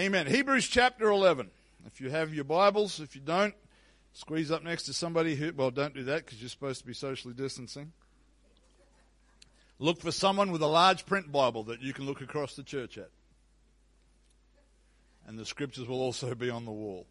Amen. 0.00 0.26
Hebrews 0.26 0.66
chapter 0.66 1.10
11. 1.10 1.50
If 1.84 2.00
you 2.00 2.08
have 2.08 2.32
your 2.32 2.44
Bibles, 2.44 3.00
if 3.00 3.14
you 3.14 3.20
don't, 3.20 3.52
squeeze 4.14 4.50
up 4.50 4.64
next 4.64 4.84
to 4.84 4.94
somebody 4.94 5.34
who, 5.34 5.52
well, 5.54 5.70
don't 5.70 5.92
do 5.92 6.04
that 6.04 6.24
because 6.24 6.40
you're 6.40 6.48
supposed 6.48 6.80
to 6.80 6.86
be 6.86 6.94
socially 6.94 7.34
distancing. 7.34 7.92
Look 9.78 10.00
for 10.00 10.10
someone 10.10 10.52
with 10.52 10.62
a 10.62 10.66
large 10.66 11.04
print 11.04 11.30
Bible 11.30 11.64
that 11.64 11.82
you 11.82 11.92
can 11.92 12.06
look 12.06 12.22
across 12.22 12.56
the 12.56 12.62
church 12.62 12.96
at. 12.96 13.10
And 15.26 15.38
the 15.38 15.44
scriptures 15.44 15.86
will 15.86 16.00
also 16.00 16.34
be 16.34 16.48
on 16.48 16.64
the 16.64 16.70
wall. 16.70 17.06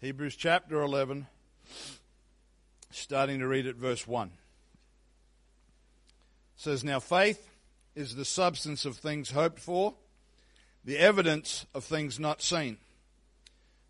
Hebrews 0.00 0.34
chapter 0.34 0.80
11, 0.80 1.28
starting 2.90 3.38
to 3.38 3.46
read 3.46 3.68
at 3.68 3.76
verse 3.76 4.04
1. 4.04 4.26
It 4.26 4.32
says, 6.56 6.82
Now 6.82 6.98
faith 6.98 7.48
is 7.98 8.14
the 8.14 8.24
substance 8.24 8.84
of 8.84 8.96
things 8.96 9.32
hoped 9.32 9.58
for, 9.58 9.94
the 10.84 10.96
evidence 10.98 11.66
of 11.74 11.82
things 11.82 12.20
not 12.20 12.40
seen. 12.40 12.78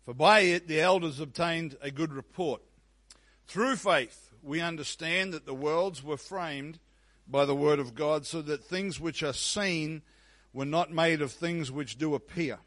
For 0.03 0.15
by 0.15 0.39
it 0.39 0.67
the 0.67 0.81
elders 0.81 1.19
obtained 1.19 1.77
a 1.79 1.91
good 1.91 2.11
report. 2.11 2.63
Through 3.45 3.75
faith 3.75 4.31
we 4.41 4.61
understand 4.61 5.31
that 5.33 5.45
the 5.45 5.53
worlds 5.53 6.03
were 6.03 6.17
framed 6.17 6.79
by 7.27 7.45
the 7.45 7.55
word 7.55 7.77
of 7.77 7.93
God, 7.93 8.25
so 8.25 8.41
that 8.41 8.63
things 8.63 8.99
which 8.99 9.21
are 9.21 9.33
seen 9.33 10.01
were 10.51 10.65
not 10.65 10.91
made 10.91 11.21
of 11.21 11.31
things 11.31 11.71
which 11.71 11.99
do 11.99 12.15
appear. 12.15 12.57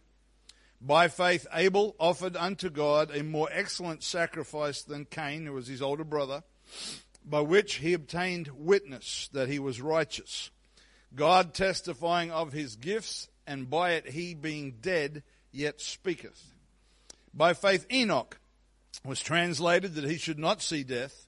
By 0.81 1.09
faith, 1.09 1.49
Abel 1.53 1.97
offered 1.99 2.37
unto 2.37 2.71
God 2.71 3.11
a 3.13 3.25
more 3.25 3.49
excellent 3.51 4.05
sacrifice 4.05 4.83
than 4.83 5.07
Cain, 5.07 5.47
who 5.47 5.55
was 5.55 5.67
his 5.67 5.83
older 5.83 6.05
brother, 6.05 6.45
by 7.25 7.41
which 7.41 7.77
he 7.77 7.93
obtained 7.93 8.51
witness 8.55 9.29
that 9.33 9.49
he 9.49 9.59
was 9.59 9.81
righteous. 9.81 10.53
God 11.15 11.55
testifying 11.55 12.31
of 12.31 12.53
his 12.53 12.77
gifts, 12.77 13.29
and 13.47 13.69
by 13.69 13.93
it 13.93 14.11
he 14.11 14.35
being 14.35 14.77
dead 14.81 15.23
yet 15.51 15.81
speaketh. 15.81 16.53
By 17.35 17.55
faith, 17.55 17.87
Enoch 17.93 18.39
was 19.05 19.21
translated 19.21 19.95
that 19.95 20.05
he 20.05 20.19
should 20.19 20.39
not 20.39 20.63
see 20.63 20.85
death, 20.85 21.27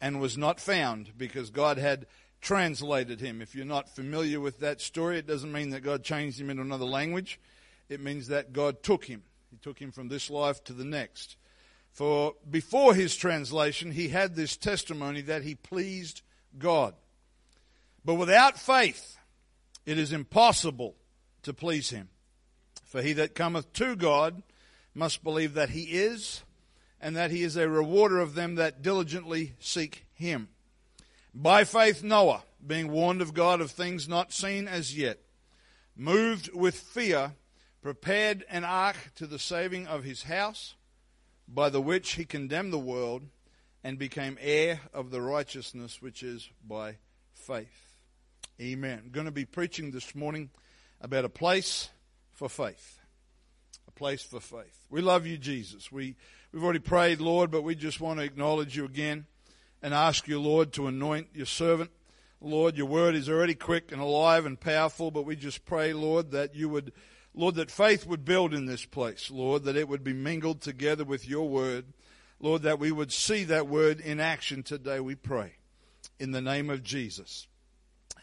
and 0.00 0.20
was 0.20 0.38
not 0.38 0.60
found, 0.60 1.12
because 1.18 1.50
God 1.50 1.78
had 1.78 2.06
translated 2.40 3.20
him. 3.20 3.42
If 3.42 3.54
you're 3.54 3.64
not 3.64 3.88
familiar 3.88 4.40
with 4.40 4.60
that 4.60 4.80
story, 4.80 5.18
it 5.18 5.26
doesn't 5.26 5.52
mean 5.52 5.70
that 5.70 5.82
God 5.82 6.04
changed 6.04 6.40
him 6.40 6.50
into 6.50 6.62
another 6.62 6.84
language 6.84 7.40
it 7.88 8.00
means 8.00 8.28
that 8.28 8.52
God 8.52 8.82
took 8.82 9.04
him. 9.04 9.22
He 9.50 9.56
took 9.56 9.78
him 9.78 9.92
from 9.92 10.08
this 10.08 10.30
life 10.30 10.62
to 10.64 10.72
the 10.72 10.84
next. 10.84 11.36
For 11.92 12.34
before 12.48 12.94
his 12.94 13.16
translation, 13.16 13.92
he 13.92 14.08
had 14.08 14.34
this 14.34 14.56
testimony 14.56 15.22
that 15.22 15.42
he 15.42 15.54
pleased 15.54 16.22
God. 16.58 16.94
But 18.04 18.14
without 18.14 18.58
faith, 18.58 19.17
it 19.88 19.96
is 19.96 20.12
impossible 20.12 20.94
to 21.42 21.54
please 21.54 21.88
him. 21.88 22.10
For 22.84 23.00
he 23.00 23.14
that 23.14 23.34
cometh 23.34 23.72
to 23.74 23.96
God 23.96 24.42
must 24.94 25.24
believe 25.24 25.54
that 25.54 25.70
he 25.70 25.84
is, 25.84 26.42
and 27.00 27.16
that 27.16 27.30
he 27.30 27.42
is 27.42 27.56
a 27.56 27.70
rewarder 27.70 28.18
of 28.18 28.34
them 28.34 28.56
that 28.56 28.82
diligently 28.82 29.54
seek 29.58 30.04
him. 30.12 30.48
By 31.32 31.64
faith, 31.64 32.02
Noah, 32.02 32.42
being 32.66 32.92
warned 32.92 33.22
of 33.22 33.32
God 33.32 33.62
of 33.62 33.70
things 33.70 34.06
not 34.06 34.30
seen 34.30 34.68
as 34.68 34.94
yet, 34.94 35.20
moved 35.96 36.52
with 36.52 36.74
fear, 36.74 37.32
prepared 37.80 38.44
an 38.50 38.64
ark 38.64 38.96
to 39.14 39.26
the 39.26 39.38
saving 39.38 39.86
of 39.86 40.04
his 40.04 40.24
house, 40.24 40.74
by 41.48 41.70
the 41.70 41.80
which 41.80 42.12
he 42.12 42.26
condemned 42.26 42.74
the 42.74 42.78
world 42.78 43.22
and 43.82 43.98
became 43.98 44.36
heir 44.38 44.80
of 44.92 45.10
the 45.10 45.22
righteousness 45.22 46.02
which 46.02 46.22
is 46.22 46.50
by 46.62 46.96
faith. 47.32 47.87
Amen. 48.60 49.00
I'm 49.04 49.10
going 49.10 49.26
to 49.26 49.32
be 49.32 49.44
preaching 49.44 49.92
this 49.92 50.16
morning 50.16 50.50
about 51.00 51.24
a 51.24 51.28
place 51.28 51.90
for 52.32 52.48
faith. 52.48 52.98
A 53.86 53.92
place 53.92 54.24
for 54.24 54.40
faith. 54.40 54.76
We 54.90 55.00
love 55.00 55.28
you, 55.28 55.38
Jesus. 55.38 55.92
We, 55.92 56.16
we've 56.52 56.64
already 56.64 56.80
prayed, 56.80 57.20
Lord, 57.20 57.52
but 57.52 57.62
we 57.62 57.76
just 57.76 58.00
want 58.00 58.18
to 58.18 58.24
acknowledge 58.24 58.76
you 58.76 58.84
again 58.84 59.26
and 59.80 59.94
ask 59.94 60.26
you, 60.26 60.40
Lord, 60.40 60.72
to 60.72 60.88
anoint 60.88 61.28
your 61.34 61.46
servant. 61.46 61.92
Lord, 62.40 62.76
your 62.76 62.86
word 62.86 63.14
is 63.14 63.28
already 63.28 63.54
quick 63.54 63.92
and 63.92 64.00
alive 64.00 64.44
and 64.44 64.58
powerful, 64.58 65.12
but 65.12 65.24
we 65.24 65.36
just 65.36 65.64
pray, 65.64 65.92
Lord, 65.92 66.32
that 66.32 66.56
you 66.56 66.68
would 66.68 66.92
Lord, 67.34 67.54
that 67.54 67.70
faith 67.70 68.04
would 68.06 68.24
build 68.24 68.52
in 68.52 68.66
this 68.66 68.84
place, 68.84 69.30
Lord, 69.30 69.62
that 69.64 69.76
it 69.76 69.88
would 69.88 70.02
be 70.02 70.12
mingled 70.12 70.60
together 70.60 71.04
with 71.04 71.28
your 71.28 71.48
word. 71.48 71.84
Lord, 72.40 72.62
that 72.62 72.80
we 72.80 72.90
would 72.90 73.12
see 73.12 73.44
that 73.44 73.68
word 73.68 74.00
in 74.00 74.18
action 74.18 74.64
today, 74.64 74.98
we 74.98 75.14
pray. 75.14 75.52
In 76.18 76.32
the 76.32 76.40
name 76.40 76.68
of 76.68 76.82
Jesus. 76.82 77.46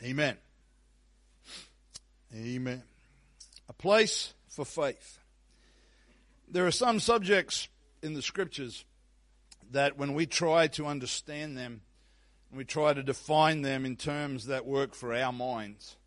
Amen. 0.05 0.37
Amen. 2.31 2.83
A 3.67 3.73
place 3.73 4.35
for 4.47 4.63
faith. 4.63 5.17
There 6.47 6.67
are 6.67 6.71
some 6.71 6.99
subjects 6.99 7.69
in 8.03 8.13
the 8.13 8.21
scriptures 8.21 8.85
that 9.71 9.97
when 9.97 10.13
we 10.13 10.27
try 10.27 10.67
to 10.67 10.85
understand 10.85 11.57
them, 11.57 11.81
we 12.53 12.65
try 12.65 12.93
to 12.93 13.01
define 13.01 13.63
them 13.63 13.83
in 13.83 13.95
terms 13.95 14.45
that 14.45 14.67
work 14.67 14.93
for 14.93 15.11
our 15.11 15.33
minds, 15.33 15.97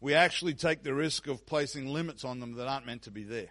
we 0.00 0.14
actually 0.14 0.54
take 0.54 0.84
the 0.84 0.94
risk 0.94 1.26
of 1.26 1.44
placing 1.44 1.88
limits 1.88 2.24
on 2.24 2.38
them 2.38 2.54
that 2.54 2.68
aren't 2.68 2.86
meant 2.86 3.02
to 3.02 3.10
be 3.10 3.24
there. 3.24 3.50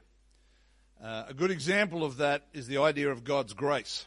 Uh, 1.03 1.25
a 1.27 1.33
good 1.33 1.51
example 1.51 2.05
of 2.05 2.15
that 2.17 2.45
is 2.53 2.67
the 2.67 2.77
idea 2.77 3.11
of 3.11 3.25
God's 3.25 3.53
grace. 3.53 4.05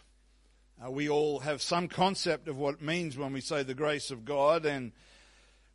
Uh, 0.82 0.90
we 0.90 1.10
all 1.10 1.40
have 1.40 1.60
some 1.60 1.86
concept 1.86 2.48
of 2.48 2.56
what 2.56 2.76
it 2.76 2.82
means 2.82 3.18
when 3.18 3.34
we 3.34 3.42
say 3.42 3.62
the 3.62 3.74
grace 3.74 4.10
of 4.10 4.24
God, 4.24 4.64
and 4.64 4.92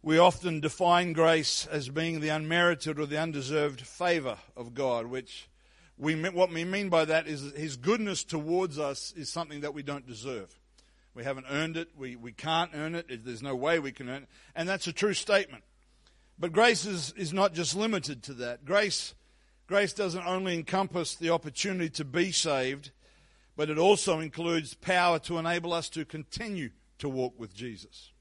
we 0.01 0.17
often 0.17 0.59
define 0.59 1.13
grace 1.13 1.65
as 1.65 1.89
being 1.89 2.19
the 2.19 2.29
unmerited 2.29 2.99
or 2.99 3.05
the 3.05 3.19
undeserved 3.19 3.81
favor 3.81 4.37
of 4.55 4.73
God, 4.73 5.07
which 5.07 5.49
we 5.97 6.15
what 6.29 6.51
we 6.51 6.63
mean 6.63 6.89
by 6.89 7.05
that 7.05 7.27
is 7.27 7.53
His 7.53 7.75
goodness 7.75 8.23
towards 8.23 8.77
us 8.77 9.13
is 9.17 9.29
something 9.29 9.61
that 9.61 9.73
we 9.73 9.83
don't 9.83 10.07
deserve. 10.07 10.57
We 11.13 11.23
haven't 11.23 11.47
earned 11.49 11.77
it. 11.77 11.89
We, 11.97 12.15
we 12.15 12.31
can't 12.31 12.69
earn 12.75 12.93
it. 12.93 13.25
There's 13.25 13.41
no 13.41 13.55
way 13.55 13.79
we 13.79 13.91
can 13.91 14.07
earn 14.07 14.23
it. 14.23 14.29
And 14.55 14.69
that's 14.69 14.85
a 14.85 14.93
true 14.93 15.15
statement. 15.15 15.63
But 16.37 16.51
grace 16.51 16.85
is, 16.85 17.11
is 17.17 17.33
not 17.33 17.55
just 17.55 17.75
limited 17.75 18.21
to 18.23 18.33
that. 18.35 18.65
Grace, 18.65 19.15
grace 19.65 19.93
doesn't 19.93 20.27
only 20.27 20.53
encompass 20.53 21.15
the 21.15 21.31
opportunity 21.31 21.89
to 21.89 22.05
be 22.05 22.31
saved, 22.31 22.91
but 23.55 23.71
it 23.71 23.79
also 23.79 24.19
includes 24.19 24.75
power 24.75 25.17
to 25.19 25.39
enable 25.39 25.73
us 25.73 25.89
to 25.89 26.05
continue 26.05 26.69
to 26.99 27.09
walk 27.09 27.33
with 27.39 27.55
Jesus. 27.55 28.11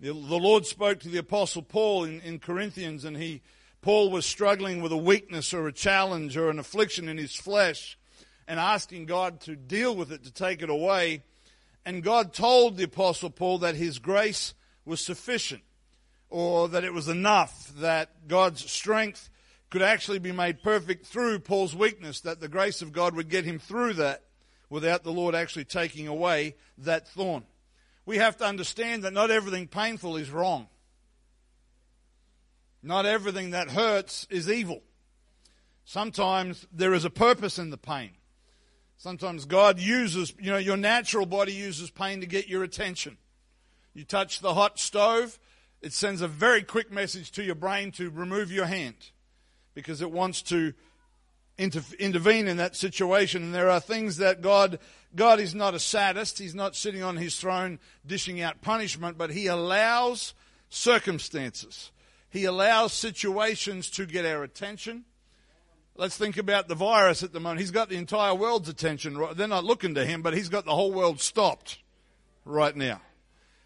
The, 0.00 0.12
the 0.12 0.12
Lord 0.38 0.64
spoke 0.64 1.00
to 1.00 1.08
the 1.08 1.18
Apostle 1.18 1.62
Paul 1.62 2.04
in, 2.04 2.20
in 2.20 2.38
Corinthians, 2.38 3.04
and 3.04 3.16
he, 3.16 3.42
Paul 3.82 4.10
was 4.10 4.24
struggling 4.24 4.80
with 4.80 4.92
a 4.92 4.96
weakness 4.96 5.52
or 5.52 5.66
a 5.66 5.72
challenge 5.72 6.36
or 6.36 6.50
an 6.50 6.60
affliction 6.60 7.08
in 7.08 7.18
his 7.18 7.34
flesh 7.34 7.98
and 8.46 8.60
asking 8.60 9.06
God 9.06 9.40
to 9.42 9.56
deal 9.56 9.96
with 9.96 10.12
it, 10.12 10.22
to 10.24 10.32
take 10.32 10.62
it 10.62 10.70
away. 10.70 11.24
And 11.84 12.04
God 12.04 12.32
told 12.32 12.76
the 12.76 12.84
Apostle 12.84 13.30
Paul 13.30 13.58
that 13.58 13.74
his 13.74 13.98
grace 13.98 14.54
was 14.84 15.00
sufficient 15.00 15.62
or 16.30 16.68
that 16.68 16.84
it 16.84 16.94
was 16.94 17.08
enough, 17.08 17.72
that 17.78 18.28
God's 18.28 18.70
strength 18.70 19.30
could 19.68 19.82
actually 19.82 20.18
be 20.18 20.32
made 20.32 20.62
perfect 20.62 21.06
through 21.06 21.40
Paul's 21.40 21.74
weakness, 21.74 22.20
that 22.20 22.40
the 22.40 22.48
grace 22.48 22.82
of 22.82 22.92
God 22.92 23.16
would 23.16 23.28
get 23.28 23.44
him 23.44 23.58
through 23.58 23.94
that 23.94 24.22
without 24.70 25.02
the 25.02 25.12
Lord 25.12 25.34
actually 25.34 25.64
taking 25.64 26.06
away 26.06 26.54
that 26.78 27.08
thorn. 27.08 27.44
We 28.08 28.16
have 28.16 28.38
to 28.38 28.46
understand 28.46 29.04
that 29.04 29.12
not 29.12 29.30
everything 29.30 29.68
painful 29.68 30.16
is 30.16 30.30
wrong. 30.30 30.68
Not 32.82 33.04
everything 33.04 33.50
that 33.50 33.68
hurts 33.68 34.26
is 34.30 34.50
evil. 34.50 34.80
Sometimes 35.84 36.66
there 36.72 36.94
is 36.94 37.04
a 37.04 37.10
purpose 37.10 37.58
in 37.58 37.68
the 37.68 37.76
pain. 37.76 38.12
Sometimes 38.96 39.44
God 39.44 39.78
uses, 39.78 40.32
you 40.40 40.50
know, 40.50 40.56
your 40.56 40.78
natural 40.78 41.26
body 41.26 41.52
uses 41.52 41.90
pain 41.90 42.20
to 42.22 42.26
get 42.26 42.48
your 42.48 42.64
attention. 42.64 43.18
You 43.92 44.04
touch 44.04 44.40
the 44.40 44.54
hot 44.54 44.78
stove, 44.78 45.38
it 45.82 45.92
sends 45.92 46.22
a 46.22 46.28
very 46.28 46.62
quick 46.62 46.90
message 46.90 47.30
to 47.32 47.42
your 47.42 47.56
brain 47.56 47.92
to 47.92 48.08
remove 48.08 48.50
your 48.50 48.64
hand 48.64 48.96
because 49.74 50.00
it 50.00 50.10
wants 50.10 50.40
to 50.44 50.72
intervene 51.58 52.48
in 52.48 52.56
that 52.58 52.76
situation. 52.76 53.42
And 53.42 53.54
there 53.54 53.70
are 53.70 53.80
things 53.80 54.18
that 54.18 54.40
God, 54.40 54.78
God 55.14 55.40
is 55.40 55.54
not 55.54 55.74
a 55.74 55.78
sadist. 55.78 56.38
He's 56.38 56.54
not 56.54 56.76
sitting 56.76 57.02
on 57.02 57.16
his 57.16 57.36
throne 57.38 57.78
dishing 58.06 58.40
out 58.40 58.62
punishment, 58.62 59.18
but 59.18 59.30
he 59.30 59.46
allows 59.46 60.34
circumstances. 60.70 61.90
He 62.30 62.44
allows 62.44 62.92
situations 62.92 63.90
to 63.90 64.06
get 64.06 64.24
our 64.24 64.42
attention. 64.42 65.04
Let's 65.96 66.16
think 66.16 66.36
about 66.36 66.68
the 66.68 66.76
virus 66.76 67.22
at 67.22 67.32
the 67.32 67.40
moment. 67.40 67.60
He's 67.60 67.72
got 67.72 67.88
the 67.88 67.96
entire 67.96 68.34
world's 68.34 68.68
attention. 68.68 69.20
They're 69.34 69.48
not 69.48 69.64
looking 69.64 69.94
to 69.96 70.04
him, 70.04 70.22
but 70.22 70.34
he's 70.34 70.48
got 70.48 70.64
the 70.64 70.74
whole 70.74 70.92
world 70.92 71.20
stopped 71.20 71.78
right 72.44 72.76
now. 72.76 73.00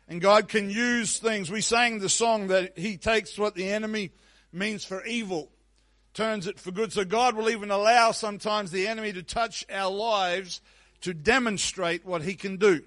And 0.08 0.20
God 0.20 0.48
can 0.48 0.68
use 0.68 1.18
things. 1.18 1.50
We 1.50 1.60
sang 1.60 1.98
the 1.98 2.08
song 2.08 2.48
that 2.48 2.76
He 2.76 2.96
takes 2.96 3.38
what 3.38 3.54
the 3.54 3.70
enemy 3.70 4.10
means 4.52 4.84
for 4.84 5.04
evil, 5.04 5.50
turns 6.14 6.46
it 6.46 6.58
for 6.58 6.70
good. 6.70 6.92
So 6.92 7.04
God 7.04 7.36
will 7.36 7.50
even 7.50 7.70
allow 7.70 8.12
sometimes 8.12 8.70
the 8.70 8.86
enemy 8.86 9.12
to 9.12 9.22
touch 9.22 9.64
our 9.70 9.90
lives 9.90 10.60
to 11.02 11.14
demonstrate 11.14 12.04
what 12.04 12.22
He 12.22 12.34
can 12.34 12.56
do. 12.56 12.82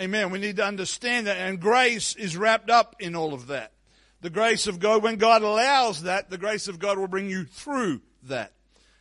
Amen. 0.00 0.30
We 0.30 0.38
need 0.38 0.56
to 0.56 0.64
understand 0.64 1.26
that. 1.26 1.36
And 1.36 1.60
grace 1.60 2.14
is 2.14 2.36
wrapped 2.36 2.70
up 2.70 2.96
in 3.00 3.16
all 3.16 3.34
of 3.34 3.48
that. 3.48 3.72
the 4.20 4.30
grace 4.30 4.66
of 4.66 4.80
God, 4.80 5.02
when 5.02 5.16
God 5.16 5.42
allows 5.42 6.02
that, 6.02 6.28
the 6.28 6.38
grace 6.38 6.66
of 6.68 6.78
God 6.78 6.98
will 6.98 7.08
bring 7.08 7.30
you 7.30 7.44
through 7.44 8.00
that. 8.24 8.52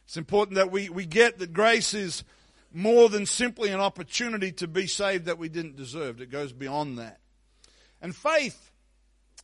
It's 0.06 0.18
important 0.18 0.56
that 0.56 0.72
we, 0.72 0.90
we 0.90 1.06
get 1.06 1.40
that 1.40 1.54
grace 1.54 1.94
is 1.94 2.24
more 2.72 3.10
than 3.10 3.26
simply 3.26 3.70
an 3.70 3.80
opportunity 3.80 4.52
to 4.54 4.68
be 4.68 4.86
saved 4.88 5.26
that 5.26 5.40
we 5.40 5.50
didn't 5.50 5.76
deserve. 5.76 6.22
It 6.22 6.32
goes 6.32 6.54
beyond 6.54 7.00
that. 7.00 7.20
And 8.02 8.16
faith, 8.16 8.72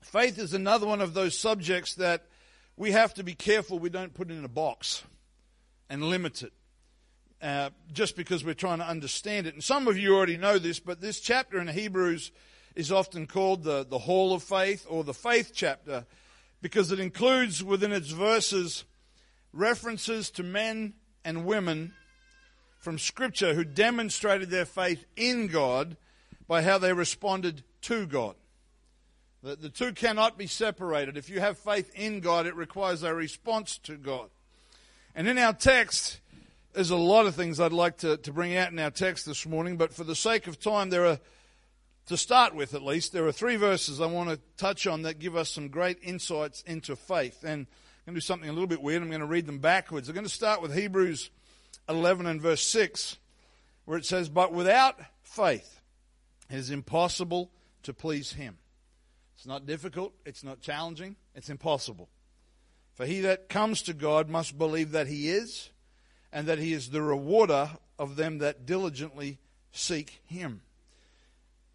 faith 0.01 0.37
is 0.37 0.53
another 0.53 0.85
one 0.85 1.01
of 1.01 1.13
those 1.13 1.37
subjects 1.37 1.95
that 1.95 2.27
we 2.77 2.91
have 2.91 3.13
to 3.15 3.23
be 3.23 3.33
careful 3.33 3.79
we 3.79 3.89
don't 3.89 4.13
put 4.13 4.29
it 4.29 4.33
in 4.33 4.45
a 4.45 4.49
box 4.49 5.03
and 5.89 6.03
limit 6.03 6.43
it. 6.43 6.53
Uh, 7.41 7.69
just 7.91 8.15
because 8.15 8.45
we're 8.45 8.53
trying 8.53 8.79
to 8.79 8.87
understand 8.87 9.47
it. 9.47 9.53
And 9.53 9.61
some 9.61 9.89
of 9.89 9.97
you 9.97 10.15
already 10.15 10.37
know 10.37 10.57
this, 10.57 10.79
but 10.79 11.01
this 11.01 11.19
chapter 11.19 11.59
in 11.59 11.67
Hebrews 11.67 12.31
is 12.73 12.89
often 12.89 13.27
called 13.27 13.63
the, 13.63 13.85
the 13.85 13.99
Hall 13.99 14.33
of 14.33 14.43
Faith 14.43 14.85
or 14.89 15.03
the 15.03 15.13
Faith 15.13 15.51
chapter 15.53 16.05
because 16.61 16.91
it 16.91 17.01
includes 17.01 17.61
within 17.61 17.91
its 17.91 18.11
verses 18.11 18.85
references 19.51 20.31
to 20.31 20.43
men 20.43 20.93
and 21.25 21.45
women 21.45 21.93
from 22.79 22.97
Scripture 22.97 23.53
who 23.53 23.65
demonstrated 23.65 24.49
their 24.49 24.65
faith 24.65 25.05
in 25.17 25.47
God 25.47 25.97
by 26.47 26.61
how 26.61 26.77
they 26.77 26.93
responded 26.93 27.63
to 27.81 28.05
God. 28.05 28.35
The, 29.43 29.57
the 29.57 29.69
two 29.69 29.91
cannot 29.91 30.37
be 30.37 30.47
separated. 30.47 31.17
If 31.17 31.29
you 31.29 31.41
have 31.41 31.57
faith 31.57 31.91
in 31.95 32.21
God, 32.21 32.47
it 32.47 32.55
requires 32.55 33.03
a 33.03 33.13
response 33.13 33.77
to 33.79 33.97
God. 33.97 34.29
And 35.15 35.27
in 35.27 35.37
our 35.37 35.51
text, 35.51 36.21
there's 36.71 36.91
a 36.91 36.95
lot 36.95 37.25
of 37.25 37.35
things 37.35 37.59
I'd 37.59 37.73
like 37.73 37.97
to, 37.97 38.15
to 38.15 38.31
bring 38.31 38.55
out 38.55 38.71
in 38.71 38.79
our 38.79 38.89
text 38.89 39.25
this 39.25 39.45
morning, 39.45 39.75
but 39.75 39.93
for 39.93 40.05
the 40.05 40.15
sake 40.15 40.47
of 40.47 40.61
time, 40.61 40.89
there 40.89 41.05
are, 41.05 41.19
to 42.05 42.15
start 42.15 42.55
with 42.55 42.73
at 42.73 42.83
least, 42.83 43.11
there 43.11 43.27
are 43.27 43.33
three 43.33 43.57
verses 43.57 43.99
I 43.99 44.05
want 44.05 44.29
to 44.29 44.39
touch 44.55 44.87
on 44.87 45.01
that 45.01 45.19
give 45.19 45.35
us 45.35 45.49
some 45.49 45.67
great 45.67 45.97
insights 46.01 46.63
into 46.65 46.95
faith. 46.95 47.43
And 47.43 47.67
I'm 47.67 48.13
going 48.13 48.15
to 48.15 48.21
do 48.21 48.21
something 48.21 48.49
a 48.49 48.53
little 48.53 48.65
bit 48.65 48.81
weird. 48.81 49.01
I'm 49.01 49.09
going 49.09 49.19
to 49.19 49.27
read 49.27 49.45
them 49.45 49.59
backwards. 49.59 50.07
I'm 50.07 50.15
going 50.15 50.25
to 50.25 50.33
start 50.33 50.61
with 50.61 50.73
Hebrews 50.73 51.31
11 51.89 52.27
and 52.27 52.41
verse 52.41 52.65
6, 52.65 53.17
where 53.83 53.97
it 53.97 54.05
says, 54.05 54.29
But 54.29 54.53
without 54.53 55.01
faith, 55.21 55.81
it 56.49 56.55
is 56.55 56.71
impossible 56.71 57.51
to 57.83 57.93
please 57.93 58.31
him. 58.31 58.57
It's 59.43 59.47
not 59.49 59.65
difficult, 59.65 60.13
it's 60.25 60.41
not 60.41 60.61
challenging, 60.61 61.17
it's 61.35 61.49
impossible. 61.49 62.07
For 62.93 63.05
he 63.05 63.19
that 63.19 63.49
comes 63.49 63.81
to 63.81 63.93
God 63.93 64.29
must 64.29 64.57
believe 64.57 64.91
that 64.91 65.07
he 65.07 65.27
is, 65.27 65.69
and 66.31 66.47
that 66.47 66.59
he 66.59 66.71
is 66.71 66.91
the 66.91 67.01
rewarder 67.01 67.71
of 67.99 68.15
them 68.15 68.37
that 68.37 68.65
diligently 68.65 69.39
seek 69.73 70.21
him. 70.25 70.61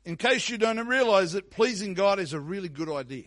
In 0.06 0.16
case 0.16 0.48
you 0.48 0.56
don't 0.56 0.78
realize 0.88 1.34
it, 1.34 1.50
pleasing 1.50 1.92
God 1.92 2.18
is 2.18 2.32
a 2.32 2.40
really 2.40 2.70
good 2.70 2.88
idea. 2.88 3.24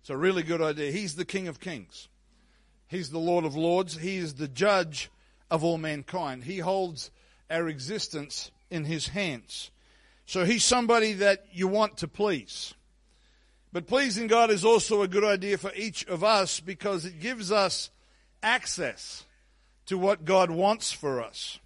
It's 0.00 0.08
a 0.08 0.16
really 0.16 0.42
good 0.42 0.62
idea. 0.62 0.90
He's 0.90 1.14
the 1.14 1.26
King 1.26 1.48
of 1.48 1.60
Kings. 1.60 2.08
He's 2.86 3.10
the 3.10 3.18
Lord 3.18 3.44
of 3.44 3.54
Lords. 3.54 3.98
He 3.98 4.16
is 4.16 4.36
the 4.36 4.48
judge 4.48 5.10
of 5.50 5.62
all 5.62 5.76
mankind. 5.76 6.44
He 6.44 6.60
holds 6.60 7.10
our 7.50 7.68
existence 7.68 8.50
in 8.70 8.86
his 8.86 9.08
hands. 9.08 9.70
So 10.24 10.46
he's 10.46 10.64
somebody 10.64 11.12
that 11.12 11.44
you 11.52 11.68
want 11.68 11.98
to 11.98 12.08
please. 12.08 12.72
But 13.72 13.86
pleasing 13.86 14.26
God 14.26 14.50
is 14.50 14.64
also 14.64 15.02
a 15.02 15.08
good 15.08 15.24
idea 15.24 15.56
for 15.58 15.72
each 15.74 16.06
of 16.06 16.22
us 16.22 16.60
because 16.60 17.04
it 17.04 17.20
gives 17.20 17.50
us 17.50 17.90
access 18.42 19.24
to 19.86 19.96
what 19.96 20.24
God 20.24 20.50
wants 20.50 20.92
for 20.92 21.22
us. 21.22 21.58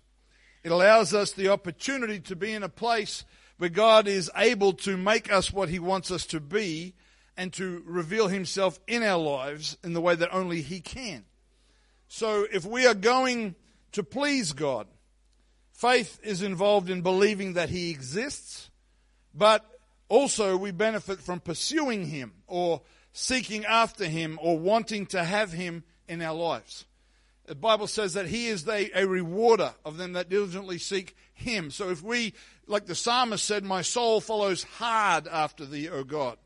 It 0.62 0.70
allows 0.70 1.14
us 1.14 1.32
the 1.32 1.49
opportunity 1.49 2.20
to 2.20 2.37
be 2.37 2.53
in 2.53 2.62
a 2.62 2.69
place 2.69 3.25
where 3.58 3.70
God 3.70 4.06
is 4.06 4.31
able 4.37 4.73
to 4.75 4.97
make 4.97 5.32
us 5.32 5.53
what 5.53 5.69
he 5.69 5.79
wants 5.79 6.11
us 6.11 6.26
to 6.26 6.41
be 6.41 6.94
and 7.37 7.53
to 7.55 7.82
reveal 7.87 8.29
himself 8.29 8.79
in 8.87 9.02
our 9.02 9.19
lives 9.19 9.76
in 9.82 9.93
the 9.93 10.00
way 10.00 10.14
that 10.14 10.32
only 10.32 10.62
he 10.62 10.81
can. 10.81 11.25
So 12.09 12.47
if 12.52 12.64
we 12.64 12.87
are 12.87 12.94
going 12.94 13.56
to 13.97 14.02
please 14.02 14.52
God. 14.52 14.87
Faith 15.73 16.20
is 16.23 16.43
involved 16.43 16.91
in 16.91 17.00
believing 17.00 17.55
that 17.55 17.70
He 17.70 17.88
exists, 17.88 18.70
but 19.35 19.64
also 20.08 20.56
we 20.56 20.70
benefit 20.70 21.20
from 21.20 21.41
pursuing 21.41 22.06
Him 22.06 22.32
or 22.47 22.82
seeking 23.12 23.64
after 23.64 24.06
Him 24.06 24.38
or 24.41 24.58
wanting 24.58 25.06
to 25.06 25.25
have 25.25 25.53
Him 25.53 25.85
in 26.08 26.23
our 26.23 26.35
lives. 26.35 26.85
The 27.47 27.55
Bible 27.55 27.87
says 27.87 28.14
that 28.14 28.26
He 28.26 28.49
is 28.49 28.67
a, 28.67 28.91
a 28.94 29.06
rewarder 29.06 29.75
of 29.85 29.97
them 29.97 30.14
that 30.14 30.29
diligently 30.29 30.79
seek 30.79 31.17
Him. 31.32 31.70
So 31.70 31.91
if 31.91 32.03
we, 32.03 32.35
like 32.67 32.87
the 32.87 32.94
psalmist 32.94 33.44
said, 33.44 33.64
my 33.64 33.82
soul 33.82 34.20
follows 34.20 34.64
hard 34.64 35.29
after 35.29 35.64
Thee, 35.64 35.88
O 35.88 36.05
God. 36.05 36.38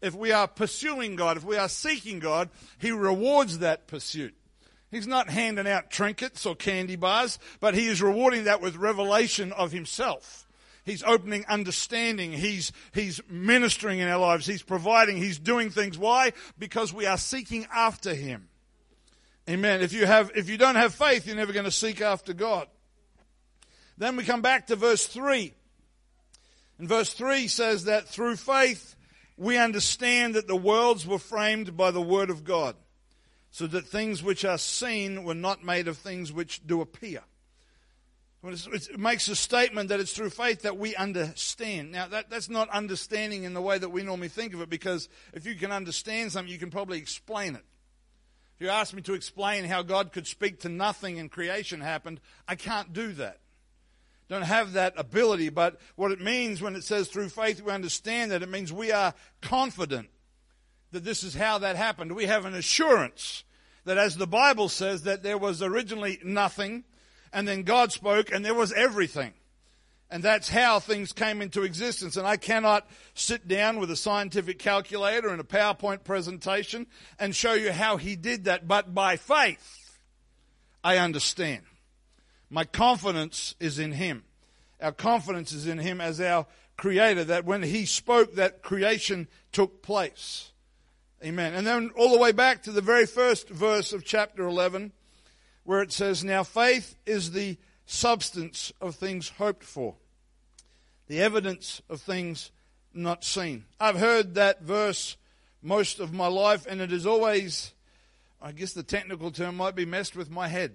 If 0.00 0.14
we 0.14 0.32
are 0.32 0.46
pursuing 0.46 1.16
God, 1.16 1.36
if 1.36 1.44
we 1.44 1.56
are 1.56 1.68
seeking 1.68 2.18
God, 2.18 2.50
He 2.78 2.90
rewards 2.90 3.58
that 3.60 3.86
pursuit. 3.86 4.34
He's 4.94 5.08
not 5.08 5.28
handing 5.28 5.66
out 5.66 5.90
trinkets 5.90 6.46
or 6.46 6.54
candy 6.54 6.94
bars, 6.94 7.40
but 7.58 7.74
he 7.74 7.88
is 7.88 8.00
rewarding 8.00 8.44
that 8.44 8.60
with 8.60 8.76
revelation 8.76 9.50
of 9.50 9.72
himself. 9.72 10.43
He's 10.84 11.02
opening 11.02 11.46
understanding. 11.48 12.32
He's, 12.32 12.72
he's 12.92 13.20
ministering 13.28 14.00
in 14.00 14.08
our 14.08 14.18
lives. 14.18 14.46
He's 14.46 14.62
providing. 14.62 15.16
He's 15.16 15.38
doing 15.38 15.70
things. 15.70 15.96
Why? 15.96 16.32
Because 16.58 16.92
we 16.92 17.06
are 17.06 17.16
seeking 17.16 17.66
after 17.74 18.14
him. 18.14 18.48
Amen. 19.48 19.80
If 19.80 19.92
you 19.92 20.06
have, 20.06 20.30
if 20.34 20.48
you 20.48 20.58
don't 20.58 20.76
have 20.76 20.94
faith, 20.94 21.26
you're 21.26 21.36
never 21.36 21.52
going 21.52 21.64
to 21.64 21.70
seek 21.70 22.00
after 22.00 22.32
God. 22.32 22.68
Then 23.96 24.16
we 24.16 24.24
come 24.24 24.42
back 24.42 24.66
to 24.68 24.76
verse 24.76 25.06
3. 25.06 25.54
And 26.78 26.88
verse 26.88 27.12
3 27.12 27.48
says 27.48 27.84
that 27.84 28.08
through 28.08 28.36
faith 28.36 28.96
we 29.36 29.56
understand 29.56 30.34
that 30.34 30.46
the 30.46 30.56
worlds 30.56 31.06
were 31.06 31.18
framed 31.18 31.76
by 31.76 31.90
the 31.90 32.00
word 32.00 32.30
of 32.30 32.44
God 32.44 32.76
so 33.50 33.66
that 33.68 33.86
things 33.86 34.22
which 34.22 34.44
are 34.44 34.58
seen 34.58 35.24
were 35.24 35.34
not 35.34 35.64
made 35.64 35.88
of 35.88 35.96
things 35.96 36.32
which 36.32 36.66
do 36.66 36.80
appear. 36.80 37.20
It 38.46 38.98
makes 38.98 39.28
a 39.28 39.36
statement 39.36 39.88
that 39.88 40.00
it's 40.00 40.12
through 40.12 40.30
faith 40.30 40.62
that 40.62 40.76
we 40.76 40.94
understand. 40.96 41.92
Now, 41.92 42.08
that, 42.08 42.28
that's 42.28 42.50
not 42.50 42.68
understanding 42.68 43.44
in 43.44 43.54
the 43.54 43.62
way 43.62 43.78
that 43.78 43.88
we 43.88 44.02
normally 44.02 44.28
think 44.28 44.52
of 44.52 44.60
it, 44.60 44.68
because 44.68 45.08
if 45.32 45.46
you 45.46 45.54
can 45.54 45.72
understand 45.72 46.32
something, 46.32 46.52
you 46.52 46.58
can 46.58 46.70
probably 46.70 46.98
explain 46.98 47.54
it. 47.54 47.64
If 48.56 48.60
you 48.60 48.68
ask 48.68 48.92
me 48.92 49.02
to 49.02 49.14
explain 49.14 49.64
how 49.64 49.82
God 49.82 50.12
could 50.12 50.26
speak 50.26 50.60
to 50.60 50.68
nothing 50.68 51.18
and 51.18 51.30
creation 51.30 51.80
happened, 51.80 52.20
I 52.46 52.54
can't 52.54 52.92
do 52.92 53.12
that. 53.14 53.40
Don't 54.28 54.42
have 54.42 54.74
that 54.74 54.94
ability, 54.96 55.48
but 55.48 55.80
what 55.96 56.12
it 56.12 56.20
means 56.20 56.62
when 56.62 56.76
it 56.76 56.84
says 56.84 57.08
through 57.08 57.28
faith 57.30 57.62
we 57.62 57.72
understand 57.72 58.30
that, 58.30 58.42
it 58.42 58.48
means 58.48 58.72
we 58.72 58.92
are 58.92 59.14
confident 59.40 60.08
that 60.92 61.04
this 61.04 61.24
is 61.24 61.34
how 61.34 61.58
that 61.58 61.76
happened. 61.76 62.12
We 62.12 62.26
have 62.26 62.44
an 62.44 62.54
assurance 62.54 63.44
that 63.84 63.98
as 63.98 64.16
the 64.16 64.26
Bible 64.26 64.68
says 64.68 65.02
that 65.02 65.22
there 65.22 65.36
was 65.36 65.62
originally 65.62 66.18
nothing 66.24 66.84
and 67.34 67.46
then 67.46 67.64
God 67.64 67.92
spoke 67.92 68.32
and 68.32 68.42
there 68.44 68.54
was 68.54 68.72
everything. 68.72 69.34
And 70.10 70.22
that's 70.22 70.48
how 70.48 70.78
things 70.78 71.12
came 71.12 71.42
into 71.42 71.62
existence. 71.62 72.16
And 72.16 72.26
I 72.26 72.36
cannot 72.36 72.86
sit 73.14 73.48
down 73.48 73.80
with 73.80 73.90
a 73.90 73.96
scientific 73.96 74.60
calculator 74.60 75.28
and 75.28 75.40
a 75.40 75.44
PowerPoint 75.44 76.04
presentation 76.04 76.86
and 77.18 77.34
show 77.34 77.54
you 77.54 77.72
how 77.72 77.96
he 77.96 78.14
did 78.14 78.44
that. 78.44 78.68
But 78.68 78.94
by 78.94 79.16
faith, 79.16 79.98
I 80.84 80.98
understand. 80.98 81.62
My 82.48 82.64
confidence 82.64 83.56
is 83.58 83.80
in 83.80 83.90
him. 83.92 84.22
Our 84.80 84.92
confidence 84.92 85.52
is 85.52 85.66
in 85.66 85.78
him 85.78 86.00
as 86.00 86.20
our 86.20 86.46
creator, 86.76 87.24
that 87.24 87.44
when 87.44 87.62
he 87.62 87.86
spoke, 87.86 88.34
that 88.34 88.62
creation 88.62 89.26
took 89.50 89.82
place. 89.82 90.52
Amen. 91.24 91.54
And 91.54 91.66
then 91.66 91.90
all 91.96 92.12
the 92.12 92.18
way 92.18 92.32
back 92.32 92.62
to 92.64 92.72
the 92.72 92.80
very 92.80 93.06
first 93.06 93.48
verse 93.48 93.92
of 93.92 94.04
chapter 94.04 94.44
11, 94.44 94.92
where 95.64 95.82
it 95.82 95.92
says, 95.92 96.22
Now 96.22 96.42
faith 96.42 96.96
is 97.04 97.32
the 97.32 97.56
substance 97.86 98.72
of 98.80 98.94
things 98.94 99.30
hoped 99.30 99.64
for, 99.64 99.96
the 101.06 101.20
evidence 101.20 101.82
of 101.90 102.00
things 102.00 102.50
not 102.92 103.24
seen. 103.24 103.64
I've 103.80 103.98
heard 103.98 104.34
that 104.34 104.62
verse 104.62 105.16
most 105.62 105.98
of 105.98 106.12
my 106.12 106.26
life, 106.26 106.66
and 106.66 106.80
it 106.80 106.92
is 106.92 107.06
always, 107.06 107.72
I 108.40 108.52
guess 108.52 108.72
the 108.72 108.82
technical 108.82 109.30
term 109.30 109.56
might 109.56 109.74
be 109.74 109.86
messed 109.86 110.14
with 110.14 110.30
my 110.30 110.48
head. 110.48 110.72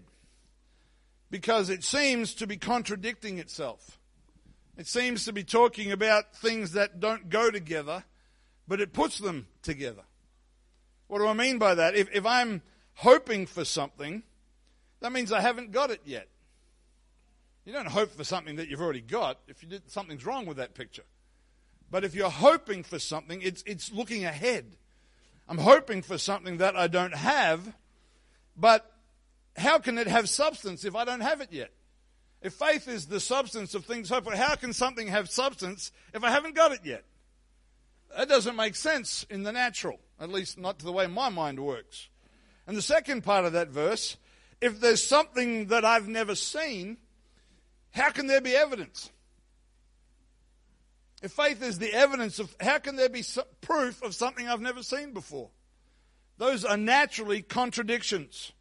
Because 1.32 1.70
it 1.70 1.84
seems 1.84 2.34
to 2.36 2.48
be 2.48 2.58
contradicting 2.58 3.38
itself. 3.38 4.00
It 4.78 4.88
seems 4.88 5.26
to 5.26 5.34
be 5.34 5.44
talking 5.44 5.92
about 5.92 6.36
things 6.36 6.72
that 6.72 7.00
don't 7.00 7.30
go 7.30 7.52
together, 7.52 8.04
but 8.68 8.82
it 8.82 8.94
puts 8.94 9.20
them 9.20 9.48
together. 9.62 10.02
What 11.08 11.20
do 11.20 11.28
I 11.28 11.34
mean 11.34 11.60
by 11.60 11.76
that? 11.76 11.96
If, 11.96 12.10
if 12.14 12.26
I'm 12.26 12.62
hoping 12.96 13.46
for 13.46 13.64
something, 13.66 14.24
that 15.02 15.12
means 15.12 15.32
I 15.32 15.42
haven't 15.42 15.72
got 15.72 15.92
it 15.92 16.02
yet. 16.06 16.28
You 17.66 17.74
don't 17.74 17.88
hope 17.88 18.12
for 18.12 18.24
something 18.24 18.56
that 18.56 18.68
you've 18.68 18.82
already 18.82 19.02
got. 19.02 19.38
If 19.48 19.62
you 19.62 19.70
did, 19.70 19.90
something's 19.92 20.26
wrong 20.26 20.46
with 20.46 20.58
that 20.58 20.74
picture. 20.74 21.04
But 21.92 22.04
if 22.04 22.16
you're 22.16 22.30
hoping 22.30 22.84
for 22.84 23.00
something, 23.00 23.42
it's, 23.42 23.64
it's 23.66 23.92
looking 23.92 24.26
ahead. 24.26 24.66
I'm 25.48 25.58
hoping 25.58 26.02
for 26.02 26.18
something 26.18 26.58
that 26.58 26.76
I 26.76 26.88
don't 26.88 27.16
have, 27.16 27.74
but 28.56 28.92
how 29.58 29.80
can 29.80 29.98
it 29.98 30.08
have 30.08 30.30
substance 30.30 30.86
if 30.86 30.96
I 30.96 31.06
don't 31.06 31.22
have 31.22 31.42
it 31.42 31.52
yet? 31.52 31.72
If 32.42 32.54
faith 32.54 32.88
is 32.88 33.08
the 33.08 33.20
substance 33.20 33.74
of 33.74 33.86
things 33.86 34.10
hoped 34.10 34.28
for, 34.28 34.36
how 34.36 34.56
can 34.56 34.74
something 34.74 35.08
have 35.08 35.30
substance 35.30 35.92
if 36.14 36.24
I 36.24 36.30
haven't 36.30 36.56
got 36.56 36.72
it 36.72 36.82
yet? 36.84 37.04
That 38.16 38.30
doesn't 38.30 38.56
make 38.56 38.76
sense 38.76 39.26
in 39.30 39.44
the 39.44 39.52
natural, 39.52 40.00
at 40.20 40.30
least 40.30 40.58
not 40.58 40.80
to 40.80 40.86
the 40.86 40.92
way 40.92 41.08
my 41.08 41.30
mind 41.30 41.60
works. 41.60 42.10
And 42.66 42.78
the 42.78 42.82
second 42.82 43.24
part 43.24 43.46
of 43.46 43.54
that 43.54 43.70
verse 43.70 44.18
if 44.62 44.80
there's 44.80 45.06
something 45.06 45.68
that 45.68 45.86
I've 45.86 46.08
never 46.08 46.36
seen, 46.36 46.98
how 47.92 48.10
can 48.12 48.28
there 48.28 48.42
be 48.42 48.56
evidence? 48.56 49.10
If 51.22 51.32
faith 51.34 51.62
is 51.62 51.80
the 51.80 51.94
evidence 51.94 52.40
of, 52.40 52.56
how 52.62 52.80
can 52.80 52.96
there 52.96 53.10
be 53.10 53.24
proof 53.62 54.02
of 54.02 54.16
something 54.16 54.48
I've 54.48 54.62
never 54.62 54.84
seen 54.84 55.14
before? 55.14 55.50
Those 56.38 56.64
are 56.64 56.78
naturally 56.78 57.42
contradictions. 57.42 58.54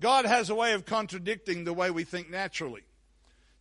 God 0.00 0.26
has 0.26 0.50
a 0.50 0.54
way 0.54 0.74
of 0.74 0.84
contradicting 0.84 1.64
the 1.64 1.72
way 1.72 1.90
we 1.90 2.04
think 2.04 2.28
naturally, 2.28 2.82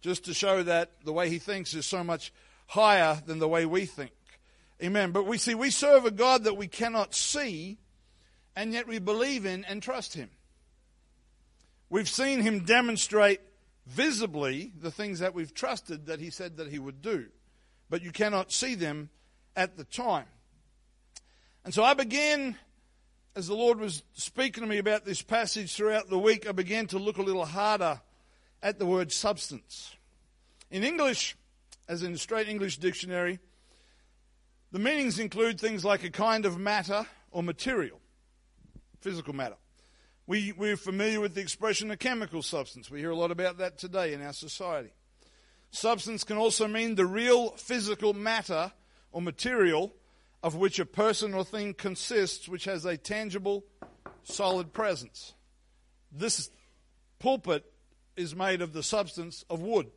just 0.02 0.26
to 0.26 0.34
show 0.34 0.64
that 0.64 0.92
the 1.06 1.14
way 1.14 1.30
He 1.30 1.40
thinks 1.40 1.74
is 1.74 1.86
so 1.86 2.04
much 2.04 2.34
higher 2.68 3.22
than 3.26 3.40
the 3.40 3.48
way 3.48 3.66
we 3.66 3.86
think. 3.86 4.12
Amen. 4.84 5.12
But 5.12 5.26
we 5.26 5.38
see, 5.38 5.56
we 5.56 5.70
serve 5.70 6.06
a 6.06 6.12
God 6.12 6.46
that 6.46 6.58
we 6.58 6.68
cannot 6.68 7.14
see, 7.14 7.78
and 8.56 8.74
yet 8.74 8.88
we 8.88 9.00
believe 9.00 9.46
in 9.46 9.64
and 9.66 9.82
trust 9.82 10.16
Him. 10.16 10.30
We've 11.92 12.10
seen 12.10 12.40
Him 12.40 12.64
demonstrate 12.64 13.42
visibly 13.86 14.72
the 14.80 14.90
things 14.90 15.20
that 15.20 15.36
we've 15.36 15.54
trusted 15.54 16.06
that 16.06 16.22
He 16.22 16.30
said 16.30 16.56
that 16.58 16.70
He 16.70 16.80
would 16.80 17.02
do, 17.02 17.28
but 17.90 18.02
you 18.02 18.12
cannot 18.12 18.54
see 18.54 18.76
them 18.76 19.10
at 19.58 19.76
the 19.76 19.84
time. 19.84 20.26
And 21.66 21.74
so 21.74 21.84
I 21.84 21.94
began 21.94 22.56
as 23.36 23.48
the 23.48 23.56
Lord 23.56 23.78
was 23.78 24.04
speaking 24.14 24.64
to 24.64 24.70
me 24.70 24.78
about 24.78 25.04
this 25.04 25.22
passage 25.22 25.76
throughout 25.76 26.10
the 26.10 26.18
week, 26.18 26.48
I 26.48 26.54
began 26.54 26.88
to 26.88 26.98
look 26.98 27.18
a 27.18 27.22
little 27.22 27.46
harder 27.46 28.00
at 28.64 28.80
the 28.80 28.86
word 28.86 29.12
substance. 29.12 29.94
In 30.70 30.86
English, 30.86 31.36
as 31.90 32.04
in 32.04 32.14
the 32.14 32.18
straight 32.18 32.48
English 32.48 32.78
dictionary, 32.78 33.40
the 34.72 34.80
meanings 34.80 35.20
include 35.20 35.60
things 35.60 35.84
like 35.84 36.06
a 36.06 36.10
kind 36.10 36.46
of 36.46 36.58
matter 36.58 37.06
or 37.32 37.44
material, 37.44 38.00
physical 39.02 39.34
matter. 39.34 39.56
We, 40.32 40.54
we're 40.54 40.78
familiar 40.78 41.20
with 41.20 41.36
the 41.36 41.42
expression 41.42 41.92
a 41.92 41.98
chemical 41.98 42.42
substance. 42.42 42.90
We 42.90 43.00
hear 43.00 43.10
a 43.10 43.16
lot 43.18 43.32
about 43.32 43.58
that 43.58 43.78
today 43.78 44.14
in 44.14 44.22
our 44.22 44.32
society. 44.32 44.94
Substance 45.72 46.24
can 46.24 46.38
also 46.38 46.70
mean 46.70 46.96
the 46.96 47.06
real 47.06 47.50
physical 47.58 48.14
matter 48.14 48.72
or 49.12 49.22
material 49.22 49.92
of 50.42 50.56
which 50.56 50.80
a 50.80 50.86
person 50.86 51.34
or 51.34 51.44
thing 51.44 51.74
consists, 51.74 52.48
which 52.48 52.64
has 52.64 52.86
a 52.86 52.96
tangible, 52.96 53.66
solid 54.24 54.72
presence. 54.72 55.34
This 56.14 56.50
pulpit 57.20 57.66
is 58.16 58.34
made 58.34 58.62
of 58.62 58.72
the 58.72 58.84
substance 58.84 59.44
of 59.50 59.60
wood. 59.60 59.92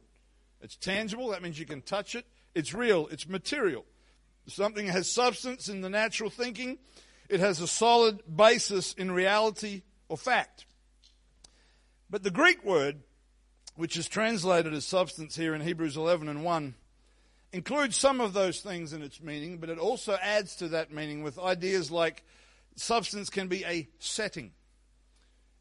It's 0.60 0.74
tangible, 0.74 1.28
that 1.28 1.42
means 1.42 1.60
you 1.60 1.64
can 1.64 1.80
touch 1.80 2.16
it. 2.16 2.26
It's 2.56 2.74
real, 2.74 3.06
it's 3.12 3.28
material. 3.28 3.84
Something 4.48 4.88
has 4.88 5.08
substance 5.08 5.68
in 5.68 5.80
the 5.80 5.90
natural 5.90 6.28
thinking, 6.28 6.78
it 7.28 7.38
has 7.38 7.60
a 7.60 7.68
solid 7.68 8.18
basis 8.36 8.94
in 8.94 9.12
reality 9.12 9.82
or 10.14 10.16
fact. 10.16 10.64
But 12.08 12.22
the 12.22 12.30
Greek 12.30 12.64
word, 12.64 13.00
which 13.74 13.96
is 13.96 14.08
translated 14.08 14.72
as 14.72 14.86
substance 14.86 15.34
here 15.34 15.56
in 15.56 15.60
Hebrews 15.60 15.96
11 15.96 16.28
and 16.28 16.44
1, 16.44 16.74
includes 17.52 17.96
some 17.96 18.20
of 18.20 18.32
those 18.32 18.60
things 18.60 18.92
in 18.92 19.02
its 19.02 19.20
meaning, 19.20 19.58
but 19.58 19.70
it 19.70 19.78
also 19.78 20.16
adds 20.22 20.54
to 20.56 20.68
that 20.68 20.92
meaning 20.92 21.24
with 21.24 21.36
ideas 21.36 21.90
like 21.90 22.22
substance 22.76 23.28
can 23.28 23.48
be 23.48 23.64
a 23.64 23.88
setting, 23.98 24.52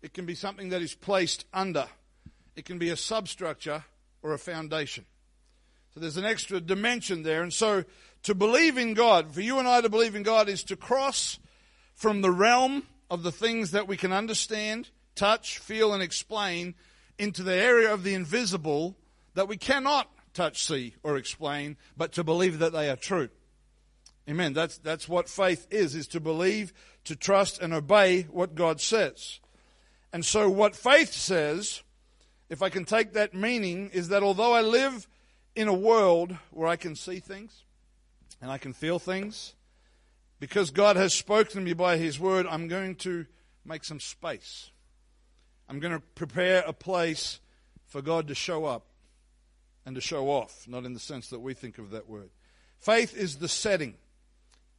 it 0.04 0.14
can 0.14 0.28
be 0.28 0.36
something 0.36 0.70
that 0.70 0.84
is 0.84 0.94
placed 0.94 1.46
under, 1.52 1.88
it 2.56 2.64
can 2.64 2.78
be 2.78 2.92
a 2.92 2.98
substructure 2.98 3.84
or 4.22 4.34
a 4.34 4.40
foundation. 4.40 5.04
So 5.96 6.00
there's 6.00 6.18
an 6.18 6.26
extra 6.26 6.62
dimension 6.62 7.24
there. 7.24 7.42
And 7.42 7.52
so 7.52 7.86
to 8.22 8.36
believe 8.36 8.78
in 8.78 8.94
God, 8.94 9.34
for 9.34 9.42
you 9.42 9.58
and 9.58 9.68
I 9.68 9.82
to 9.82 9.90
believe 9.90 10.14
in 10.14 10.22
God, 10.22 10.48
is 10.48 10.64
to 10.66 10.76
cross 10.76 11.40
from 11.96 12.22
the 12.22 12.32
realm 12.32 12.84
of 13.14 13.22
the 13.22 13.32
things 13.32 13.72
that 13.72 13.88
we 13.88 13.96
can 13.96 14.12
understand, 14.12 14.90
touch, 15.14 15.60
feel, 15.60 15.94
and 15.94 16.02
explain 16.02 16.74
into 17.20 17.44
the 17.44 17.54
area 17.54 17.94
of 17.94 18.04
the 18.04 18.16
invisible 18.16 18.98
that 19.36 19.48
we 19.48 19.56
cannot 19.56 20.10
touch, 20.34 20.66
see, 20.66 20.96
or 21.04 21.16
explain, 21.16 21.78
but 21.96 22.12
to 22.14 22.24
believe 22.24 22.58
that 22.58 22.74
they 22.74 22.90
are 22.90 22.96
true. 22.96 23.30
Amen. 24.28 24.54
That's, 24.54 24.80
that's 24.80 25.08
what 25.08 25.30
faith 25.30 25.68
is, 25.70 25.94
is 25.94 26.08
to 26.08 26.20
believe, 26.20 26.74
to 27.04 27.16
trust, 27.16 27.62
and 27.62 27.72
obey 27.72 28.24
what 28.24 28.56
God 28.56 28.82
says. 28.82 29.40
And 30.12 30.26
so 30.26 30.50
what 30.50 30.76
faith 30.76 31.14
says, 31.14 31.84
if 32.50 32.64
I 32.64 32.70
can 32.70 32.84
take 32.84 33.14
that 33.14 33.36
meaning, 33.36 33.92
is 33.94 34.08
that 34.08 34.24
although 34.24 34.54
I 34.54 34.62
live 34.62 35.08
in 35.56 35.68
a 35.68 35.74
world 35.74 36.36
where 36.50 36.68
I 36.68 36.78
can 36.78 36.96
see 36.96 37.20
things 37.20 37.64
and 38.42 38.50
I 38.50 38.58
can 38.58 38.74
feel 38.74 38.98
things, 38.98 39.54
because 40.44 40.72
God 40.72 40.98
has 40.98 41.14
spoken 41.14 41.54
to 41.54 41.62
me 41.62 41.72
by 41.72 41.96
His 41.96 42.20
word, 42.20 42.46
I'm 42.50 42.68
going 42.68 42.96
to 42.96 43.26
make 43.64 43.86
some 43.86 44.02
space. 44.02 44.72
I'm 45.70 45.80
going 45.80 45.94
to 45.94 46.02
prepare 46.16 46.66
a 46.68 46.74
place 46.74 47.40
for 47.86 48.02
God 48.02 48.28
to 48.28 48.36
show 48.36 48.66
up 48.66 48.88
and 49.86 49.96
to 49.96 50.02
show 50.02 50.28
off, 50.28 50.66
not 50.68 50.84
in 50.84 50.94
the 50.94 51.00
sense 51.00 51.30
that 51.30 51.40
we 51.40 51.54
think 51.54 51.78
of 51.78 51.92
that 51.92 52.10
word. 52.10 52.30
Faith 52.78 53.16
is 53.16 53.38
the 53.38 53.48
setting, 53.48 53.94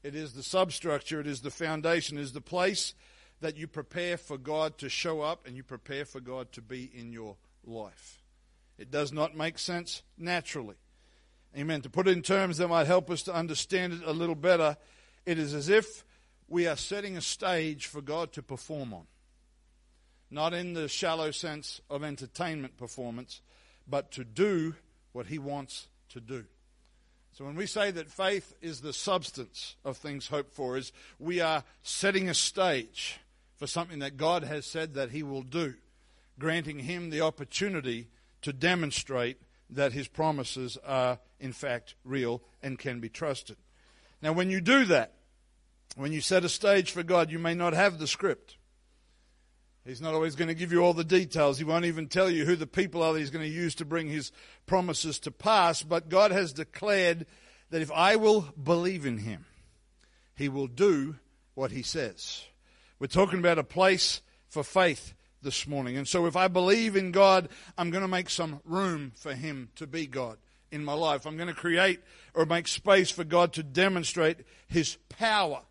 it 0.03 0.15
is 0.15 0.35
the 0.35 0.43
substructure, 0.43 1.19
it 1.19 1.27
is 1.27 1.41
the 1.41 1.51
foundation, 1.51 2.19
it 2.19 2.21
is 2.21 2.35
the 2.35 2.43
place 2.43 2.93
that 3.41 3.57
you 3.57 3.67
prepare 3.67 4.19
for 4.19 4.37
God 4.37 4.77
to 4.77 4.91
show 4.91 5.23
up 5.23 5.47
and 5.47 5.57
you 5.57 5.63
prepare 5.63 6.05
for 6.05 6.21
God 6.21 6.53
to 6.53 6.61
be 6.61 6.91
in 6.95 7.11
your 7.11 7.37
life. 7.65 8.23
It 8.77 8.91
does 8.91 9.15
not 9.15 9.35
make 9.35 9.59
sense 9.59 10.03
naturally. 10.19 10.77
Amen. 11.57 11.81
To 11.81 11.89
put 11.89 12.07
it 12.07 12.11
in 12.11 12.21
terms 12.21 12.59
that 12.59 12.69
might 12.69 12.87
help 12.87 13.09
us 13.11 13.23
to 13.23 13.35
understand 13.35 13.95
it 13.95 14.03
a 14.05 14.13
little 14.13 14.35
better, 14.35 14.77
it 15.27 15.39
is 15.39 15.55
as 15.55 15.69
if 15.69 16.05
we 16.49 16.67
are 16.67 16.77
setting 16.77 17.17
a 17.17 17.21
stage 17.21 17.87
for 17.87 18.01
God 18.01 18.33
to 18.33 18.43
perform 18.43 18.93
on. 18.93 19.07
Not 20.31 20.53
in 20.53 20.75
the 20.75 20.89
shallow 20.89 21.31
sense 21.31 21.81
of 21.89 22.03
entertainment 22.03 22.77
performance, 22.77 23.41
but 23.87 24.11
to 24.13 24.25
do 24.25 24.75
what 25.13 25.27
he 25.27 25.39
wants 25.39 25.89
to 26.11 26.21
do. 26.21 26.45
So 27.33 27.45
when 27.45 27.57
we 27.57 27.67
say 27.67 27.91
that 27.91 28.11
faith 28.11 28.55
is 28.63 28.81
the 28.81 28.93
substance 28.93 29.77
of 29.85 29.97
things 29.97 30.29
hoped 30.29 30.53
for, 30.53 30.77
is 30.77 30.93
we 31.19 31.41
are 31.41 31.65
setting 31.83 32.29
a 32.29 32.35
stage 32.35 33.19
for 33.57 33.67
something 33.67 34.01
that 34.01 34.17
God 34.17 34.45
has 34.45 34.67
said 34.67 34.95
that 34.95 35.11
he 35.11 35.23
will 35.23 35.43
do, 35.43 35.75
granting 36.39 36.81
him 36.81 37.11
the 37.11 37.23
opportunity 37.23 38.09
to 38.43 38.53
demonstrate 38.53 39.39
that 39.71 39.93
his 39.93 40.07
promises 40.07 40.79
are 40.87 41.19
in 41.41 41.53
fact 41.53 41.95
real 42.05 42.43
and 42.63 42.79
can 42.79 43.01
be 43.01 43.09
trusted. 43.09 43.57
Now 44.23 44.33
when 44.33 44.51
you 44.51 44.61
do 44.61 44.85
that, 44.87 45.15
when 45.97 46.13
you 46.13 46.21
set 46.21 46.45
a 46.45 46.49
stage 46.49 46.91
for 46.91 47.03
God, 47.03 47.31
you 47.31 47.39
may 47.39 47.55
not 47.55 47.73
have 47.73 47.99
the 47.99 48.07
script. 48.07 48.57
He's 49.85 50.01
not 50.01 50.15
always 50.15 50.35
going 50.35 50.49
to 50.49 50.55
give 50.55 50.73
you 50.73 50.81
all 50.81 50.95
the 50.95 51.05
details. 51.05 51.59
He 51.59 51.65
won't 51.65 51.85
even 51.85 52.09
tell 52.09 52.31
you 52.31 52.47
who 52.47 52.57
the 52.57 52.67
people 52.67 53.03
are 53.03 53.13
that 53.13 53.19
he's 53.19 53.31
going 53.31 53.45
to 53.45 53.51
use 53.51 53.75
to 53.77 53.85
bring 53.85 54.09
his 54.09 54.33
promises 54.67 55.19
to 55.21 55.31
pass. 55.31 55.83
But 55.83 56.09
God 56.09 56.31
has 56.31 56.55
declared 56.55 57.27
that 57.71 57.83
if 57.83 57.93
I 57.93 58.17
will 58.17 58.49
believe 58.63 59.05
in 59.05 59.19
him, 59.19 59.45
he 60.35 60.49
will 60.49 60.69
do 60.69 61.17
what 61.55 61.71
he 61.71 61.83
says. 61.83 62.45
We're 62.99 63.09
talking 63.09 63.41
about 63.41 63.59
a 63.59 63.65
place 63.65 64.23
for 64.49 64.65
faith 64.65 65.13
this 65.43 65.67
morning. 65.67 65.99
And 65.99 66.09
so 66.09 66.25
if 66.25 66.35
I 66.35 66.49
believe 66.49 66.97
in 66.97 67.13
God, 67.13 67.51
I'm 67.77 67.91
going 67.91 68.03
to 68.03 68.09
make 68.09 68.31
some 68.31 68.61
room 68.65 69.13
for 69.15 69.35
him 69.35 69.69
to 69.77 69.87
be 69.87 70.07
God 70.07 70.39
in 70.75 70.85
my 70.85 70.93
life. 70.93 71.25
I'm 71.25 71.37
going 71.37 71.49
to 71.49 71.55
create 71.55 72.01
or 72.35 72.45
make 72.45 72.67
space 72.67 73.11
for 73.11 73.23
God 73.23 73.53
to 73.55 73.63
demonstrate 73.63 74.39
his 74.67 74.97
power 75.09 75.63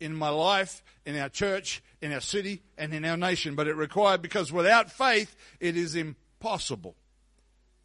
in 0.00 0.14
my 0.14 0.30
life, 0.30 0.82
in 1.04 1.18
our 1.18 1.28
church, 1.28 1.82
in 2.00 2.12
our 2.12 2.20
city, 2.20 2.62
and 2.78 2.94
in 2.94 3.04
our 3.04 3.16
nation. 3.16 3.54
But 3.54 3.68
it 3.68 3.74
required, 3.74 4.22
because 4.22 4.50
without 4.50 4.90
faith, 4.90 5.36
it 5.60 5.76
is 5.76 5.94
impossible 5.94 6.96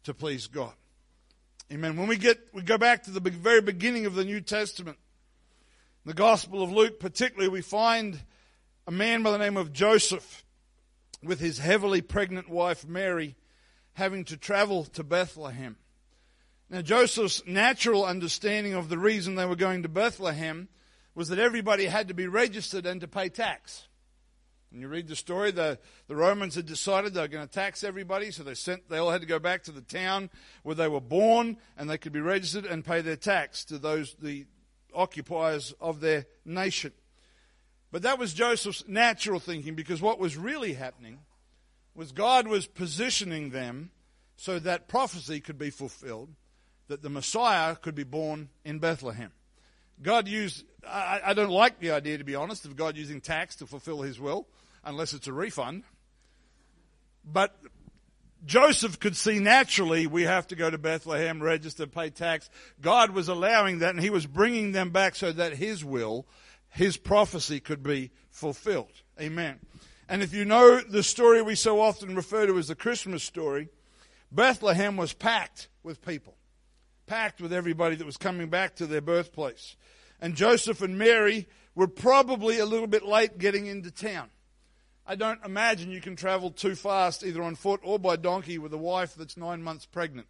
to 0.04 0.14
please 0.14 0.46
God. 0.46 0.72
Amen. 1.70 1.96
When 1.96 2.08
we 2.08 2.16
get, 2.16 2.38
we 2.54 2.62
go 2.62 2.78
back 2.78 3.02
to 3.04 3.10
the 3.10 3.20
very 3.20 3.60
beginning 3.60 4.06
of 4.06 4.14
the 4.14 4.24
New 4.24 4.40
Testament, 4.40 4.96
the 6.06 6.14
Gospel 6.14 6.62
of 6.62 6.72
Luke 6.72 6.98
particularly, 6.98 7.48
we 7.48 7.60
find 7.60 8.20
a 8.86 8.90
man 8.90 9.22
by 9.22 9.32
the 9.32 9.38
name 9.38 9.58
of 9.58 9.72
Joseph 9.72 10.44
with 11.22 11.40
his 11.40 11.58
heavily 11.58 12.00
pregnant 12.00 12.48
wife 12.48 12.86
Mary 12.86 13.36
having 13.94 14.24
to 14.24 14.36
travel 14.36 14.84
to 14.84 15.04
Bethlehem. 15.04 15.76
Now, 16.70 16.82
Joseph's 16.82 17.42
natural 17.46 18.04
understanding 18.04 18.74
of 18.74 18.88
the 18.88 18.98
reason 18.98 19.34
they 19.34 19.46
were 19.46 19.56
going 19.56 19.82
to 19.82 19.88
Bethlehem 19.88 20.68
was 21.14 21.28
that 21.28 21.38
everybody 21.38 21.86
had 21.86 22.08
to 22.08 22.14
be 22.14 22.26
registered 22.26 22.86
and 22.86 23.00
to 23.00 23.08
pay 23.08 23.28
tax. 23.28 23.86
And 24.72 24.80
you 24.80 24.88
read 24.88 25.06
the 25.06 25.14
story, 25.14 25.52
the, 25.52 25.78
the 26.08 26.16
Romans 26.16 26.56
had 26.56 26.66
decided 26.66 27.14
they 27.14 27.20
were 27.20 27.28
going 27.28 27.46
to 27.46 27.52
tax 27.52 27.84
everybody, 27.84 28.32
so 28.32 28.42
they 28.42 28.54
sent 28.54 28.88
they 28.88 28.98
all 28.98 29.12
had 29.12 29.20
to 29.20 29.26
go 29.26 29.38
back 29.38 29.62
to 29.64 29.72
the 29.72 29.80
town 29.80 30.30
where 30.64 30.74
they 30.74 30.88
were 30.88 31.00
born 31.00 31.58
and 31.76 31.88
they 31.88 31.96
could 31.98 32.12
be 32.12 32.20
registered 32.20 32.64
and 32.64 32.84
pay 32.84 33.00
their 33.00 33.14
tax 33.14 33.64
to 33.66 33.78
those 33.78 34.16
the 34.20 34.46
occupiers 34.92 35.72
of 35.80 36.00
their 36.00 36.26
nation. 36.44 36.92
But 37.92 38.02
that 38.02 38.18
was 38.18 38.34
Joseph's 38.34 38.82
natural 38.88 39.38
thinking 39.38 39.76
because 39.76 40.02
what 40.02 40.18
was 40.18 40.36
really 40.36 40.72
happening 40.72 41.20
was 41.94 42.10
God 42.10 42.48
was 42.48 42.66
positioning 42.66 43.50
them 43.50 43.92
so 44.36 44.58
that 44.58 44.88
prophecy 44.88 45.38
could 45.38 45.58
be 45.58 45.70
fulfilled, 45.70 46.30
that 46.88 47.02
the 47.02 47.10
Messiah 47.10 47.76
could 47.76 47.94
be 47.94 48.04
born 48.04 48.48
in 48.64 48.78
Bethlehem. 48.78 49.32
God 50.02 50.28
used, 50.28 50.64
I, 50.86 51.20
I 51.26 51.34
don't 51.34 51.50
like 51.50 51.78
the 51.78 51.92
idea, 51.92 52.18
to 52.18 52.24
be 52.24 52.34
honest, 52.34 52.64
of 52.64 52.76
God 52.76 52.96
using 52.96 53.20
tax 53.20 53.56
to 53.56 53.66
fulfill 53.66 54.02
his 54.02 54.20
will, 54.20 54.46
unless 54.84 55.12
it's 55.12 55.26
a 55.26 55.32
refund. 55.32 55.84
But 57.24 57.56
Joseph 58.44 59.00
could 59.00 59.16
see 59.16 59.38
naturally 59.38 60.06
we 60.06 60.24
have 60.24 60.46
to 60.48 60.56
go 60.56 60.68
to 60.68 60.78
Bethlehem, 60.78 61.42
register, 61.42 61.86
pay 61.86 62.10
tax. 62.10 62.50
God 62.80 63.10
was 63.10 63.28
allowing 63.28 63.78
that 63.78 63.90
and 63.94 64.00
he 64.00 64.10
was 64.10 64.26
bringing 64.26 64.72
them 64.72 64.90
back 64.90 65.16
so 65.16 65.32
that 65.32 65.54
his 65.54 65.84
will, 65.84 66.26
his 66.68 66.96
prophecy 66.96 67.60
could 67.60 67.82
be 67.82 68.10
fulfilled. 68.30 68.92
Amen. 69.18 69.60
And 70.08 70.22
if 70.22 70.34
you 70.34 70.44
know 70.44 70.80
the 70.80 71.02
story 71.02 71.40
we 71.40 71.54
so 71.54 71.80
often 71.80 72.14
refer 72.14 72.46
to 72.46 72.58
as 72.58 72.68
the 72.68 72.74
Christmas 72.74 73.22
story, 73.22 73.68
Bethlehem 74.30 74.96
was 74.96 75.14
packed 75.14 75.68
with 75.82 76.04
people, 76.04 76.36
packed 77.06 77.40
with 77.40 77.52
everybody 77.52 77.96
that 77.96 78.06
was 78.06 78.16
coming 78.16 78.48
back 78.48 78.76
to 78.76 78.86
their 78.86 79.00
birthplace. 79.00 79.76
And 80.20 80.34
Joseph 80.34 80.82
and 80.82 80.98
Mary 80.98 81.48
were 81.74 81.88
probably 81.88 82.58
a 82.58 82.66
little 82.66 82.86
bit 82.86 83.04
late 83.04 83.38
getting 83.38 83.66
into 83.66 83.90
town. 83.90 84.30
I 85.06 85.16
don't 85.16 85.44
imagine 85.44 85.90
you 85.90 86.00
can 86.00 86.16
travel 86.16 86.50
too 86.50 86.74
fast 86.74 87.24
either 87.24 87.42
on 87.42 87.56
foot 87.56 87.80
or 87.82 87.98
by 87.98 88.16
donkey 88.16 88.56
with 88.56 88.72
a 88.72 88.78
wife 88.78 89.14
that's 89.14 89.36
nine 89.36 89.62
months 89.62 89.84
pregnant. 89.84 90.26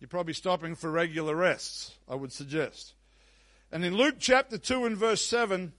You're 0.00 0.08
probably 0.08 0.34
stopping 0.34 0.74
for 0.74 0.90
regular 0.90 1.36
rests, 1.36 1.94
I 2.08 2.14
would 2.14 2.32
suggest. 2.32 2.94
And 3.70 3.84
in 3.84 3.96
Luke 3.96 4.16
chapter 4.18 4.58
2 4.58 4.86
and 4.86 4.96
verse 4.96 5.24
7, 5.24 5.72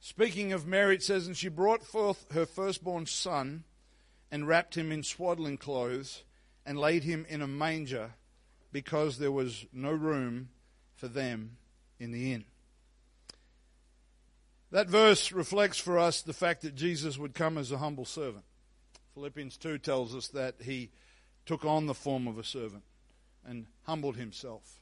speaking 0.00 0.52
of 0.52 0.66
Mary, 0.66 0.96
it 0.96 1.02
says, 1.02 1.26
And 1.26 1.36
she 1.36 1.48
brought 1.48 1.82
forth 1.82 2.26
her 2.32 2.44
firstborn 2.44 3.06
son 3.06 3.64
and 4.30 4.48
wrapped 4.48 4.76
him 4.76 4.90
in 4.90 5.02
swaddling 5.02 5.56
clothes 5.56 6.24
and 6.66 6.78
laid 6.78 7.04
him 7.04 7.24
in 7.28 7.40
a 7.40 7.46
manger 7.46 8.14
because 8.74 9.18
there 9.18 9.30
was 9.30 9.66
no 9.72 9.92
room 9.92 10.48
for 10.96 11.06
them 11.06 11.58
in 12.00 12.10
the 12.10 12.32
inn. 12.32 12.44
That 14.72 14.88
verse 14.88 15.30
reflects 15.30 15.78
for 15.78 15.96
us 15.96 16.22
the 16.22 16.32
fact 16.32 16.62
that 16.62 16.74
Jesus 16.74 17.16
would 17.16 17.34
come 17.34 17.56
as 17.56 17.70
a 17.70 17.78
humble 17.78 18.04
servant. 18.04 18.44
Philippians 19.14 19.56
2 19.58 19.78
tells 19.78 20.12
us 20.12 20.26
that 20.28 20.56
he 20.60 20.90
took 21.46 21.64
on 21.64 21.86
the 21.86 21.94
form 21.94 22.26
of 22.26 22.36
a 22.36 22.42
servant 22.42 22.82
and 23.46 23.66
humbled 23.84 24.16
himself. 24.16 24.80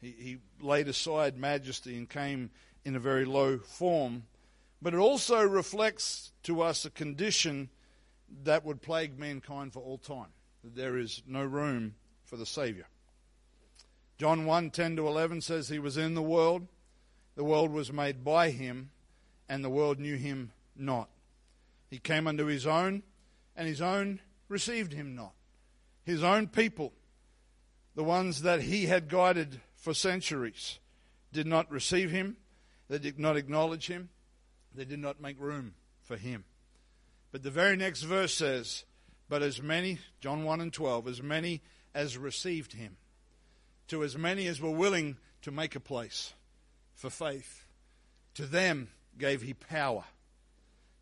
He, 0.00 0.14
he 0.18 0.38
laid 0.62 0.88
aside 0.88 1.36
majesty 1.36 1.98
and 1.98 2.08
came 2.08 2.48
in 2.86 2.96
a 2.96 3.00
very 3.00 3.26
low 3.26 3.58
form. 3.58 4.22
But 4.80 4.94
it 4.94 4.98
also 4.98 5.42
reflects 5.42 6.32
to 6.44 6.62
us 6.62 6.86
a 6.86 6.90
condition 6.90 7.68
that 8.44 8.64
would 8.64 8.80
plague 8.80 9.18
mankind 9.18 9.74
for 9.74 9.80
all 9.80 9.98
time 9.98 10.32
that 10.64 10.74
there 10.74 10.96
is 10.96 11.22
no 11.26 11.44
room 11.44 11.96
for 12.24 12.38
the 12.38 12.46
Savior. 12.46 12.86
John 14.18 14.46
1 14.46 14.70
10 14.70 14.96
to 14.96 15.06
11 15.06 15.40
says, 15.42 15.68
He 15.68 15.78
was 15.78 15.96
in 15.96 16.14
the 16.14 16.22
world, 16.22 16.66
the 17.34 17.44
world 17.44 17.70
was 17.70 17.92
made 17.92 18.24
by 18.24 18.50
Him 18.50 18.90
and 19.48 19.64
the 19.64 19.70
world 19.70 19.98
knew 19.98 20.16
him 20.16 20.52
not. 20.76 21.08
He 21.88 21.98
came 21.98 22.26
unto 22.26 22.46
his 22.46 22.66
own, 22.66 23.02
and 23.54 23.68
his 23.68 23.80
own 23.80 24.20
received 24.48 24.92
him 24.92 25.14
not. 25.14 25.32
His 26.04 26.22
own 26.22 26.48
people, 26.48 26.92
the 27.94 28.04
ones 28.04 28.42
that 28.42 28.62
he 28.62 28.86
had 28.86 29.08
guided 29.08 29.60
for 29.76 29.94
centuries, 29.94 30.78
did 31.32 31.46
not 31.46 31.70
receive 31.70 32.10
him, 32.10 32.36
they 32.88 32.98
did 32.98 33.18
not 33.18 33.36
acknowledge 33.36 33.86
him, 33.86 34.08
they 34.74 34.84
did 34.84 34.98
not 34.98 35.20
make 35.20 35.40
room 35.40 35.74
for 36.02 36.16
him. 36.16 36.44
But 37.32 37.42
the 37.42 37.50
very 37.50 37.76
next 37.76 38.02
verse 38.02 38.34
says, 38.34 38.84
But 39.28 39.42
as 39.42 39.62
many, 39.62 39.98
John 40.20 40.44
1 40.44 40.60
and 40.60 40.72
12, 40.72 41.08
as 41.08 41.22
many 41.22 41.62
as 41.94 42.18
received 42.18 42.72
him, 42.72 42.96
to 43.88 44.02
as 44.02 44.16
many 44.16 44.46
as 44.46 44.60
were 44.60 44.70
willing 44.70 45.16
to 45.42 45.50
make 45.50 45.76
a 45.76 45.80
place 45.80 46.32
for 46.94 47.10
faith, 47.10 47.64
to 48.34 48.46
them 48.46 48.88
gave 49.18 49.42
he 49.42 49.54
power 49.54 50.04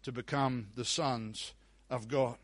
to 0.02 0.12
become 0.12 0.68
the 0.74 0.84
sons 0.84 1.52
of 1.90 2.08
God. 2.08 2.36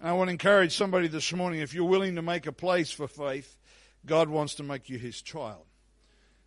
And 0.00 0.08
I 0.08 0.12
want 0.12 0.28
to 0.28 0.32
encourage 0.32 0.76
somebody 0.76 1.08
this 1.08 1.32
morning 1.32 1.60
if 1.60 1.74
you're 1.74 1.84
willing 1.84 2.16
to 2.16 2.22
make 2.22 2.46
a 2.46 2.52
place 2.52 2.90
for 2.90 3.08
faith, 3.08 3.56
God 4.04 4.28
wants 4.28 4.54
to 4.56 4.62
make 4.62 4.88
you 4.88 4.98
his 4.98 5.20
child. 5.22 5.64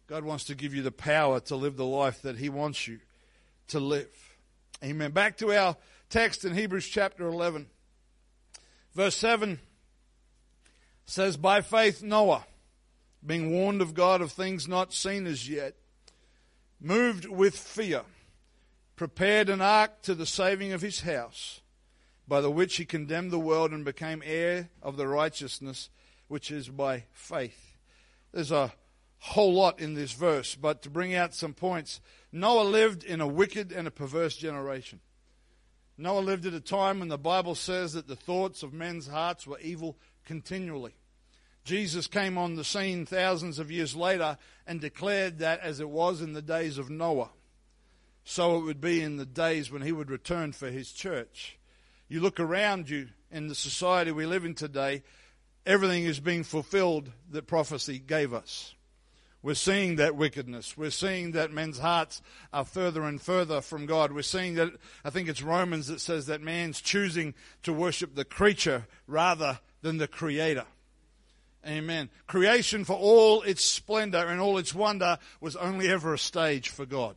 God 0.07 0.23
wants 0.23 0.45
to 0.45 0.55
give 0.55 0.73
you 0.73 0.81
the 0.81 0.91
power 0.91 1.39
to 1.41 1.55
live 1.55 1.77
the 1.77 1.85
life 1.85 2.21
that 2.23 2.37
he 2.37 2.49
wants 2.49 2.87
you 2.87 2.99
to 3.69 3.79
live. 3.79 4.09
Amen. 4.83 5.11
Back 5.11 5.37
to 5.37 5.53
our 5.53 5.77
text 6.09 6.43
in 6.43 6.53
Hebrews 6.53 6.87
chapter 6.87 7.27
11. 7.27 7.67
Verse 8.93 9.15
7 9.15 9.59
says, 11.05 11.37
By 11.37 11.61
faith 11.61 12.03
Noah, 12.03 12.45
being 13.25 13.51
warned 13.51 13.81
of 13.81 13.93
God 13.93 14.21
of 14.21 14.31
things 14.31 14.67
not 14.67 14.93
seen 14.93 15.27
as 15.27 15.49
yet, 15.49 15.75
moved 16.79 17.25
with 17.25 17.57
fear 17.57 18.03
prepared 19.01 19.49
an 19.49 19.61
ark 19.61 20.03
to 20.03 20.13
the 20.13 20.27
saving 20.27 20.73
of 20.73 20.83
his 20.83 21.01
house, 21.01 21.61
by 22.27 22.39
the 22.39 22.51
which 22.51 22.75
he 22.75 22.85
condemned 22.85 23.31
the 23.31 23.39
world 23.39 23.71
and 23.71 23.83
became 23.83 24.21
heir 24.23 24.69
of 24.79 24.95
the 24.95 25.07
righteousness 25.07 25.89
which 26.27 26.51
is 26.51 26.69
by 26.69 27.03
faith. 27.11 27.73
There's 28.31 28.51
a 28.51 28.71
whole 29.17 29.55
lot 29.55 29.79
in 29.79 29.95
this 29.95 30.11
verse, 30.11 30.53
but 30.53 30.83
to 30.83 30.91
bring 30.91 31.15
out 31.15 31.33
some 31.33 31.55
points, 31.55 31.99
Noah 32.31 32.61
lived 32.61 33.03
in 33.03 33.21
a 33.21 33.27
wicked 33.27 33.71
and 33.71 33.87
a 33.87 33.91
perverse 33.91 34.37
generation. 34.37 34.99
Noah 35.97 36.19
lived 36.19 36.45
at 36.45 36.53
a 36.53 36.61
time 36.61 36.99
when 36.99 37.09
the 37.09 37.17
Bible 37.17 37.55
says 37.55 37.93
that 37.93 38.07
the 38.07 38.15
thoughts 38.15 38.61
of 38.61 38.71
men's 38.71 39.07
hearts 39.07 39.47
were 39.47 39.59
evil 39.61 39.97
continually. 40.25 40.93
Jesus 41.63 42.07
came 42.07 42.37
on 42.37 42.55
the 42.55 42.63
scene 42.63 43.05
thousands 43.05 43.59
of 43.59 43.71
years 43.71 43.95
later 43.95 44.37
and 44.65 44.81
declared 44.81 45.39
that 45.39 45.59
as 45.61 45.79
it 45.79 45.89
was 45.89 46.21
in 46.21 46.33
the 46.33 46.41
days 46.41 46.77
of 46.77 46.89
Noah 46.89 47.29
so 48.23 48.57
it 48.57 48.61
would 48.61 48.81
be 48.81 49.01
in 49.01 49.17
the 49.17 49.25
days 49.25 49.71
when 49.71 49.81
he 49.81 49.91
would 49.91 50.09
return 50.09 50.51
for 50.51 50.69
his 50.69 50.91
church. 50.91 51.57
You 52.07 52.21
look 52.21 52.39
around 52.39 52.89
you 52.89 53.09
in 53.31 53.47
the 53.47 53.55
society 53.55 54.11
we 54.11 54.25
live 54.25 54.45
in 54.45 54.53
today, 54.53 55.03
everything 55.65 56.03
is 56.03 56.19
being 56.19 56.43
fulfilled 56.43 57.11
that 57.31 57.47
prophecy 57.47 57.99
gave 57.99 58.33
us. 58.33 58.75
We're 59.43 59.55
seeing 59.55 59.95
that 59.95 60.15
wickedness. 60.15 60.77
We're 60.77 60.91
seeing 60.91 61.31
that 61.31 61.51
men's 61.51 61.79
hearts 61.79 62.21
are 62.53 62.65
further 62.65 63.03
and 63.03 63.19
further 63.19 63.59
from 63.59 63.87
God. 63.87 64.11
We're 64.11 64.21
seeing 64.21 64.53
that, 64.55 64.73
I 65.03 65.09
think 65.09 65.27
it's 65.27 65.41
Romans 65.41 65.87
that 65.87 65.99
says 65.99 66.27
that 66.27 66.41
man's 66.41 66.79
choosing 66.79 67.33
to 67.63 67.73
worship 67.73 68.13
the 68.13 68.25
creature 68.25 68.85
rather 69.07 69.59
than 69.81 69.97
the 69.97 70.07
creator. 70.07 70.65
Amen. 71.65 72.09
Creation 72.27 72.85
for 72.85 72.95
all 72.95 73.43
its 73.43 73.63
splendor 73.63 74.25
and 74.25 74.41
all 74.41 74.57
its 74.57 74.73
wonder 74.73 75.19
was 75.39 75.55
only 75.55 75.89
ever 75.89 76.13
a 76.13 76.17
stage 76.17 76.69
for 76.69 76.85
God 76.85 77.15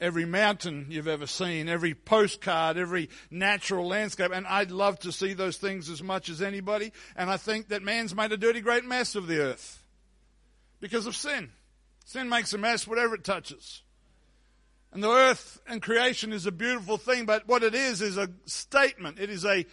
every 0.00 0.24
mountain 0.24 0.86
you've 0.90 1.08
ever 1.08 1.26
seen, 1.26 1.68
every 1.68 1.94
postcard, 1.94 2.76
every 2.76 3.08
natural 3.30 3.86
landscape. 3.86 4.30
And 4.32 4.46
I'd 4.46 4.70
love 4.70 4.98
to 5.00 5.12
see 5.12 5.32
those 5.32 5.56
things 5.56 5.88
as 5.88 6.02
much 6.02 6.28
as 6.28 6.42
anybody. 6.42 6.92
And 7.16 7.30
I 7.30 7.36
think 7.36 7.68
that 7.68 7.82
man's 7.82 8.14
made 8.14 8.32
a 8.32 8.36
dirty 8.36 8.60
great 8.60 8.84
mess 8.84 9.14
of 9.14 9.26
the 9.26 9.38
earth 9.38 9.82
because 10.80 11.06
of 11.06 11.16
sin. 11.16 11.50
Sin 12.04 12.28
makes 12.28 12.52
a 12.52 12.58
mess 12.58 12.86
whatever 12.86 13.14
it 13.14 13.24
touches. 13.24 13.82
And 14.92 15.02
the 15.02 15.10
earth 15.10 15.60
and 15.66 15.82
creation 15.82 16.32
is 16.32 16.46
a 16.46 16.52
beautiful 16.52 16.96
thing, 16.96 17.26
but 17.26 17.46
what 17.48 17.62
it 17.62 17.74
is 17.74 18.00
is 18.00 18.16
a 18.16 18.30
statement. 18.46 19.18
It 19.18 19.30
is 19.30 19.44
a 19.44 19.66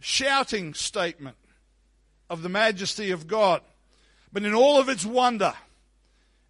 shouting 0.00 0.74
statement 0.74 1.36
of 2.30 2.42
the 2.42 2.48
majesty 2.48 3.10
of 3.10 3.26
God. 3.26 3.60
But 4.32 4.44
in 4.44 4.54
all 4.54 4.78
of 4.78 4.88
its 4.88 5.04
wonder, 5.06 5.54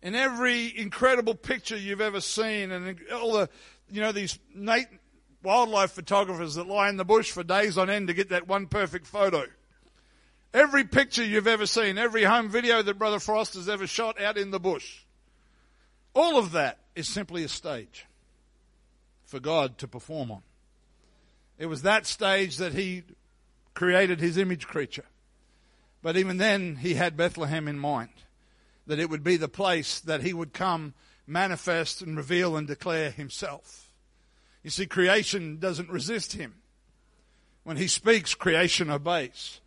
in 0.03 0.15
every 0.15 0.77
incredible 0.79 1.35
picture 1.35 1.77
you've 1.77 2.01
ever 2.01 2.21
seen, 2.21 2.71
and 2.71 2.99
all 3.13 3.33
the, 3.33 3.49
you 3.91 4.01
know, 4.01 4.13
these 4.13 4.39
Nate 4.55 4.89
wildlife 5.43 5.93
photographers 5.93 6.55
that 6.55 6.67
lie 6.67 6.89
in 6.89 6.97
the 6.97 7.05
bush 7.05 7.31
for 7.31 7.43
days 7.43 7.77
on 7.77 7.91
end 7.91 8.09
to 8.09 8.15
get 8.15 8.31
that 8.31 8.49
one 8.49 8.67
perfect 8.67 9.07
photo. 9.07 9.45
Every 10.53 10.85
picture 10.85 11.25
you've 11.25 11.49
ever 11.49 11.67
seen, 11.67 11.99
every 11.99 12.25
home 12.25 12.49
video 12.49 12.81
that 12.81 12.99
Brother 12.99 13.19
Frost 13.19 13.55
has 13.55 13.69
ever 13.69 13.87
shot 13.87 14.21
out 14.21 14.39
in 14.39 14.51
the 14.51 14.61
bush, 14.61 15.01
all 16.15 16.39
of 16.39 16.53
that 16.53 16.79
is 16.95 17.09
simply 17.09 17.45
a 17.45 17.49
stage 17.49 18.07
for 19.27 19.41
God 19.41 19.79
to 19.79 19.89
perform 19.89 20.31
on. 20.31 20.43
It 21.59 21.67
was 21.67 21.83
that 21.83 22.07
stage 22.07 22.59
that 22.59 22.73
He 22.73 23.03
created 23.75 24.21
His 24.21 24.39
image 24.39 24.67
creature. 24.67 25.05
But 26.05 26.19
even 26.19 26.37
then, 26.37 26.77
He 26.77 26.95
had 26.95 27.17
Bethlehem 27.17 27.67
in 27.67 27.79
mind 27.79 28.11
that 28.87 28.99
it 28.99 29.09
would 29.09 29.25
be 29.25 29.39
the 29.39 29.49
place 29.49 30.01
that 30.01 30.23
he 30.23 30.35
would 30.35 30.53
come 30.53 30.93
manifest 31.27 32.03
and 32.03 32.15
reveal 32.15 32.59
and 32.59 32.67
declare 32.67 33.11
himself. 33.11 33.89
You 34.63 34.69
see, 34.69 34.85
creation 34.85 35.59
doesn't 35.59 35.89
resist 35.89 36.35
him. 36.35 36.57
When 37.63 37.79
he 37.79 37.89
speaks, 37.89 38.35
creation 38.35 38.91
obeys. 38.91 39.61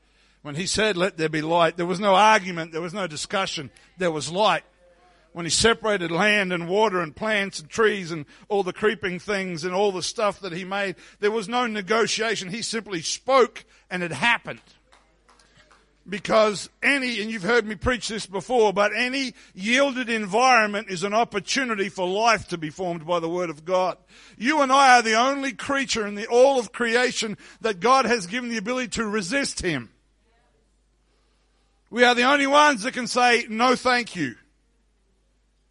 When 0.44 0.54
he 0.54 0.68
said, 0.68 0.96
let 0.96 1.18
there 1.18 1.28
be 1.28 1.42
light, 1.42 1.76
there 1.76 1.88
was 1.88 2.00
no 2.00 2.14
argument, 2.14 2.72
there 2.72 2.82
was 2.82 2.94
no 2.94 3.08
discussion, 3.08 3.72
there 3.98 4.12
was 4.12 4.32
light. 4.32 4.64
When 5.34 5.44
he 5.46 5.50
separated 5.50 6.12
land 6.12 6.54
and 6.54 6.70
water 6.70 7.02
and 7.02 7.16
plants 7.16 7.60
and 7.60 7.68
trees 7.68 8.12
and 8.12 8.28
all 8.48 8.62
the 8.62 8.74
creeping 8.74 9.18
things 9.18 9.64
and 9.64 9.74
all 9.74 9.92
the 9.92 10.04
stuff 10.04 10.40
that 10.42 10.54
he 10.54 10.64
made, 10.64 10.98
there 11.20 11.32
was 11.32 11.50
no 11.50 11.66
negotiation. 11.66 12.50
He 12.50 12.62
simply 12.62 13.02
spoke 13.02 13.66
and 13.90 14.04
it 14.04 14.12
happened. 14.12 14.62
Because 16.10 16.70
any, 16.82 17.22
and 17.22 17.30
you've 17.30 17.44
heard 17.44 17.66
me 17.66 17.76
preach 17.76 18.08
this 18.08 18.26
before, 18.26 18.72
but 18.72 18.92
any 18.96 19.34
yielded 19.54 20.10
environment 20.10 20.90
is 20.90 21.04
an 21.04 21.14
opportunity 21.14 21.90
for 21.90 22.08
life 22.08 22.48
to 22.50 22.58
be 22.58 22.70
formed 22.70 23.06
by 23.06 23.20
the 23.20 23.28
Word 23.28 23.50
of 23.50 23.66
God. 23.66 23.98
You 24.38 24.62
and 24.62 24.72
I 24.72 24.98
are 24.98 25.02
the 25.02 25.16
only 25.16 25.52
creature 25.52 26.08
in 26.08 26.16
the 26.16 26.28
all 26.28 26.60
of 26.60 26.72
creation 26.72 27.38
that 27.60 27.82
God 27.82 28.06
has 28.06 28.26
given 28.26 28.50
the 28.50 28.58
ability 28.58 28.88
to 28.90 29.06
resist 29.06 29.62
Him. 29.62 29.90
We 31.90 32.06
are 32.06 32.16
the 32.16 32.24
only 32.24 32.48
ones 32.48 32.84
that 32.84 32.94
can 32.94 33.08
say, 33.08 33.46
no 33.50 33.76
thank 33.76 34.16
you. 34.16 34.36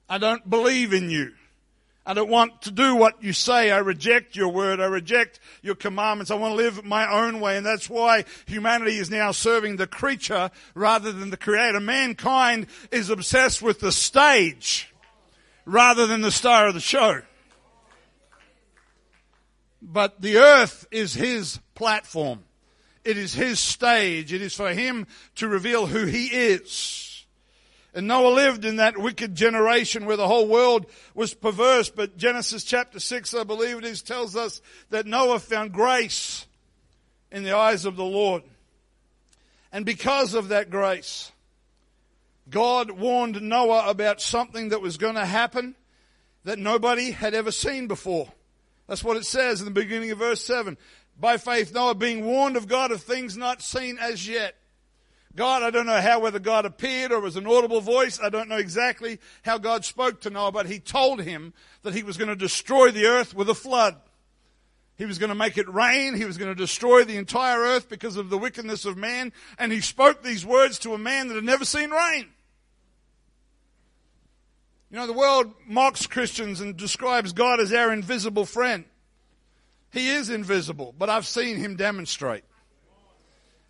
I 0.09 0.18
don't 0.18 0.49
believe 0.49 0.92
in 0.92 1.11
you. 1.11 1.33
I 2.09 2.14
don't 2.14 2.31
want 2.31 2.62
to 2.62 2.71
do 2.71 2.95
what 2.95 3.21
you 3.21 3.33
say. 3.33 3.73
I 3.73 3.79
reject 3.79 4.37
your 4.37 4.49
word. 4.49 4.81
I 4.81 4.85
reject 4.85 5.40
your 5.61 5.75
commandments. 5.75 6.31
I 6.31 6.37
want 6.37 6.53
to 6.53 6.57
live 6.57 6.85
my 6.85 7.11
own 7.11 7.40
way. 7.40 7.57
And 7.57 7.66
that's 7.66 7.90
why 7.90 8.25
humanity 8.47 8.99
is 8.99 9.11
now 9.11 9.33
serving 9.33 9.75
the 9.75 9.88
creature 9.88 10.53
rather 10.77 11.11
than 11.11 11.31
the 11.31 11.37
creator. 11.37 11.81
Mankind 11.81 12.69
is 12.92 13.11
obsessed 13.11 13.61
with 13.61 13.81
the 13.81 13.90
stage 13.90 14.95
rather 15.64 16.07
than 16.07 16.21
the 16.21 16.31
star 16.31 16.69
of 16.69 16.75
the 16.75 16.81
show. 16.81 17.23
But 19.83 20.23
the 20.23 20.38
earth 20.38 20.87
is 20.92 21.14
his 21.14 21.59
platform. 21.75 22.45
It 23.05 23.19
is 23.19 23.35
his 23.35 23.59
stage. 23.59 24.33
It 24.33 24.42
is 24.42 24.55
for 24.55 24.73
him 24.73 25.09
to 25.37 25.49
reveal 25.49 25.87
who 25.87 26.07
he 26.07 26.27
is. 26.27 27.06
And 27.96 28.06
Noah 28.06 28.28
lived 28.28 28.66
in 28.66 28.76
that 28.76 28.98
wicked 28.98 29.35
generation 29.35 30.04
where 30.04 30.18
the 30.18 30.28
whole 30.28 30.46
world 30.46 30.85
was 31.14 31.32
perverse. 31.32 31.88
But 31.88 32.18
Genesis 32.18 32.62
chapter 32.62 33.00
6, 33.00 33.32
I 33.32 33.42
believe 33.42 33.78
it 33.78 33.85
is, 33.85 34.02
tells 34.02 34.37
us 34.37 34.61
that 34.90 35.06
Noah 35.06 35.38
found 35.38 35.72
grace 35.72 36.46
in 37.32 37.42
the 37.42 37.56
eyes 37.56 37.87
of 37.87 37.96
the 37.96 38.04
Lord. 38.04 38.42
And 39.72 39.87
because 39.87 40.35
of 40.35 40.48
that 40.48 40.68
grace, 40.68 41.32
God 42.50 42.90
warned 42.90 43.40
Noah 43.40 43.88
about 43.88 44.20
something 44.20 44.68
that 44.68 44.82
was 44.82 44.98
going 44.98 45.14
to 45.14 45.24
happen 45.24 45.74
that 46.44 46.59
nobody 46.59 47.12
had 47.12 47.32
ever 47.32 47.50
seen 47.50 47.88
before. 47.88 48.30
That's 48.88 49.02
what 49.02 49.16
it 49.16 49.24
says 49.24 49.62
in 49.62 49.64
the 49.64 49.70
beginning 49.70 50.11
of 50.11 50.18
verse 50.18 50.42
7. 50.42 50.76
By 51.18 51.38
faith, 51.38 51.72
Noah 51.72 51.94
being 51.94 52.26
warned 52.26 52.59
of 52.59 52.68
God 52.68 52.92
of 52.92 53.02
things 53.02 53.38
not 53.38 53.62
seen 53.62 53.96
as 53.98 54.28
yet. 54.28 54.54
God, 55.37 55.62
I 55.62 55.70
don't 55.70 55.87
know 55.87 56.01
how, 56.01 56.20
whether 56.20 56.38
God 56.38 56.64
appeared 56.64 57.12
or 57.12 57.20
was 57.20 57.37
an 57.37 57.46
audible 57.46 57.81
voice. 57.81 58.18
I 58.20 58.31
don't 58.31 58.49
know 58.49 58.57
exactly 58.57 59.20
how 59.44 59.59
God 59.59 59.85
spoke 59.85 60.22
to 60.22 60.31
Noah, 60.31 60.51
but 60.51 60.66
he 60.66 60.79
told 60.79 61.20
him 61.20 61.53
that 61.83 61.94
he 61.94 62.03
was 62.03 62.16
going 62.16 62.29
to 62.29 62.37
destroy 62.37 62.90
the 62.90 63.07
earth 63.07 63.35
with 63.35 63.49
a 63.49 63.55
flood. 63.55 63.96
He 64.96 65.05
was 65.05 65.18
going 65.18 65.29
to 65.29 65.35
make 65.35 65.59
it 65.59 65.68
rain. 65.68 66.14
He 66.14 66.25
was 66.25 66.38
going 66.38 66.51
to 66.51 66.55
destroy 66.55 67.05
the 67.05 67.18
entire 67.18 67.61
earth 67.61 67.88
because 67.88 68.16
of 68.16 68.31
the 68.31 68.38
wickedness 68.38 68.87
of 68.87 68.96
man. 68.96 69.33
And 69.59 69.70
he 69.70 69.83
spoke 69.83 70.22
these 70.22 70.44
words 70.44 70.79
to 70.81 70.94
a 70.94 70.99
man 70.99 71.29
that 71.29 71.35
had 71.35 71.44
never 71.44 71.66
seen 71.66 71.90
rain. 71.90 72.29
You 74.90 74.96
know, 74.96 75.07
the 75.07 75.12
world 75.12 75.53
mocks 75.66 76.07
Christians 76.07 76.61
and 76.62 76.77
describes 76.77 77.33
God 77.33 77.61
as 77.61 77.72
our 77.72 77.92
invisible 77.92 78.46
friend. 78.46 78.87
He 79.92 80.09
is 80.09 80.31
invisible, 80.31 80.94
but 80.96 81.11
I've 81.11 81.27
seen 81.27 81.57
him 81.57 81.77
demonstrate. 81.77 82.44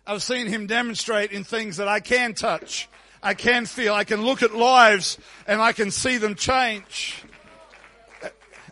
I've 0.07 0.23
seen 0.23 0.47
him 0.47 0.67
demonstrate 0.67 1.31
in 1.31 1.43
things 1.43 1.77
that 1.77 1.87
I 1.87 1.99
can 1.99 2.33
touch. 2.33 2.87
I 3.21 3.33
can 3.33 3.65
feel. 3.65 3.93
I 3.93 4.05
can 4.05 4.21
look 4.21 4.41
at 4.41 4.55
lives 4.55 5.17
and 5.47 5.61
I 5.61 5.73
can 5.73 5.91
see 5.91 6.17
them 6.17 6.35
change. 6.35 7.23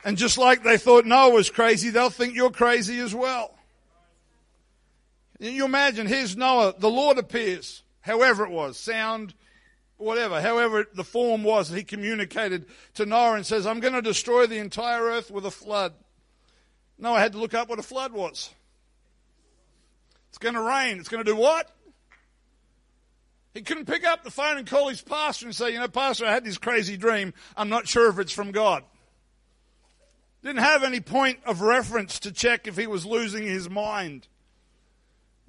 And 0.06 0.18
just 0.18 0.38
like 0.38 0.64
they 0.64 0.78
thought 0.78 1.06
Noah 1.06 1.34
was 1.34 1.50
crazy, 1.50 1.90
they'll 1.90 2.10
think 2.10 2.36
you're 2.36 2.52
crazy 2.52 3.00
as 3.00 3.14
well. 3.14 3.54
You 5.40 5.66
imagine, 5.66 6.08
here's 6.08 6.38
Noah, 6.38 6.76
the 6.78 6.90
Lord 6.90 7.18
appears, 7.18 7.84
however 8.00 8.46
it 8.46 8.52
was, 8.52 8.78
sound, 8.78 9.34
whatever, 9.98 10.40
however 10.40 10.86
the 10.94 11.04
form 11.04 11.44
was 11.44 11.70
that 11.70 11.78
he 11.78 11.84
communicated 11.84 12.68
to 12.94 13.06
Noah 13.06 13.34
and 13.34 13.46
says, 13.46 13.68
I'm 13.68 13.82
going 13.82 13.96
to 13.96 14.02
destroy 14.02 14.48
the 14.48 14.60
entire 14.60 15.04
earth 15.04 15.32
with 15.32 15.46
a 15.46 15.52
flood. 15.52 15.94
Noah 16.98 17.20
had 17.20 17.34
to 17.34 17.40
look 17.40 17.54
up 17.54 17.68
what 17.68 17.80
a 17.80 17.84
flood 17.84 18.14
was. 18.14 18.54
Going 20.46 20.54
to 20.54 20.62
rain. 20.62 21.00
It's 21.00 21.10
going 21.10 21.26
to 21.26 21.32
do 21.32 21.36
what? 21.36 21.68
He 23.56 23.64
couldn't 23.64 23.88
pick 23.88 24.06
up 24.06 24.24
the 24.24 24.30
phone 24.30 24.60
and 24.60 24.68
call 24.68 24.90
his 24.90 25.02
pastor 25.02 25.48
and 25.48 25.56
say, 25.56 25.72
you 25.72 25.80
know, 25.80 25.88
pastor, 25.88 26.28
I 26.28 26.34
had 26.34 26.46
this 26.46 26.60
crazy 26.60 26.98
dream. 26.98 27.34
I'm 27.58 27.70
not 27.70 27.88
sure 27.88 28.12
if 28.12 28.20
it's 28.20 28.32
from 28.32 28.52
God. 28.52 28.84
Didn't 30.44 30.62
have 30.62 30.84
any 30.84 31.00
point 31.00 31.40
of 31.48 31.62
reference 31.62 32.20
to 32.20 32.32
check 32.32 32.68
if 32.68 32.78
he 32.78 32.86
was 32.86 33.08
losing 33.08 33.42
his 33.42 33.72
mind. 33.72 34.28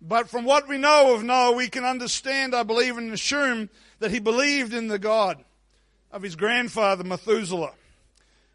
But 0.01 0.31
from 0.31 0.47
what 0.47 0.67
we 0.67 0.79
know 0.79 1.15
of 1.15 1.23
Noah, 1.23 1.55
we 1.55 1.69
can 1.69 1.85
understand, 1.85 2.55
I 2.55 2.63
believe, 2.63 2.97
and 2.97 3.13
assume 3.13 3.69
that 3.99 4.13
he 4.13 4.19
believed 4.19 4.73
in 4.73 4.89
the 4.89 4.99
God 4.99 5.45
of 6.11 6.23
his 6.23 6.37
grandfather 6.37 7.05
Methuselah 7.05 7.75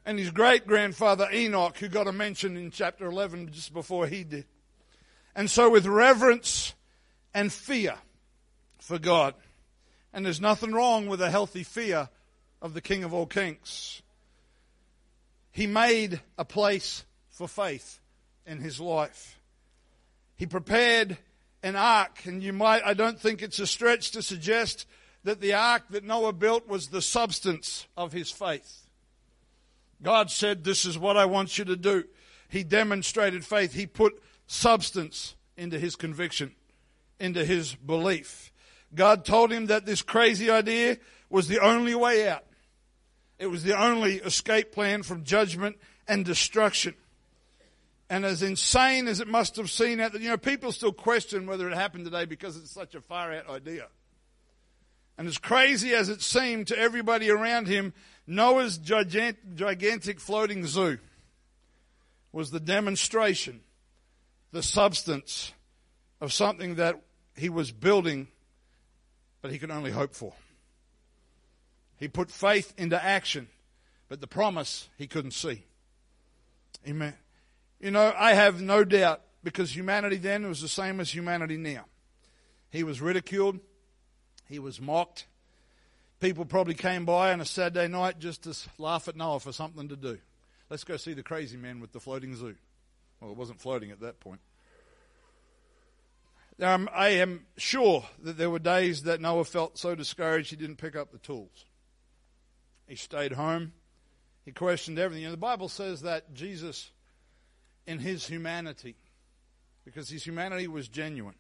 and 0.08 0.18
his 0.18 0.32
great 0.32 0.66
grandfather 0.66 1.28
Enoch, 1.32 1.78
who 1.78 1.88
got 1.88 2.08
a 2.08 2.12
mention 2.12 2.58
in 2.58 2.72
chapter 2.72 3.06
11 3.06 3.52
just 3.52 3.76
before 3.76 4.08
he 4.08 4.24
did. 4.24 4.46
And 5.36 5.50
so, 5.50 5.70
with 5.70 5.86
reverence 5.86 6.74
and 7.34 7.52
fear 7.52 7.96
for 8.80 9.00
God, 9.00 9.34
and 10.14 10.26
there's 10.26 10.42
nothing 10.42 10.74
wrong 10.74 11.08
with 11.08 11.22
a 11.22 11.32
healthy 11.32 11.64
fear 11.64 12.10
of 12.62 12.74
the 12.74 12.82
King 12.82 13.04
of 13.04 13.14
all 13.14 13.26
kings, 13.26 14.02
he 15.52 15.68
made 15.68 16.22
a 16.38 16.46
place 16.46 17.06
for 17.30 17.48
faith 17.48 18.00
in 18.46 18.60
his 18.60 18.80
life. 18.80 19.40
He 20.36 20.46
prepared 20.46 21.18
an 21.64 21.76
ark, 21.76 22.26
and 22.26 22.42
you 22.42 22.54
might, 22.54 22.84
I 22.86 22.94
don't 22.94 23.20
think 23.20 23.42
it's 23.42 23.60
a 23.60 23.68
stretch 23.68 24.12
to 24.12 24.22
suggest 24.22 24.88
that 25.24 25.40
the 25.40 25.54
ark 25.54 25.84
that 25.92 26.04
Noah 26.04 26.34
built 26.34 26.68
was 26.68 26.88
the 26.88 27.02
substance 27.02 27.86
of 27.96 28.12
his 28.12 28.32
faith. 28.32 28.88
God 30.02 30.32
said, 30.32 30.64
This 30.64 30.86
is 30.86 30.98
what 30.98 31.18
I 31.18 31.26
want 31.26 31.58
you 31.58 31.66
to 31.66 31.76
do. 31.76 32.06
He 32.50 32.64
demonstrated 32.64 33.46
faith. 33.46 33.74
He 33.74 33.86
put 33.86 34.22
substance 34.52 35.36
into 35.56 35.80
his 35.80 35.96
conviction, 35.96 36.54
into 37.20 37.46
his 37.46 37.74
belief. 37.74 38.52
God 38.94 39.24
told 39.24 39.50
him 39.50 39.68
that 39.68 39.86
this 39.86 40.02
crazy 40.02 40.50
idea 40.50 40.98
was 41.30 41.48
the 41.48 41.60
only 41.60 41.96
way 41.96 42.28
out. 42.28 42.44
It 43.40 43.48
was 43.48 43.64
the 43.64 43.82
only 43.82 44.16
escape 44.16 44.74
plan 44.74 45.04
from 45.04 45.24
judgment 45.24 45.78
and 46.06 46.26
destruction. 46.26 46.96
And 48.10 48.26
as 48.26 48.44
insane 48.44 49.08
as 49.08 49.22
it 49.22 49.28
must 49.30 49.56
have 49.56 49.72
seemed 49.72 50.02
you 50.20 50.30
know, 50.30 50.38
people 50.38 50.74
still 50.74 50.92
question 50.92 51.48
whether 51.48 51.70
it 51.70 51.74
happened 51.74 52.04
today 52.04 52.26
because 52.26 52.58
it's 52.58 52.72
such 52.72 52.94
a 52.94 53.00
far 53.00 53.32
out 53.32 53.50
idea. 53.50 53.88
And 55.18 55.30
as 55.30 55.38
crazy 55.38 55.94
as 55.94 56.10
it 56.10 56.22
seemed 56.22 56.68
to 56.68 56.78
everybody 56.78 57.32
around 57.32 57.68
him, 57.68 57.94
Noah's 58.28 58.78
gigantic 58.78 60.20
floating 60.20 60.68
zoo 60.68 61.00
was 62.34 62.52
the 62.52 62.60
demonstration 62.60 63.62
the 64.52 64.64
substance 64.64 65.54
of 66.20 66.34
something 66.34 66.76
that 66.76 67.00
he 67.36 67.50
was 67.50 67.72
building, 67.72 68.28
but 69.42 69.52
he 69.52 69.58
could 69.58 69.72
only 69.72 69.92
hope 69.92 70.14
for. 70.14 70.34
He 71.98 72.08
put 72.08 72.30
faith 72.30 72.74
into 72.78 73.02
action, 73.02 73.48
but 74.10 74.22
the 74.22 74.28
promise 74.28 74.90
he 74.98 75.08
couldn't 75.08 75.32
see. 75.32 75.64
Amen. 76.88 77.14
You 77.80 77.92
know, 77.92 78.14
I 78.18 78.34
have 78.34 78.62
no 78.62 78.84
doubt 78.84 79.22
because 79.44 79.76
humanity 79.76 80.18
then 80.18 80.48
was 80.48 80.62
the 80.62 80.68
same 80.68 81.00
as 81.00 81.14
humanity 81.14 81.58
now. 81.58 81.86
He 82.70 82.84
was 82.84 83.02
ridiculed, 83.02 83.60
he 84.48 84.60
was 84.60 84.80
mocked. 84.80 85.28
People 86.20 86.46
probably 86.46 86.76
came 86.76 87.04
by 87.06 87.34
on 87.34 87.42
a 87.42 87.46
Saturday 87.46 87.88
night 87.88 88.20
just 88.20 88.44
to 88.44 88.56
laugh 88.78 89.08
at 89.08 89.16
Noah 89.16 89.40
for 89.40 89.52
something 89.52 89.90
to 89.90 89.96
do. 89.96 90.20
Let's 90.70 90.84
go 90.84 90.98
see 90.98 91.14
the 91.14 91.24
crazy 91.24 91.58
man 91.58 91.80
with 91.80 91.92
the 91.92 92.00
floating 92.00 92.36
zoo. 92.36 92.56
Well, 93.22 93.32
it 93.32 93.38
wasn't 93.38 93.62
floating 93.62 93.92
at 93.92 94.02
that 94.02 94.20
point. 94.20 94.42
Um, 96.60 96.90
I 96.94 97.10
am 97.10 97.46
sure 97.58 98.06
that 98.24 98.38
there 98.38 98.50
were 98.50 98.60
days 98.60 99.04
that 99.04 99.22
Noah 99.22 99.46
felt 99.46 99.78
so 99.78 99.96
discouraged 99.96 100.50
he 100.50 100.56
didn't 100.56 100.76
pick 100.76 100.96
up 100.96 101.12
the 101.12 101.18
tools. 101.18 101.66
He 102.88 102.96
stayed 102.96 103.34
home. 103.34 103.74
He 104.44 104.52
questioned 104.52 105.00
everything. 105.00 105.24
And 105.26 105.34
the 105.34 105.38
Bible 105.38 105.70
says 105.70 106.02
that 106.02 106.34
Jesus, 106.34 106.92
in 107.88 108.00
his 108.00 108.28
humanity, 108.28 108.96
because 109.86 110.10
his 110.10 110.26
humanity 110.26 110.68
was 110.68 110.88
genuine, 110.88 111.36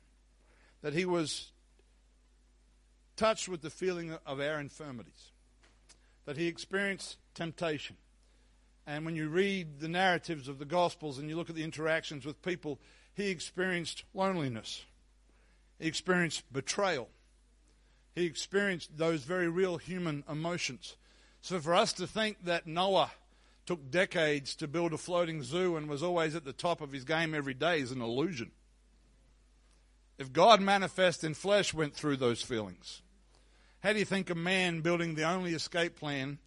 that 0.82 0.94
he 0.94 1.06
was 1.06 1.52
touched 3.16 3.48
with 3.48 3.62
the 3.62 3.70
feeling 3.70 4.18
of 4.26 4.40
our 4.40 4.60
infirmities, 4.60 5.32
that 6.26 6.38
he 6.38 6.48
experienced 6.48 7.18
temptation, 7.36 7.98
and 8.92 9.06
when 9.06 9.16
you 9.16 9.30
read 9.30 9.80
the 9.80 9.88
narratives 9.88 10.50
of 10.50 10.60
the 10.60 10.66
Gospels 10.66 11.18
and 11.18 11.30
you 11.30 11.38
look 11.38 11.50
at 11.50 11.56
the 11.56 11.64
interactions 11.64 12.26
with 12.26 12.42
people, 12.42 12.78
he 13.14 13.30
experienced 13.30 14.04
loneliness. 14.14 14.84
He 15.80 15.88
experienced 15.88 16.44
betrayal. 16.52 17.08
He 18.16 18.26
experienced 18.26 18.98
those 18.98 19.24
very 19.24 19.48
real 19.48 19.78
human 19.78 20.26
emotions. 20.30 20.98
So 21.40 21.62
for 21.62 21.74
us 21.74 21.94
to 21.94 22.06
think 22.06 22.44
that 22.44 22.68
Noah 22.68 23.12
took 23.66 23.90
decades 23.90 24.56
to 24.56 24.68
build 24.68 24.92
a 24.92 24.98
floating 24.98 25.42
zoo 25.42 25.78
and 25.78 25.88
was 25.88 26.04
always 26.04 26.36
at 26.36 26.44
the 26.44 26.52
top 26.52 26.82
of 26.82 26.92
his 26.92 27.06
game 27.06 27.34
every 27.34 27.54
day 27.54 27.80
is 27.80 27.92
an 27.92 28.02
illusion. 28.02 28.52
If 30.18 30.34
God 30.34 30.60
manifest 30.60 31.24
in 31.24 31.34
flesh 31.34 31.74
went 31.74 31.96
through 31.96 32.18
those 32.18 32.42
feelings, 32.42 33.02
how 33.80 33.94
do 33.94 34.00
you 34.00 34.06
think 34.06 34.30
a 34.30 34.36
man 34.36 34.82
building 34.82 35.16
the 35.16 35.24
only 35.24 35.54
escape 35.54 35.96
plan 35.96 36.40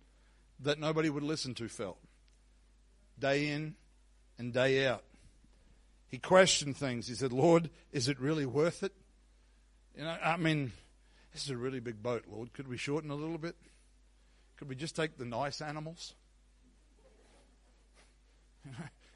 that 0.61 0.79
nobody 0.79 1.09
would 1.09 1.23
listen 1.23 1.55
to 1.55 1.69
felt? 1.69 1.97
Day 3.19 3.49
in 3.49 3.75
and 4.39 4.53
day 4.53 4.87
out. 4.87 5.05
He 6.09 6.19
questioned 6.19 6.77
things. 6.77 7.09
He 7.09 7.15
said, 7.15 7.33
Lord, 7.33 7.71
is 7.93 8.09
it 8.09 8.21
really 8.21 8.47
worth 8.47 8.83
it? 8.83 8.93
You 9.97 10.05
know, 10.05 10.17
I 10.23 10.37
mean, 10.37 10.73
this 11.33 11.45
is 11.45 11.51
a 11.51 11.57
really 11.57 11.81
big 11.81 12.03
boat, 12.03 12.25
Lord. 12.31 12.53
Could 12.53 12.69
we 12.69 12.77
shorten 12.77 13.11
a 13.11 13.15
little 13.15 13.39
bit? 13.39 13.57
Could 14.57 14.69
we 14.69 14.77
just 14.77 14.97
take 14.97 15.19
the 15.19 15.25
nice 15.25 15.61
animals? 15.61 16.15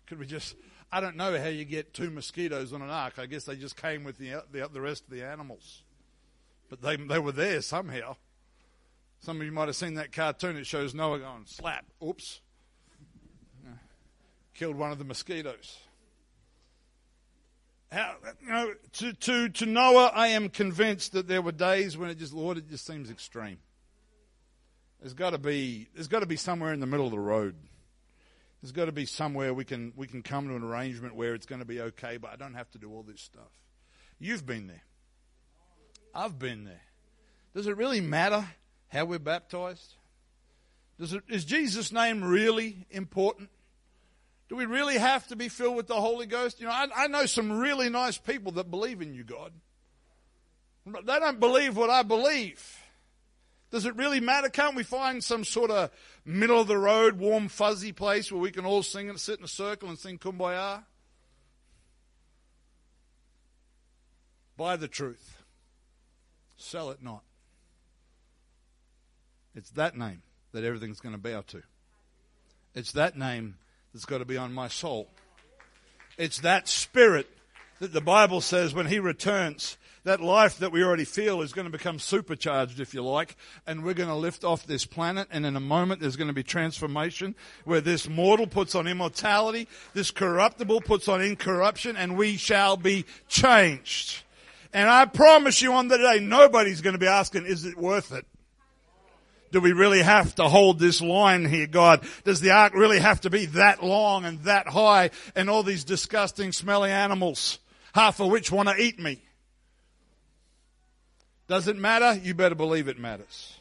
Could 0.07 0.19
we 0.19 0.27
just 0.27 0.57
I 0.91 1.01
don't 1.01 1.17
know 1.17 1.39
how 1.39 1.49
you 1.49 1.65
get 1.65 1.93
two 1.93 2.11
mosquitoes 2.11 2.73
on 2.73 2.81
an 2.81 2.89
ark. 2.89 3.15
I 3.19 3.27
guess 3.27 3.45
they 3.45 3.57
just 3.57 3.77
came 3.77 4.05
with 4.05 4.17
the, 4.17 4.43
the, 4.51 4.69
the 4.73 4.81
rest 4.81 5.05
of 5.05 5.11
the 5.11 5.25
animals. 5.25 5.83
But 6.71 6.81
they, 6.81 6.97
they 6.97 7.19
were 7.19 7.33
there 7.33 7.61
somehow. 7.61 8.17
Some 9.21 9.41
of 9.41 9.47
you 9.47 9.53
might 9.53 9.69
have 9.69 9.77
seen 9.77 9.95
that 9.95 10.13
cartoon. 10.13 10.57
It 10.57 10.67
shows 10.67 10.95
Noah 10.95 11.19
going, 11.19 11.45
slap, 11.45 11.85
oops. 12.03 12.41
Killed 14.59 14.75
one 14.75 14.91
of 14.91 14.99
the 14.99 15.05
mosquitoes. 15.05 15.79
How, 17.93 18.17
you 18.43 18.49
know, 18.49 18.75
to, 18.95 19.13
to, 19.13 19.49
to 19.51 19.67
Noah, 19.67 20.11
I 20.13 20.29
am 20.29 20.49
convinced 20.49 21.13
that 21.13 21.29
there 21.29 21.41
were 21.41 21.53
days 21.53 21.97
when 21.97 22.11
it 22.11 22.19
just, 22.19 22.33
Lord, 22.33 22.59
it 22.59 22.69
just 22.69 22.85
seems 22.85 23.09
extreme. 23.09 23.59
There's 25.01 25.15
got 25.15 25.31
to 25.31 25.39
be, 25.39 25.87
there's 25.95 26.09
got 26.09 26.21
to 26.21 26.27
be 26.27 26.35
somewhere 26.35 26.73
in 26.73 26.81
the 26.81 26.87
middle 26.87 27.07
of 27.07 27.13
the 27.13 27.21
road. 27.21 27.55
There's 28.61 28.73
got 28.73 28.87
to 28.87 28.93
be 28.93 29.07
somewhere 29.07 29.55
we 29.55 29.65
can 29.65 29.93
we 29.95 30.09
can 30.09 30.23
come 30.25 30.49
to 30.49 30.57
an 30.57 30.65
arrangement 30.65 31.15
where 31.15 31.37
it's 31.37 31.47
going 31.47 31.61
to 31.61 31.65
be 31.65 31.81
okay, 31.81 32.17
but 32.17 32.33
I 32.33 32.37
don't 32.37 32.55
have 32.55 32.69
to 32.73 32.79
do 32.79 32.91
all 32.91 33.05
this 33.05 33.21
stuff. 33.21 33.53
You've 34.19 34.45
been 34.45 34.67
there. 34.67 34.83
I've 36.13 36.37
been 36.37 36.65
there. 36.65 36.83
Does 37.55 37.69
it 37.69 37.77
really 37.77 38.01
matter 38.01 38.45
how 38.89 39.05
we're 39.05 39.21
baptized? 39.21 39.95
Does 40.99 41.13
it, 41.13 41.23
is 41.29 41.45
Jesus' 41.45 41.93
name 41.93 42.25
really 42.25 42.85
important? 42.91 43.51
Do 44.49 44.57
we 44.57 44.65
really 44.65 44.97
have 44.97 45.27
to 45.29 45.37
be 45.37 45.49
filled 45.49 45.77
with 45.77 45.87
the 45.87 46.01
Holy 46.01 46.27
Ghost? 46.27 46.61
You 46.61 46.67
know, 46.67 46.73
I, 46.73 46.87
I 46.97 47.07
know 47.07 47.27
some 47.27 47.59
really 47.59 47.91
nice 47.91 48.17
people 48.17 48.53
that 48.53 48.71
believe 48.71 49.03
in 49.03 49.13
you, 49.13 49.25
God. 49.25 49.53
But 50.87 51.05
they 51.05 51.19
don't 51.19 51.39
believe 51.39 51.77
what 51.77 51.91
I 51.91 52.03
believe. 52.03 52.79
Does 53.71 53.85
it 53.85 53.95
really 53.97 54.21
matter? 54.21 54.49
Can't 54.49 54.75
we 54.75 54.83
find 54.83 55.23
some 55.23 55.45
sort 55.45 55.71
of 55.71 55.91
middle 56.25 56.61
of 56.61 56.69
the 56.69 56.79
road, 56.79 57.19
warm, 57.19 57.49
fuzzy 57.49 57.93
place 57.93 58.33
where 58.33 58.41
we 58.41 58.51
can 58.51 58.65
all 58.65 58.83
sing 58.83 59.11
and 59.11 59.21
sit 59.21 59.39
in 59.39 59.45
a 59.45 59.49
circle 59.49 59.91
and 59.91 59.99
sing 59.99 60.19
kumbaya? 60.19 60.85
Buy 64.57 64.77
the 64.77 64.89
truth. 64.89 65.43
Sell 66.57 66.91
it 66.91 67.03
not. 67.03 67.23
It's 69.55 69.71
that 69.73 69.97
name 69.97 70.23
that 70.53 70.65
everything's 70.65 71.01
going 71.01 71.15
to 71.15 71.21
bow 71.21 71.43
to. 71.49 71.63
It's 72.75 72.93
that 72.93 73.17
name 73.17 73.57
that's 73.99 74.05
got 74.05 74.19
to 74.19 74.25
be 74.25 74.37
on 74.37 74.53
my 74.53 74.69
soul. 74.69 75.09
It's 76.19 76.39
that 76.43 76.69
spirit 76.69 77.29
that 77.81 77.93
the 77.93 78.01
Bible 78.01 78.41
says 78.41 78.73
when 78.73 78.87
he 78.87 79.01
returns, 79.01 79.77
that 80.05 80.21
life 80.21 80.59
that 80.59 80.71
we 80.71 80.85
already 80.85 81.05
feel 81.05 81.43
is 81.43 81.53
going 81.53 81.65
to 81.65 81.77
become 81.77 81.99
supercharged, 81.99 82.79
if 82.79 82.95
you 82.95 83.03
like, 83.03 83.35
and 83.67 83.83
we're 83.83 83.95
going 83.95 84.09
to 84.09 84.15
lift 84.15 84.45
off 84.45 84.65
this 84.65 84.87
planet. 84.87 85.27
And 85.33 85.45
in 85.45 85.57
a 85.57 85.61
moment, 85.61 86.01
there's 86.01 86.15
going 86.15 86.29
to 86.29 86.33
be 86.33 86.45
transformation 86.45 87.35
where 87.65 87.81
this 87.81 88.09
mortal 88.09 88.47
puts 88.47 88.77
on 88.77 88.87
immortality, 88.87 89.67
this 89.95 90.13
corruptible 90.13 90.83
puts 90.83 91.09
on 91.09 91.21
incorruption, 91.21 91.97
and 91.97 92.17
we 92.17 92.37
shall 92.37 92.77
be 92.77 93.05
changed. 93.27 94.23
And 94.73 94.89
I 94.89 95.07
promise 95.07 95.61
you 95.61 95.73
on 95.73 95.89
the 95.89 95.99
day, 95.99 96.21
nobody's 96.21 96.83
going 96.83 96.95
to 96.95 97.01
be 97.01 97.09
asking, 97.09 97.47
is 97.47 97.65
it 97.65 97.77
worth 97.77 98.13
it? 98.13 98.25
Do 99.51 99.61
we 99.61 99.73
really 99.73 100.03
have 100.03 100.35
to 100.37 100.45
hold 100.45 100.79
this 100.79 101.01
line 101.01 101.45
here, 101.45 101.67
God? 101.67 102.07
Does 102.25 102.41
the 102.41 102.51
ark 102.51 102.75
really 102.75 102.99
have 102.99 103.23
to 103.23 103.31
be 103.31 103.47
that 103.47 103.83
long 103.83 104.25
and 104.25 104.41
that 104.41 104.69
high 104.69 105.11
and 105.35 105.49
all 105.49 105.63
these 105.63 105.85
disgusting 105.85 106.53
smelly 106.53 106.91
animals, 106.91 107.59
half 107.95 108.21
of 108.21 108.31
which 108.31 108.53
want 108.53 108.69
to 108.69 108.77
eat 108.77 108.99
me? 108.99 109.23
Does 111.49 111.67
it 111.67 111.77
matter? 111.77 112.21
You 112.23 112.35
better 112.35 112.55
believe 112.55 112.89
it 112.89 112.99
matters. 112.99 113.55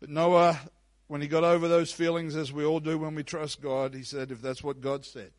But 0.00 0.10
Noah, 0.10 0.60
when 1.06 1.20
he 1.20 1.28
got 1.28 1.44
over 1.44 1.68
those 1.68 1.92
feelings, 1.92 2.34
as 2.34 2.52
we 2.52 2.64
all 2.64 2.80
do 2.80 2.98
when 2.98 3.14
we 3.14 3.22
trust 3.22 3.62
God, 3.62 3.94
he 3.94 4.02
said, 4.02 4.32
if 4.32 4.42
that's 4.42 4.64
what 4.64 4.80
God 4.80 5.04
said, 5.04 5.30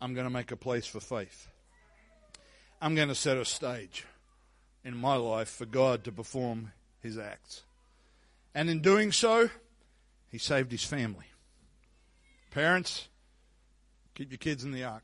I'm 0.00 0.14
going 0.14 0.26
to 0.26 0.32
make 0.32 0.50
a 0.50 0.56
place 0.56 0.86
for 0.86 1.00
faith. 1.00 1.48
I'm 2.80 2.94
going 2.94 3.08
to 3.08 3.14
set 3.14 3.36
a 3.36 3.44
stage 3.44 4.06
in 4.84 4.96
my 4.96 5.16
life 5.16 5.48
for 5.48 5.66
God 5.66 6.04
to 6.04 6.12
perform 6.12 6.72
his 7.02 7.18
acts. 7.18 7.62
And 8.54 8.70
in 8.70 8.80
doing 8.80 9.12
so, 9.12 9.50
he 10.30 10.38
saved 10.38 10.72
his 10.72 10.84
family. 10.84 11.26
Parents, 12.50 13.08
keep 14.14 14.30
your 14.30 14.38
kids 14.38 14.64
in 14.64 14.72
the 14.72 14.84
ark. 14.84 15.02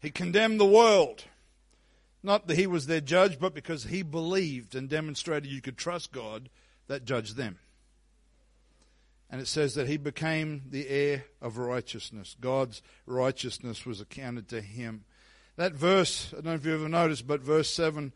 He 0.00 0.10
condemned 0.10 0.60
the 0.60 0.66
world. 0.66 1.24
Not 2.22 2.46
that 2.46 2.58
he 2.58 2.66
was 2.66 2.86
their 2.86 3.00
judge, 3.00 3.38
but 3.38 3.54
because 3.54 3.84
he 3.84 4.02
believed 4.02 4.74
and 4.74 4.88
demonstrated 4.88 5.50
you 5.50 5.60
could 5.60 5.76
trust 5.76 6.12
God 6.12 6.48
that 6.88 7.04
judged 7.04 7.36
them. 7.36 7.58
And 9.30 9.40
it 9.40 9.46
says 9.46 9.74
that 9.74 9.88
he 9.88 9.96
became 9.96 10.62
the 10.68 10.88
heir 10.88 11.24
of 11.40 11.56
righteousness. 11.56 12.36
God's 12.40 12.82
righteousness 13.06 13.86
was 13.86 14.00
accounted 14.00 14.48
to 14.48 14.60
him. 14.60 15.04
That 15.56 15.72
verse, 15.72 16.32
I 16.32 16.36
don't 16.36 16.46
know 16.46 16.54
if 16.54 16.64
you 16.64 16.74
ever 16.74 16.88
noticed, 16.88 17.26
but 17.26 17.40
verse 17.40 17.70
7 17.70 18.12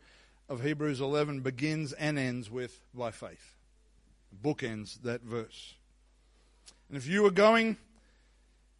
of 0.49 0.63
Hebrews 0.63 1.01
11 1.01 1.41
begins 1.41 1.93
and 1.93 2.17
ends 2.17 2.49
with 2.49 2.81
by 2.93 3.11
faith. 3.11 3.55
Bookends 4.43 5.01
that 5.03 5.21
verse. 5.21 5.75
And 6.89 6.97
if 6.97 7.07
you 7.07 7.23
were 7.23 7.31
going 7.31 7.77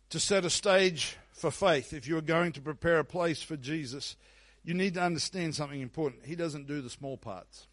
to 0.10 0.20
set 0.20 0.46
a 0.46 0.50
stage 0.50 1.18
for 1.32 1.52
faith, 1.52 1.94
if 1.94 2.08
you're 2.08 2.22
going 2.22 2.52
to 2.54 2.62
prepare 2.62 3.00
a 3.00 3.06
place 3.06 3.44
for 3.44 3.58
Jesus, 3.58 4.16
you 4.64 4.74
need 4.74 4.96
to 4.96 5.02
understand 5.02 5.56
something 5.56 5.82
important. 5.82 6.26
He 6.26 6.36
doesn't 6.36 6.68
do 6.68 6.82
the 6.82 6.90
small 6.90 7.18
parts. 7.18 7.68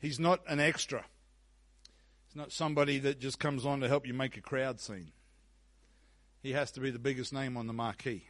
He's 0.00 0.18
not 0.18 0.40
an 0.48 0.58
extra. 0.58 1.04
He's 2.26 2.36
not 2.36 2.50
somebody 2.50 2.98
that 3.00 3.20
just 3.20 3.38
comes 3.38 3.64
on 3.64 3.80
to 3.80 3.88
help 3.88 4.06
you 4.06 4.14
make 4.14 4.36
a 4.36 4.40
crowd 4.40 4.80
scene. 4.80 5.12
He 6.42 6.52
has 6.52 6.72
to 6.72 6.80
be 6.80 6.90
the 6.90 6.98
biggest 6.98 7.32
name 7.32 7.56
on 7.56 7.66
the 7.68 7.72
marquee. 7.72 8.24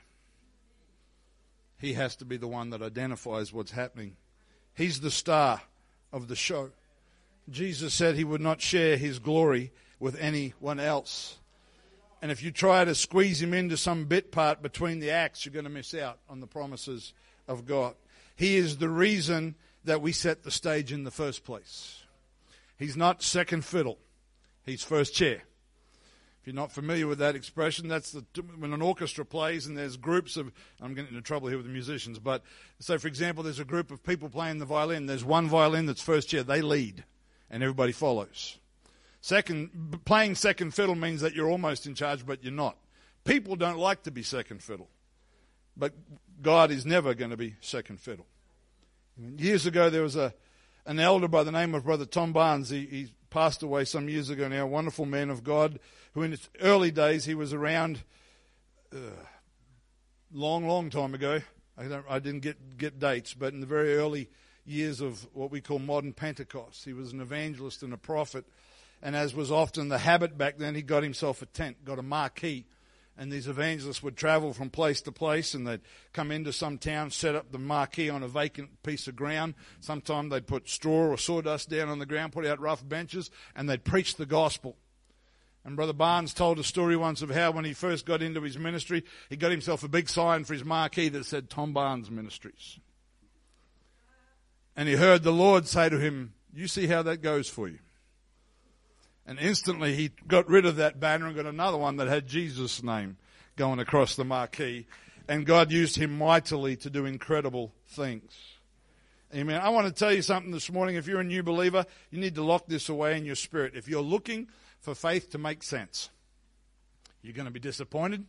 He 1.82 1.94
has 1.94 2.14
to 2.16 2.24
be 2.24 2.36
the 2.36 2.46
one 2.46 2.70
that 2.70 2.80
identifies 2.80 3.52
what's 3.52 3.72
happening. 3.72 4.16
He's 4.72 5.00
the 5.00 5.10
star 5.10 5.62
of 6.12 6.28
the 6.28 6.36
show. 6.36 6.70
Jesus 7.50 7.92
said 7.92 8.14
he 8.14 8.22
would 8.22 8.40
not 8.40 8.60
share 8.60 8.96
his 8.96 9.18
glory 9.18 9.72
with 9.98 10.16
anyone 10.20 10.78
else. 10.78 11.38
And 12.22 12.30
if 12.30 12.40
you 12.40 12.52
try 12.52 12.84
to 12.84 12.94
squeeze 12.94 13.42
him 13.42 13.52
into 13.52 13.76
some 13.76 14.04
bit 14.04 14.30
part 14.30 14.62
between 14.62 15.00
the 15.00 15.10
acts, 15.10 15.44
you're 15.44 15.52
going 15.52 15.64
to 15.64 15.70
miss 15.70 15.92
out 15.92 16.20
on 16.30 16.38
the 16.38 16.46
promises 16.46 17.14
of 17.48 17.66
God. 17.66 17.96
He 18.36 18.54
is 18.54 18.76
the 18.76 18.88
reason 18.88 19.56
that 19.84 20.00
we 20.00 20.12
set 20.12 20.44
the 20.44 20.52
stage 20.52 20.92
in 20.92 21.02
the 21.02 21.10
first 21.10 21.42
place. 21.42 22.04
He's 22.78 22.96
not 22.96 23.24
second 23.24 23.64
fiddle. 23.64 23.98
He's 24.64 24.84
first 24.84 25.14
chair. 25.14 25.42
If 26.42 26.48
you're 26.48 26.56
not 26.56 26.72
familiar 26.72 27.06
with 27.06 27.20
that 27.20 27.36
expression, 27.36 27.86
that's 27.86 28.10
the, 28.10 28.24
when 28.58 28.72
an 28.72 28.82
orchestra 28.82 29.24
plays 29.24 29.68
and 29.68 29.78
there's 29.78 29.96
groups 29.96 30.36
of, 30.36 30.50
I'm 30.80 30.92
getting 30.92 31.10
into 31.10 31.22
trouble 31.22 31.46
here 31.46 31.56
with 31.56 31.66
the 31.66 31.72
musicians, 31.72 32.18
but 32.18 32.42
so 32.80 32.98
for 32.98 33.06
example, 33.06 33.44
there's 33.44 33.60
a 33.60 33.64
group 33.64 33.92
of 33.92 34.02
people 34.02 34.28
playing 34.28 34.58
the 34.58 34.64
violin. 34.64 35.06
There's 35.06 35.24
one 35.24 35.46
violin 35.46 35.86
that's 35.86 36.02
first 36.02 36.30
chair. 36.30 36.42
They 36.42 36.60
lead 36.60 37.04
and 37.48 37.62
everybody 37.62 37.92
follows. 37.92 38.58
Second, 39.20 40.00
playing 40.04 40.34
second 40.34 40.74
fiddle 40.74 40.96
means 40.96 41.20
that 41.20 41.32
you're 41.32 41.48
almost 41.48 41.86
in 41.86 41.94
charge, 41.94 42.26
but 42.26 42.42
you're 42.42 42.52
not. 42.52 42.76
People 43.22 43.54
don't 43.54 43.78
like 43.78 44.02
to 44.02 44.10
be 44.10 44.24
second 44.24 44.64
fiddle, 44.64 44.88
but 45.76 45.92
God 46.42 46.72
is 46.72 46.84
never 46.84 47.14
going 47.14 47.30
to 47.30 47.36
be 47.36 47.54
second 47.60 48.00
fiddle. 48.00 48.26
Years 49.38 49.64
ago, 49.64 49.90
there 49.90 50.02
was 50.02 50.16
a 50.16 50.34
an 50.86 50.98
elder 50.98 51.28
by 51.28 51.44
the 51.44 51.52
name 51.52 51.76
of 51.76 51.84
Brother 51.84 52.04
Tom 52.04 52.32
Barnes. 52.32 52.70
He, 52.70 52.86
he 52.86 53.12
passed 53.32 53.62
away 53.62 53.84
some 53.84 54.08
years 54.08 54.30
ago 54.30 54.48
now. 54.48 54.66
Wonderful 54.66 55.06
man 55.06 55.30
of 55.30 55.42
God, 55.42 55.78
who 56.14 56.22
in 56.22 56.32
his 56.32 56.48
early 56.60 56.90
days 56.90 57.24
he 57.24 57.34
was 57.34 57.52
around. 57.52 58.02
Uh, 58.94 58.98
long, 60.32 60.66
long 60.66 60.90
time 60.90 61.14
ago. 61.14 61.40
I, 61.78 62.00
I 62.08 62.18
didn't 62.18 62.40
get 62.40 62.76
get 62.76 62.98
dates, 62.98 63.34
but 63.34 63.54
in 63.54 63.60
the 63.60 63.66
very 63.66 63.96
early 63.96 64.28
years 64.64 65.00
of 65.00 65.26
what 65.32 65.50
we 65.50 65.60
call 65.60 65.78
modern 65.78 66.12
Pentecost, 66.12 66.84
he 66.84 66.92
was 66.92 67.12
an 67.12 67.20
evangelist 67.20 67.82
and 67.82 67.92
a 67.92 67.96
prophet 67.96 68.44
and 69.02 69.16
as 69.16 69.34
was 69.34 69.50
often 69.50 69.88
the 69.88 69.98
habit 69.98 70.38
back 70.38 70.58
then, 70.58 70.76
he 70.76 70.82
got 70.82 71.02
himself 71.02 71.42
a 71.42 71.46
tent, 71.46 71.84
got 71.84 71.98
a 71.98 72.02
marquee. 72.02 72.64
And 73.22 73.30
these 73.30 73.46
evangelists 73.46 74.02
would 74.02 74.16
travel 74.16 74.52
from 74.52 74.68
place 74.68 75.00
to 75.02 75.12
place 75.12 75.54
and 75.54 75.64
they'd 75.64 75.82
come 76.12 76.32
into 76.32 76.52
some 76.52 76.76
town, 76.76 77.12
set 77.12 77.36
up 77.36 77.52
the 77.52 77.58
marquee 77.58 78.10
on 78.10 78.24
a 78.24 78.26
vacant 78.26 78.82
piece 78.82 79.06
of 79.06 79.14
ground. 79.14 79.54
Sometimes 79.78 80.32
they'd 80.32 80.48
put 80.48 80.68
straw 80.68 81.06
or 81.06 81.16
sawdust 81.16 81.70
down 81.70 81.88
on 81.88 82.00
the 82.00 82.04
ground, 82.04 82.32
put 82.32 82.44
out 82.44 82.58
rough 82.58 82.84
benches, 82.88 83.30
and 83.54 83.70
they'd 83.70 83.84
preach 83.84 84.16
the 84.16 84.26
gospel. 84.26 84.74
And 85.64 85.76
Brother 85.76 85.92
Barnes 85.92 86.34
told 86.34 86.58
a 86.58 86.64
story 86.64 86.96
once 86.96 87.22
of 87.22 87.30
how 87.30 87.52
when 87.52 87.64
he 87.64 87.74
first 87.74 88.06
got 88.06 88.22
into 88.22 88.42
his 88.42 88.58
ministry, 88.58 89.04
he 89.30 89.36
got 89.36 89.52
himself 89.52 89.84
a 89.84 89.88
big 89.88 90.08
sign 90.08 90.42
for 90.42 90.54
his 90.54 90.64
marquee 90.64 91.08
that 91.10 91.24
said 91.24 91.48
Tom 91.48 91.72
Barnes 91.72 92.10
Ministries. 92.10 92.80
And 94.74 94.88
he 94.88 94.96
heard 94.96 95.22
the 95.22 95.30
Lord 95.30 95.68
say 95.68 95.88
to 95.88 96.00
him, 96.00 96.34
You 96.52 96.66
see 96.66 96.88
how 96.88 97.04
that 97.04 97.22
goes 97.22 97.48
for 97.48 97.68
you. 97.68 97.78
And 99.26 99.38
instantly 99.38 99.94
he 99.94 100.10
got 100.26 100.48
rid 100.48 100.66
of 100.66 100.76
that 100.76 100.98
banner 100.98 101.26
and 101.26 101.36
got 101.36 101.46
another 101.46 101.78
one 101.78 101.96
that 101.96 102.08
had 102.08 102.26
Jesus' 102.26 102.82
name 102.82 103.16
going 103.56 103.78
across 103.78 104.16
the 104.16 104.24
marquee. 104.24 104.86
And 105.28 105.46
God 105.46 105.70
used 105.70 105.96
him 105.96 106.18
mightily 106.18 106.76
to 106.76 106.90
do 106.90 107.06
incredible 107.06 107.72
things. 107.86 108.32
Amen. 109.34 109.60
I 109.62 109.70
want 109.70 109.86
to 109.86 109.92
tell 109.92 110.12
you 110.12 110.20
something 110.20 110.52
this 110.52 110.70
morning. 110.70 110.96
If 110.96 111.06
you're 111.06 111.20
a 111.20 111.24
new 111.24 111.42
believer, 111.42 111.86
you 112.10 112.18
need 112.18 112.34
to 112.34 112.44
lock 112.44 112.66
this 112.66 112.88
away 112.88 113.16
in 113.16 113.24
your 113.24 113.36
spirit. 113.36 113.74
If 113.74 113.88
you're 113.88 114.02
looking 114.02 114.48
for 114.80 114.94
faith 114.94 115.30
to 115.30 115.38
make 115.38 115.62
sense, 115.62 116.10
you're 117.22 117.32
going 117.32 117.46
to 117.46 117.52
be 117.52 117.60
disappointed. 117.60 118.26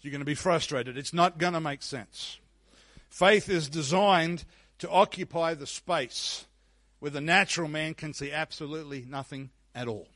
You're 0.00 0.10
going 0.10 0.20
to 0.20 0.26
be 0.26 0.34
frustrated. 0.34 0.98
It's 0.98 1.14
not 1.14 1.38
going 1.38 1.52
to 1.52 1.60
make 1.60 1.82
sense. 1.82 2.38
Faith 3.08 3.48
is 3.48 3.68
designed 3.68 4.44
to 4.80 4.90
occupy 4.90 5.54
the 5.54 5.66
space 5.66 6.46
where 6.98 7.10
the 7.10 7.20
natural 7.20 7.68
man 7.68 7.94
can 7.94 8.12
see 8.12 8.32
absolutely 8.32 9.06
nothing 9.08 9.50
at 9.74 9.88
all. 9.88 10.08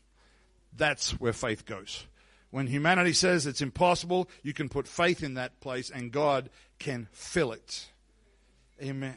That's 0.77 1.13
where 1.13 1.33
faith 1.33 1.65
goes. 1.65 2.07
When 2.51 2.67
humanity 2.67 3.13
says 3.13 3.47
it's 3.47 3.61
impossible, 3.61 4.29
you 4.43 4.53
can 4.53 4.69
put 4.69 4.87
faith 4.87 5.23
in 5.23 5.35
that 5.35 5.61
place 5.61 5.91
and 5.91 6.13
God 6.13 6.51
can 6.79 7.09
fill 7.13 7.53
it. 7.53 7.89
Amen. 8.83 9.17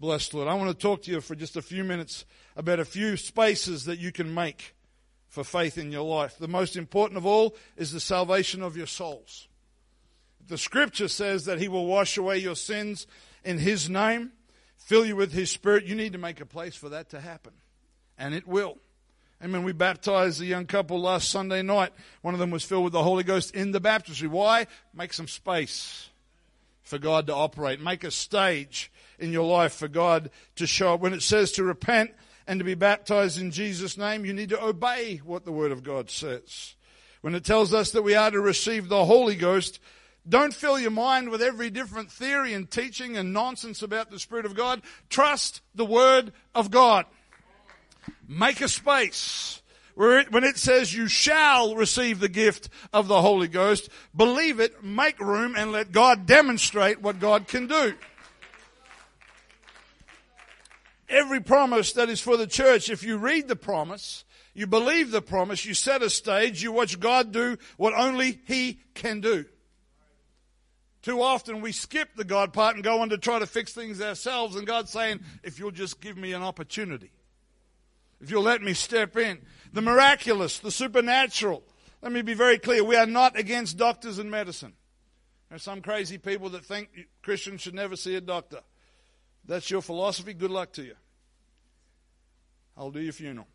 Blessed 0.00 0.34
Lord. 0.34 0.48
I 0.48 0.54
want 0.54 0.70
to 0.70 0.82
talk 0.82 1.02
to 1.02 1.10
you 1.10 1.20
for 1.20 1.34
just 1.34 1.56
a 1.56 1.62
few 1.62 1.84
minutes 1.84 2.24
about 2.56 2.80
a 2.80 2.84
few 2.84 3.16
spaces 3.16 3.84
that 3.84 3.98
you 3.98 4.12
can 4.12 4.32
make 4.32 4.74
for 5.28 5.44
faith 5.44 5.78
in 5.78 5.90
your 5.90 6.04
life. 6.04 6.38
The 6.38 6.48
most 6.48 6.76
important 6.76 7.18
of 7.18 7.26
all 7.26 7.56
is 7.76 7.92
the 7.92 8.00
salvation 8.00 8.62
of 8.62 8.76
your 8.76 8.86
souls. 8.86 9.48
The 10.46 10.58
scripture 10.58 11.08
says 11.08 11.46
that 11.46 11.58
he 11.58 11.68
will 11.68 11.86
wash 11.86 12.16
away 12.16 12.38
your 12.38 12.56
sins 12.56 13.06
in 13.44 13.58
his 13.58 13.88
name 13.88 14.32
fill 14.84 15.06
you 15.06 15.16
with 15.16 15.32
His 15.32 15.50
Spirit, 15.50 15.84
you 15.84 15.94
need 15.94 16.12
to 16.12 16.18
make 16.18 16.40
a 16.40 16.46
place 16.46 16.76
for 16.76 16.90
that 16.90 17.10
to 17.10 17.20
happen. 17.20 17.52
And 18.18 18.34
it 18.34 18.46
will. 18.46 18.78
Amen. 19.42 19.64
We 19.64 19.72
baptized 19.72 20.40
a 20.40 20.46
young 20.46 20.66
couple 20.66 21.00
last 21.00 21.30
Sunday 21.30 21.62
night. 21.62 21.92
One 22.22 22.34
of 22.34 22.40
them 22.40 22.50
was 22.50 22.64
filled 22.64 22.84
with 22.84 22.92
the 22.92 23.02
Holy 23.02 23.24
Ghost 23.24 23.54
in 23.54 23.72
the 23.72 23.80
baptistry. 23.80 24.28
Why? 24.28 24.66
Make 24.94 25.12
some 25.12 25.28
space 25.28 26.08
for 26.82 26.98
God 26.98 27.26
to 27.26 27.34
operate. 27.34 27.80
Make 27.80 28.04
a 28.04 28.10
stage 28.10 28.90
in 29.18 29.32
your 29.32 29.44
life 29.44 29.74
for 29.74 29.88
God 29.88 30.30
to 30.56 30.66
show 30.66 30.94
up. 30.94 31.00
When 31.00 31.12
it 31.12 31.22
says 31.22 31.52
to 31.52 31.64
repent 31.64 32.12
and 32.46 32.60
to 32.60 32.64
be 32.64 32.74
baptized 32.74 33.40
in 33.40 33.50
Jesus' 33.50 33.98
name, 33.98 34.24
you 34.24 34.32
need 34.32 34.50
to 34.50 34.64
obey 34.64 35.20
what 35.24 35.44
the 35.44 35.52
Word 35.52 35.72
of 35.72 35.82
God 35.82 36.10
says. 36.10 36.74
When 37.20 37.34
it 37.34 37.44
tells 37.44 37.72
us 37.72 37.90
that 37.92 38.02
we 38.02 38.14
are 38.14 38.30
to 38.30 38.40
receive 38.40 38.88
the 38.88 39.04
Holy 39.04 39.34
Ghost, 39.34 39.80
don't 40.28 40.54
fill 40.54 40.78
your 40.78 40.90
mind 40.90 41.28
with 41.28 41.42
every 41.42 41.70
different 41.70 42.10
theory 42.10 42.54
and 42.54 42.70
teaching 42.70 43.16
and 43.16 43.32
nonsense 43.32 43.82
about 43.82 44.10
the 44.10 44.18
Spirit 44.18 44.46
of 44.46 44.54
God. 44.54 44.82
Trust 45.10 45.60
the 45.74 45.84
Word 45.84 46.32
of 46.54 46.70
God. 46.70 47.06
Make 48.26 48.60
a 48.60 48.68
space. 48.68 49.60
When 49.94 50.42
it 50.42 50.56
says 50.56 50.92
you 50.92 51.06
shall 51.06 51.76
receive 51.76 52.18
the 52.18 52.28
gift 52.28 52.68
of 52.92 53.06
the 53.06 53.22
Holy 53.22 53.46
Ghost, 53.46 53.88
believe 54.14 54.58
it, 54.58 54.82
make 54.82 55.20
room, 55.20 55.54
and 55.56 55.70
let 55.70 55.92
God 55.92 56.26
demonstrate 56.26 57.00
what 57.00 57.20
God 57.20 57.46
can 57.46 57.68
do. 57.68 57.94
Every 61.08 61.40
promise 61.40 61.92
that 61.92 62.08
is 62.08 62.20
for 62.20 62.36
the 62.36 62.48
church, 62.48 62.90
if 62.90 63.04
you 63.04 63.18
read 63.18 63.46
the 63.46 63.54
promise, 63.54 64.24
you 64.52 64.66
believe 64.66 65.12
the 65.12 65.22
promise, 65.22 65.64
you 65.64 65.74
set 65.74 66.02
a 66.02 66.10
stage, 66.10 66.60
you 66.60 66.72
watch 66.72 66.98
God 66.98 67.30
do 67.30 67.56
what 67.76 67.94
only 67.94 68.40
He 68.46 68.80
can 68.94 69.20
do. 69.20 69.44
Too 71.02 71.22
often 71.22 71.60
we 71.60 71.70
skip 71.70 72.16
the 72.16 72.24
God 72.24 72.52
part 72.52 72.74
and 72.74 72.82
go 72.82 73.00
on 73.00 73.10
to 73.10 73.18
try 73.18 73.38
to 73.38 73.46
fix 73.46 73.72
things 73.72 74.00
ourselves, 74.00 74.56
and 74.56 74.66
God's 74.66 74.90
saying, 74.90 75.20
if 75.44 75.60
you'll 75.60 75.70
just 75.70 76.00
give 76.00 76.16
me 76.16 76.32
an 76.32 76.42
opportunity, 76.42 77.12
if 78.24 78.30
you'll 78.30 78.42
let 78.42 78.62
me 78.62 78.72
step 78.72 79.18
in. 79.18 79.38
The 79.74 79.82
miraculous, 79.82 80.58
the 80.58 80.70
supernatural. 80.70 81.62
Let 82.00 82.10
me 82.10 82.22
be 82.22 82.32
very 82.32 82.58
clear 82.58 82.82
we 82.82 82.96
are 82.96 83.04
not 83.04 83.38
against 83.38 83.76
doctors 83.76 84.18
and 84.18 84.30
medicine. 84.30 84.72
There 85.50 85.56
are 85.56 85.58
some 85.58 85.82
crazy 85.82 86.16
people 86.16 86.48
that 86.50 86.64
think 86.64 86.88
Christians 87.20 87.60
should 87.60 87.74
never 87.74 87.96
see 87.96 88.14
a 88.14 88.22
doctor. 88.22 88.60
That's 89.44 89.70
your 89.70 89.82
philosophy. 89.82 90.32
Good 90.32 90.50
luck 90.50 90.72
to 90.74 90.82
you. 90.82 90.94
I'll 92.78 92.90
do 92.90 93.00
your 93.00 93.12
funeral. 93.12 93.46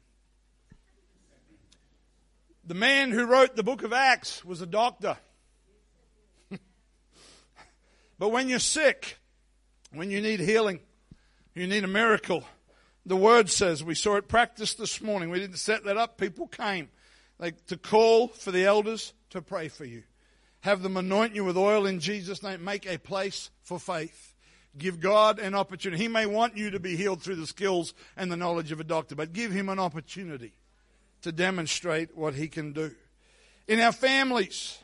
The 2.64 2.76
man 2.76 3.10
who 3.10 3.26
wrote 3.26 3.56
the 3.56 3.64
book 3.64 3.82
of 3.82 3.92
Acts 3.92 4.46
was 4.46 4.62
a 4.62 4.68
doctor. 4.68 5.18
But 8.20 8.30
when 8.30 8.50
you're 8.50 8.60
sick, 8.60 9.18
when 9.94 10.12
you 10.12 10.22
need 10.22 10.42
healing, 10.42 10.82
you 11.56 11.66
need 11.66 11.86
a 11.86 11.88
miracle, 11.88 12.44
the 13.06 13.16
word 13.16 13.50
says, 13.50 13.84
we 13.84 13.96
saw 13.96 14.16
it 14.16 14.28
practiced 14.28 14.78
this 14.78 15.02
morning. 15.02 15.30
We 15.30 15.40
didn't 15.40 15.58
set 15.58 15.84
that 15.86 15.98
up. 15.98 16.18
People 16.18 16.48
came 16.48 16.90
like 17.38 17.66
to 17.68 17.78
call 17.78 18.28
for 18.28 18.52
the 18.52 18.66
elders 18.66 19.14
to 19.32 19.42
pray 19.42 19.68
for 19.68 19.86
you. 19.86 20.04
Have 20.62 20.82
them 20.82 20.98
anoint 20.98 21.36
you 21.36 21.46
with 21.46 21.58
oil 21.58 21.86
in 21.86 22.00
Jesus' 22.00 22.44
name. 22.44 22.64
Make 22.64 22.86
a 22.86 22.98
place 22.98 23.50
for 23.62 23.80
faith. 23.80 24.36
Give 24.78 25.00
God 25.00 25.40
an 25.40 25.56
opportunity. 25.56 26.02
He 26.02 26.10
may 26.10 26.26
want 26.26 26.58
you 26.58 26.72
to 26.72 26.80
be 26.80 26.96
healed 26.96 27.22
through 27.22 27.36
the 27.36 27.48
skills 27.48 27.94
and 28.18 28.32
the 28.32 28.38
knowledge 28.38 28.72
of 28.72 28.80
a 28.80 28.84
doctor, 28.84 29.16
but 29.16 29.34
give 29.34 29.52
him 29.52 29.70
an 29.70 29.80
opportunity 29.80 30.54
to 31.22 31.32
demonstrate 31.32 32.16
what 32.16 32.34
he 32.34 32.48
can 32.48 32.74
do. 32.74 32.92
In 33.68 33.80
our 33.80 33.92
families, 33.92 34.78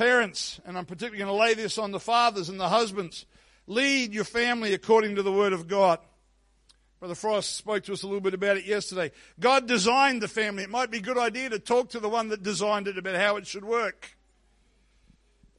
Parents, 0.00 0.58
and 0.64 0.78
I'm 0.78 0.86
particularly 0.86 1.18
going 1.18 1.28
to 1.28 1.34
lay 1.34 1.52
this 1.52 1.76
on 1.76 1.90
the 1.90 2.00
fathers 2.00 2.48
and 2.48 2.58
the 2.58 2.70
husbands, 2.70 3.26
lead 3.66 4.14
your 4.14 4.24
family 4.24 4.72
according 4.72 5.16
to 5.16 5.22
the 5.22 5.30
Word 5.30 5.52
of 5.52 5.68
God. 5.68 5.98
Brother 7.00 7.14
Frost 7.14 7.56
spoke 7.56 7.84
to 7.84 7.94
us 7.94 8.02
a 8.02 8.06
little 8.06 8.20
bit 8.20 8.34
about 8.34 8.58
it 8.58 8.66
yesterday. 8.66 9.10
God 9.40 9.66
designed 9.66 10.20
the 10.20 10.28
family. 10.28 10.64
It 10.64 10.70
might 10.70 10.90
be 10.90 10.98
a 10.98 11.02
good 11.02 11.16
idea 11.16 11.48
to 11.48 11.58
talk 11.58 11.88
to 11.90 11.98
the 11.98 12.10
one 12.10 12.28
that 12.28 12.42
designed 12.42 12.88
it 12.88 12.98
about 12.98 13.16
how 13.16 13.36
it 13.36 13.46
should 13.46 13.64
work. 13.64 14.18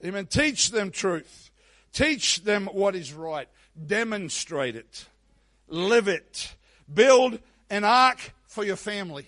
Amen. 0.06 0.28
Teach 0.28 0.70
them 0.70 0.92
truth. 0.92 1.50
Teach 1.94 2.44
them 2.44 2.68
what 2.72 2.96
is 2.96 3.12
right. 3.12 3.48
Demonstrate 3.88 4.76
it. 4.76 5.08
Live 5.68 6.08
it. 6.08 6.54
Build 6.94 7.40
an 7.72 7.84
ark 7.84 8.34
for 8.46 8.64
your 8.64 8.76
family 8.76 9.28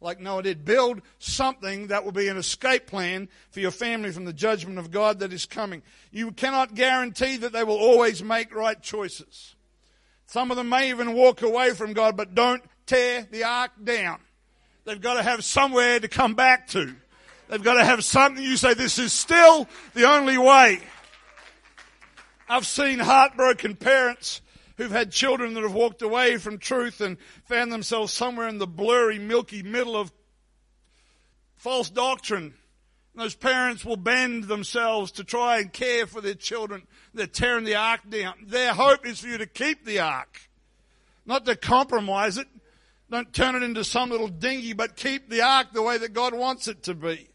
like 0.00 0.20
Noah 0.20 0.44
did. 0.44 0.64
Build 0.64 1.02
something 1.18 1.88
that 1.88 2.04
will 2.04 2.12
be 2.12 2.28
an 2.28 2.36
escape 2.36 2.86
plan 2.86 3.28
for 3.50 3.58
your 3.58 3.72
family 3.72 4.12
from 4.12 4.26
the 4.26 4.32
judgment 4.32 4.78
of 4.78 4.92
God 4.92 5.18
that 5.18 5.32
is 5.32 5.44
coming. 5.44 5.82
You 6.12 6.30
cannot 6.30 6.76
guarantee 6.76 7.36
that 7.38 7.52
they 7.52 7.64
will 7.64 7.78
always 7.78 8.22
make 8.22 8.54
right 8.54 8.80
choices. 8.80 9.56
Some 10.28 10.50
of 10.50 10.58
them 10.58 10.68
may 10.68 10.90
even 10.90 11.14
walk 11.14 11.40
away 11.40 11.72
from 11.72 11.94
God, 11.94 12.14
but 12.14 12.34
don't 12.34 12.62
tear 12.84 13.26
the 13.30 13.44
ark 13.44 13.70
down. 13.82 14.20
They've 14.84 15.00
got 15.00 15.14
to 15.14 15.22
have 15.22 15.42
somewhere 15.42 15.98
to 15.98 16.06
come 16.06 16.34
back 16.34 16.68
to. 16.68 16.94
They've 17.48 17.62
got 17.62 17.74
to 17.74 17.84
have 17.84 18.04
something 18.04 18.44
you 18.44 18.58
say, 18.58 18.74
this 18.74 18.98
is 18.98 19.12
still 19.14 19.66
the 19.94 20.06
only 20.06 20.36
way. 20.36 20.80
I've 22.46 22.66
seen 22.66 22.98
heartbroken 22.98 23.76
parents 23.76 24.42
who've 24.76 24.90
had 24.90 25.12
children 25.12 25.54
that 25.54 25.62
have 25.62 25.72
walked 25.72 26.02
away 26.02 26.36
from 26.36 26.58
truth 26.58 27.00
and 27.00 27.16
found 27.46 27.72
themselves 27.72 28.12
somewhere 28.12 28.48
in 28.48 28.58
the 28.58 28.66
blurry, 28.66 29.18
milky 29.18 29.62
middle 29.62 29.96
of 29.96 30.12
false 31.56 31.88
doctrine. 31.88 32.52
Those 33.14 33.34
parents 33.34 33.82
will 33.82 33.96
bend 33.96 34.44
themselves 34.44 35.10
to 35.12 35.24
try 35.24 35.58
and 35.58 35.72
care 35.72 36.06
for 36.06 36.20
their 36.20 36.34
children. 36.34 36.86
They're 37.18 37.26
tearing 37.26 37.64
the 37.64 37.74
ark 37.74 38.02
down. 38.08 38.34
Their 38.46 38.72
hope 38.72 39.04
is 39.04 39.18
for 39.18 39.26
you 39.26 39.38
to 39.38 39.46
keep 39.46 39.84
the 39.84 39.98
ark, 39.98 40.40
not 41.26 41.44
to 41.46 41.56
compromise 41.56 42.38
it. 42.38 42.46
Don't 43.10 43.32
turn 43.32 43.56
it 43.56 43.64
into 43.64 43.82
some 43.82 44.10
little 44.10 44.28
dinghy, 44.28 44.72
but 44.72 44.94
keep 44.94 45.28
the 45.28 45.42
ark 45.42 45.72
the 45.72 45.82
way 45.82 45.98
that 45.98 46.12
God 46.12 46.32
wants 46.32 46.68
it 46.68 46.84
to 46.84 46.94
be. 46.94 47.28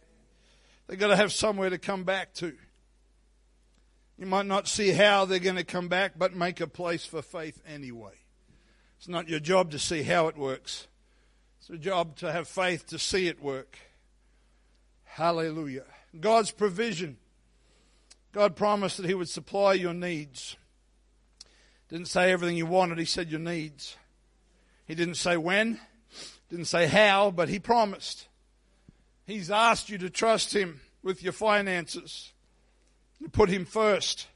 They've 0.88 0.98
got 0.98 1.08
to 1.08 1.18
have 1.18 1.34
somewhere 1.34 1.70
to 1.70 1.78
come 1.78 2.06
back 2.06 2.34
to. 2.36 2.54
You 4.18 4.26
might 4.26 4.46
not 4.46 4.70
see 4.70 4.92
how 4.92 5.26
they're 5.26 5.40
going 5.40 5.58
to 5.58 5.66
come 5.66 5.90
back, 5.90 6.14
but 6.18 6.34
make 6.34 6.62
a 6.62 6.68
place 6.68 7.06
for 7.06 7.22
faith 7.22 7.62
anyway. 7.68 8.14
It's 9.00 9.10
not 9.10 9.28
your 9.28 9.42
job 9.42 9.72
to 9.72 9.80
see 9.80 10.04
how 10.04 10.28
it 10.28 10.38
works. 10.38 10.88
It's 11.60 11.68
your 11.68 11.78
job 11.78 12.16
to 12.18 12.32
have 12.32 12.48
faith 12.48 12.88
to 12.88 13.00
see 13.00 13.28
it 13.28 13.44
work. 13.44 13.78
Hallelujah. 15.04 15.84
God's 16.18 16.52
provision. 16.52 17.18
God 18.34 18.56
promised 18.56 18.98
that 18.98 19.06
He 19.06 19.14
would 19.14 19.30
supply 19.30 19.74
your 19.74 19.94
needs. 19.94 20.58
Didn't 21.90 22.08
say 22.08 22.32
everything 22.32 22.58
you 22.58 22.66
wanted, 22.66 22.98
He 22.98 23.06
said 23.06 23.30
your 23.32 23.40
needs. 23.40 23.96
He 24.86 24.96
didn't 24.96 25.16
say 25.16 25.38
when, 25.38 25.80
didn't 26.50 26.66
say 26.66 26.88
how, 26.88 27.32
but 27.32 27.48
He 27.48 27.60
promised. 27.60 28.28
He's 29.26 29.50
asked 29.50 29.90
you 29.90 29.98
to 30.00 30.10
trust 30.10 30.54
Him 30.54 30.82
with 31.04 31.24
your 31.24 31.32
finances 31.32 32.34
to 33.22 33.30
put 33.30 33.50
Him 33.50 33.66
first. 33.66 34.28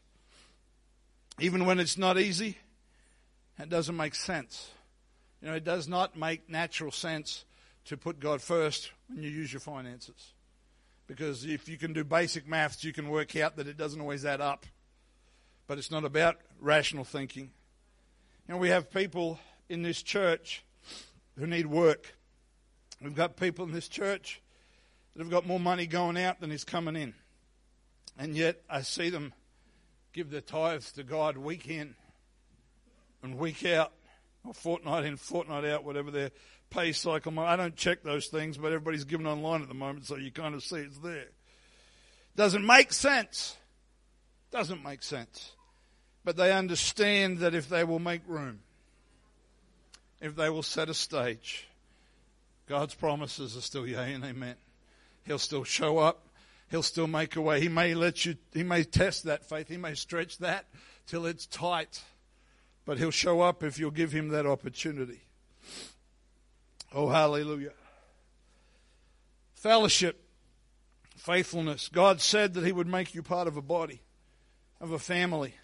Even 1.39 1.65
when 1.65 1.79
it's 1.79 1.97
not 1.97 2.19
easy, 2.19 2.57
it 3.59 3.69
doesn't 3.69 3.97
make 3.97 4.15
sense. 4.15 4.69
You 5.41 5.49
know, 5.49 5.55
it 5.55 5.63
does 5.63 5.87
not 5.87 6.15
make 6.15 6.49
natural 6.49 6.91
sense 6.91 7.45
to 7.85 7.97
put 7.97 8.19
God 8.19 8.41
first 8.41 8.91
when 9.07 9.23
you 9.23 9.29
use 9.29 9.51
your 9.51 9.59
finances. 9.59 10.33
Because 11.07 11.45
if 11.45 11.69
you 11.69 11.77
can 11.77 11.93
do 11.93 12.03
basic 12.03 12.47
maths, 12.47 12.83
you 12.83 12.91
can 12.91 13.09
work 13.09 13.35
out 13.35 13.55
that 13.55 13.67
it 13.67 13.77
doesn't 13.77 14.01
always 14.01 14.25
add 14.25 14.41
up. 14.41 14.65
But 15.65 15.77
it's 15.77 15.91
not 15.91 16.03
about 16.03 16.37
rational 16.59 17.03
thinking. 17.03 17.51
You 18.47 18.53
know, 18.53 18.57
we 18.57 18.69
have 18.69 18.91
people 18.91 19.39
in 19.69 19.81
this 19.81 20.01
church 20.01 20.63
who 21.37 21.47
need 21.47 21.67
work. 21.67 22.15
We've 23.01 23.15
got 23.15 23.37
people 23.37 23.65
in 23.65 23.71
this 23.71 23.87
church 23.87 24.41
that 25.13 25.21
have 25.21 25.31
got 25.31 25.45
more 25.45 25.59
money 25.59 25.87
going 25.87 26.17
out 26.17 26.39
than 26.39 26.51
is 26.51 26.63
coming 26.63 26.95
in. 26.95 27.13
And 28.17 28.35
yet 28.35 28.61
I 28.69 28.81
see 28.81 29.09
them 29.09 29.33
give 30.13 30.29
their 30.29 30.41
tithes 30.41 30.91
to 30.93 31.03
God 31.03 31.37
week 31.37 31.69
in 31.69 31.95
and 33.21 33.37
week 33.37 33.65
out, 33.65 33.91
or 34.45 34.53
fortnight 34.53 35.05
in, 35.05 35.17
fortnight 35.17 35.65
out, 35.65 35.83
whatever 35.83 36.11
their 36.11 36.31
pay 36.69 36.91
cycle. 36.91 37.39
I 37.39 37.55
don't 37.55 37.75
check 37.75 38.03
those 38.03 38.27
things, 38.27 38.57
but 38.57 38.67
everybody's 38.67 39.03
giving 39.03 39.27
online 39.27 39.61
at 39.61 39.67
the 39.67 39.73
moment, 39.73 40.05
so 40.05 40.15
you 40.15 40.31
kind 40.31 40.55
of 40.55 40.63
see 40.63 40.77
it's 40.77 40.97
there. 40.99 41.27
Doesn't 42.35 42.65
make 42.65 42.93
sense. 42.93 43.57
Doesn't 44.51 44.83
make 44.83 45.03
sense. 45.03 45.53
But 46.23 46.37
they 46.37 46.51
understand 46.51 47.39
that 47.39 47.55
if 47.55 47.69
they 47.69 47.83
will 47.83 47.99
make 47.99 48.21
room, 48.27 48.59
if 50.21 50.35
they 50.35 50.49
will 50.49 50.63
set 50.63 50.89
a 50.89 50.93
stage, 50.93 51.67
God's 52.67 52.93
promises 52.93 53.55
are 53.55 53.61
still 53.61 53.87
yea 53.87 54.13
and 54.13 54.23
amen. 54.23 54.55
He'll 55.25 55.39
still 55.39 55.63
show 55.63 55.97
up. 55.97 56.23
He'll 56.69 56.83
still 56.83 57.07
make 57.07 57.37
a 57.37 57.41
way. 57.41 57.61
He 57.61 57.69
may 57.69 57.93
let 57.93 58.25
you, 58.25 58.35
he 58.53 58.63
may 58.63 58.83
test 58.83 59.23
that 59.23 59.47
faith. 59.47 59.69
He 59.69 59.77
may 59.77 59.93
stretch 59.93 60.37
that 60.39 60.65
till 61.05 61.25
it's 61.25 61.45
tight. 61.45 62.03
But 62.85 62.97
he'll 62.97 63.11
show 63.11 63.41
up 63.41 63.63
if 63.63 63.79
you'll 63.79 63.91
give 63.91 64.11
him 64.11 64.29
that 64.29 64.45
opportunity. 64.45 65.21
Oh, 66.93 67.09
hallelujah. 67.09 67.73
Fellowship, 69.55 70.23
faithfulness. 71.15 71.89
God 71.89 72.21
said 72.21 72.53
that 72.53 72.65
he 72.65 72.71
would 72.71 72.87
make 72.87 73.13
you 73.13 73.21
part 73.21 73.47
of 73.47 73.57
a 73.57 73.61
body, 73.61 74.01
of 74.79 74.91
a 74.91 74.99
family. 74.99 75.55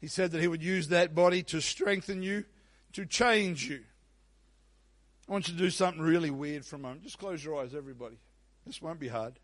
He 0.00 0.06
said 0.06 0.30
that 0.32 0.40
he 0.40 0.48
would 0.48 0.62
use 0.62 0.88
that 0.88 1.14
body 1.14 1.42
to 1.44 1.60
strengthen 1.60 2.22
you, 2.22 2.44
to 2.92 3.06
change 3.06 3.68
you. 3.68 3.80
I 5.28 5.32
want 5.32 5.48
you 5.48 5.54
to 5.54 5.58
do 5.58 5.70
something 5.70 6.02
really 6.02 6.30
weird 6.30 6.64
for 6.64 6.76
a 6.76 6.78
moment. 6.78 7.02
Just 7.02 7.18
close 7.18 7.42
your 7.42 7.60
eyes, 7.60 7.74
everybody. 7.74 8.18
This 8.66 8.82
won't 8.82 9.00
be 9.00 9.08
hard. 9.08 9.34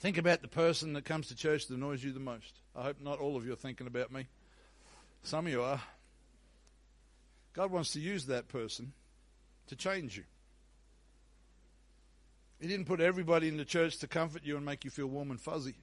Think 0.00 0.18
about 0.18 0.42
the 0.42 0.48
person 0.48 0.94
that 0.94 1.04
comes 1.04 1.28
to 1.28 1.36
church 1.36 1.66
that 1.66 1.74
annoys 1.74 2.02
you 2.02 2.12
the 2.12 2.20
most. 2.20 2.60
I 2.74 2.82
hope 2.82 3.00
not 3.00 3.20
all 3.20 3.36
of 3.36 3.46
you 3.46 3.52
are 3.52 3.56
thinking 3.56 3.86
about 3.86 4.10
me. 4.10 4.26
Some 5.22 5.46
of 5.46 5.52
you 5.52 5.62
are. 5.62 5.80
God 7.52 7.70
wants 7.70 7.92
to 7.92 8.00
use 8.00 8.26
that 8.26 8.48
person 8.48 8.92
to 9.70 9.76
change 9.76 10.16
you. 10.16 10.24
He 12.60 12.68
didn't 12.68 12.86
put 12.86 13.00
everybody 13.00 13.48
in 13.48 13.56
the 13.56 13.64
church 13.64 13.98
to 13.98 14.06
comfort 14.06 14.44
you 14.44 14.56
and 14.56 14.66
make 14.66 14.84
you 14.84 14.90
feel 14.90 15.06
warm 15.06 15.30
and 15.30 15.40
fuzzy. 15.40 15.76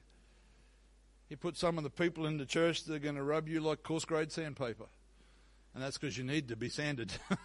He 1.27 1.35
put 1.35 1.57
some 1.57 1.77
of 1.77 1.83
the 1.83 1.89
people 1.89 2.25
in 2.27 2.37
the 2.37 2.45
church 2.45 2.83
that 2.83 2.93
are 2.93 2.99
going 2.99 3.15
to 3.15 3.23
rub 3.23 3.49
you 3.49 3.59
like 3.61 3.83
coarse 3.83 4.05
grade 4.05 4.31
sandpaper. 4.31 4.85
And 5.73 5.83
that's 5.83 5.97
because 5.97 6.17
you 6.17 6.23
need 6.23 6.49
to 6.49 6.55
be 6.55 6.69
sanded. 6.69 7.11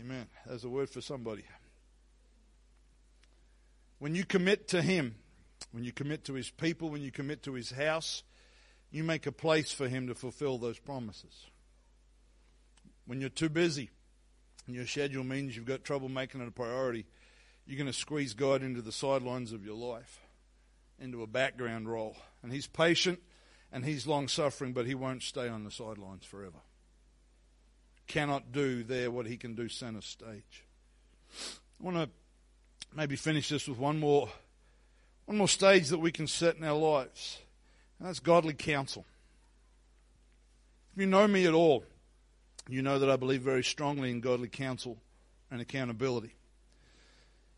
Amen. 0.00 0.26
There's 0.46 0.64
a 0.64 0.68
word 0.68 0.90
for 0.90 1.00
somebody. 1.00 1.44
When 3.98 4.14
you 4.14 4.24
commit 4.24 4.68
to 4.68 4.82
Him, 4.82 5.16
when 5.70 5.84
you 5.84 5.92
commit 5.92 6.24
to 6.24 6.34
His 6.34 6.50
people, 6.50 6.88
when 6.88 7.02
you 7.02 7.10
commit 7.10 7.42
to 7.44 7.54
His 7.54 7.70
house, 7.70 8.22
you 8.90 9.04
make 9.04 9.26
a 9.26 9.32
place 9.32 9.70
for 9.70 9.86
Him 9.86 10.06
to 10.08 10.14
fulfill 10.14 10.56
those 10.56 10.78
promises. 10.78 11.46
When 13.06 13.20
you're 13.20 13.30
too 13.30 13.48
busy 13.48 13.90
your 14.74 14.86
schedule 14.86 15.24
means 15.24 15.56
you've 15.56 15.64
got 15.64 15.84
trouble 15.84 16.08
making 16.08 16.40
it 16.40 16.48
a 16.48 16.52
priority, 16.52 17.06
you're 17.66 17.78
going 17.78 17.86
to 17.86 17.92
squeeze 17.92 18.34
God 18.34 18.62
into 18.62 18.82
the 18.82 18.92
sidelines 18.92 19.52
of 19.52 19.64
your 19.64 19.76
life, 19.76 20.20
into 20.98 21.22
a 21.22 21.26
background 21.26 21.88
role. 21.88 22.16
And 22.42 22.52
He's 22.52 22.66
patient 22.66 23.20
and 23.72 23.84
He's 23.84 24.06
long 24.06 24.28
suffering, 24.28 24.72
but 24.72 24.86
He 24.86 24.94
won't 24.94 25.22
stay 25.22 25.48
on 25.48 25.64
the 25.64 25.70
sidelines 25.70 26.24
forever. 26.24 26.58
Cannot 28.06 28.52
do 28.52 28.82
there 28.82 29.10
what 29.10 29.26
He 29.26 29.36
can 29.36 29.54
do 29.54 29.68
center 29.68 30.00
stage. 30.00 30.64
I 31.80 31.84
want 31.84 31.96
to 31.96 32.08
maybe 32.94 33.16
finish 33.16 33.48
this 33.48 33.68
with 33.68 33.78
one 33.78 34.00
more, 34.00 34.28
one 35.26 35.36
more 35.36 35.48
stage 35.48 35.88
that 35.88 35.98
we 35.98 36.10
can 36.10 36.26
set 36.26 36.56
in 36.56 36.64
our 36.64 36.78
lives. 36.78 37.38
And 37.98 38.08
that's 38.08 38.20
godly 38.20 38.54
counsel. 38.54 39.04
If 40.94 41.00
you 41.00 41.06
know 41.06 41.28
me 41.28 41.46
at 41.46 41.54
all, 41.54 41.84
you 42.68 42.82
know 42.82 42.98
that 42.98 43.10
I 43.10 43.16
believe 43.16 43.42
very 43.42 43.64
strongly 43.64 44.10
in 44.10 44.20
godly 44.20 44.48
counsel 44.48 44.98
and 45.50 45.60
accountability. 45.60 46.34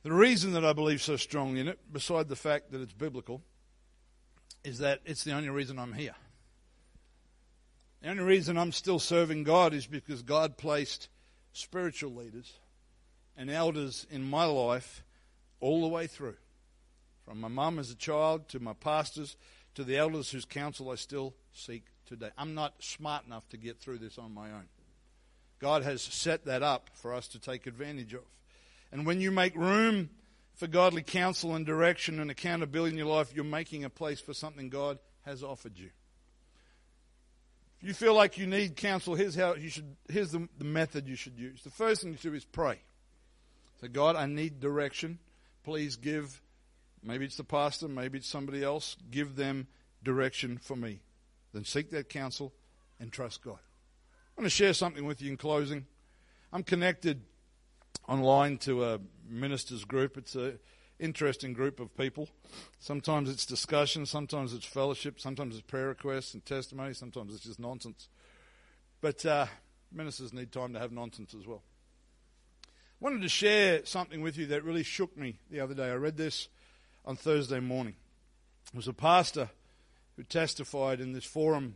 The 0.02 0.12
reason 0.12 0.52
that 0.52 0.64
I 0.64 0.72
believe 0.72 1.02
so 1.02 1.16
strongly 1.16 1.61
in 1.61 1.68
it, 1.68 1.78
beside 1.92 2.28
the 2.28 2.36
fact 2.36 2.70
that 2.72 2.80
it's 2.80 2.92
biblical, 2.92 3.42
is 4.64 4.78
that 4.78 5.00
it's 5.04 5.24
the 5.24 5.32
only 5.32 5.50
reason 5.50 5.78
I'm 5.78 5.92
here. 5.92 6.14
The 8.00 8.08
only 8.08 8.22
reason 8.22 8.56
I'm 8.56 8.72
still 8.72 8.98
serving 8.98 9.44
God 9.44 9.74
is 9.74 9.86
because 9.86 10.22
God 10.22 10.56
placed 10.56 11.08
spiritual 11.52 12.14
leaders 12.14 12.58
and 13.36 13.50
elders 13.50 14.06
in 14.11 14.28
my 14.28 14.44
life 14.44 15.02
all 15.61 15.82
the 15.82 15.88
way 15.88 16.06
through. 16.06 16.36
From 17.26 17.40
my 17.40 17.48
mum 17.48 17.78
as 17.78 17.90
a 17.90 17.96
child 17.96 18.48
to 18.50 18.61
my 18.61 18.72
pastors 18.72 19.36
to 19.74 19.84
the 19.84 19.98
elders 19.98 20.30
whose 20.30 20.44
counsel 20.44 20.90
I 20.90 20.94
still 20.94 21.34
seek 21.52 21.84
today. 22.06 22.30
I'm 22.38 22.54
not 22.54 22.74
smart 22.82 23.26
enough 23.26 23.48
to 23.50 23.56
get 23.56 23.78
through 23.78 23.98
this 23.98 24.18
on 24.18 24.32
my 24.32 24.50
own. 24.50 24.68
God 25.61 25.82
has 25.82 26.02
set 26.02 26.46
that 26.46 26.62
up 26.62 26.90
for 26.94 27.14
us 27.14 27.28
to 27.28 27.38
take 27.38 27.66
advantage 27.66 28.14
of. 28.14 28.24
And 28.92 29.06
when 29.06 29.20
you 29.20 29.30
make 29.30 29.54
room 29.54 30.11
for 30.54 30.66
godly 30.66 31.02
counsel 31.02 31.54
and 31.54 31.64
direction 31.64 32.18
and 32.18 32.30
accountability 32.30 32.92
in 32.92 32.98
your 32.98 33.06
life, 33.06 33.32
you're 33.34 33.44
making 33.44 33.84
a 33.84 33.90
place 33.90 34.20
for 34.20 34.34
something 34.34 34.68
God 34.68 34.98
has 35.22 35.42
offered 35.42 35.78
you. 35.78 35.90
If 37.80 37.88
you 37.88 37.94
feel 37.94 38.14
like 38.14 38.36
you 38.36 38.46
need 38.46 38.76
counsel, 38.76 39.14
here's 39.14 39.34
how 39.34 39.54
you 39.54 39.70
should 39.70 39.96
here's 40.08 40.32
the, 40.32 40.48
the 40.58 40.64
method 40.64 41.08
you 41.08 41.16
should 41.16 41.38
use. 41.38 41.62
The 41.62 41.70
first 41.70 42.02
thing 42.02 42.14
to 42.14 42.20
do 42.20 42.34
is 42.34 42.44
pray. 42.44 42.80
Say, 43.80 43.88
God, 43.88 44.16
I 44.16 44.26
need 44.26 44.61
direction 44.61 45.18
please 45.64 45.96
give, 45.96 46.40
maybe 47.02 47.24
it's 47.24 47.36
the 47.36 47.44
pastor, 47.44 47.88
maybe 47.88 48.18
it's 48.18 48.28
somebody 48.28 48.62
else, 48.62 48.96
give 49.11 49.36
them 49.36 49.66
direction 50.02 50.58
for 50.58 50.76
me. 50.76 51.00
Then 51.52 51.64
seek 51.64 51.90
that 51.90 52.08
counsel 52.08 52.52
and 52.98 53.12
trust 53.12 53.42
God. 53.42 53.58
I 54.41 54.43
want 54.43 54.53
to 54.53 54.57
share 54.57 54.72
something 54.72 55.05
with 55.05 55.20
you 55.20 55.30
in 55.30 55.36
closing. 55.36 55.84
I'm 56.51 56.62
connected 56.62 57.20
online 58.09 58.57
to 58.61 58.84
a 58.86 58.99
ministers 59.28 59.84
group. 59.84 60.16
It's 60.16 60.34
an 60.34 60.59
interesting 60.99 61.53
group 61.53 61.78
of 61.78 61.95
people. 61.95 62.26
Sometimes 62.78 63.28
it's 63.28 63.45
discussion, 63.45 64.07
sometimes 64.07 64.55
it's 64.55 64.64
fellowship, 64.64 65.20
sometimes 65.20 65.57
it's 65.57 65.66
prayer 65.66 65.88
requests 65.88 66.32
and 66.32 66.43
testimony, 66.47 66.95
sometimes 66.95 67.34
it's 67.34 67.45
just 67.45 67.61
nonsense. 67.61 68.09
But 69.03 69.26
uh, 69.26 69.45
ministers 69.93 70.32
need 70.32 70.53
time 70.53 70.72
to 70.72 70.78
have 70.78 70.91
nonsense 70.91 71.34
as 71.38 71.47
well 71.47 71.62
I 72.64 72.68
wanted 72.99 73.20
to 73.20 73.28
share 73.28 73.84
something 73.84 74.22
with 74.22 74.38
you 74.38 74.47
that 74.47 74.64
really 74.64 74.84
shook 74.84 75.18
me 75.18 75.36
the 75.51 75.61
other 75.61 75.74
day. 75.74 75.91
I 75.91 75.97
read 75.97 76.16
this 76.16 76.49
on 77.05 77.16
Thursday 77.16 77.61
morning. 77.61 77.97
It 78.72 78.76
was 78.76 78.88
a 78.88 78.95
pastor 78.95 79.51
who 80.16 80.22
testified 80.22 80.99
in 80.99 81.12
this 81.12 81.26
forum 81.26 81.74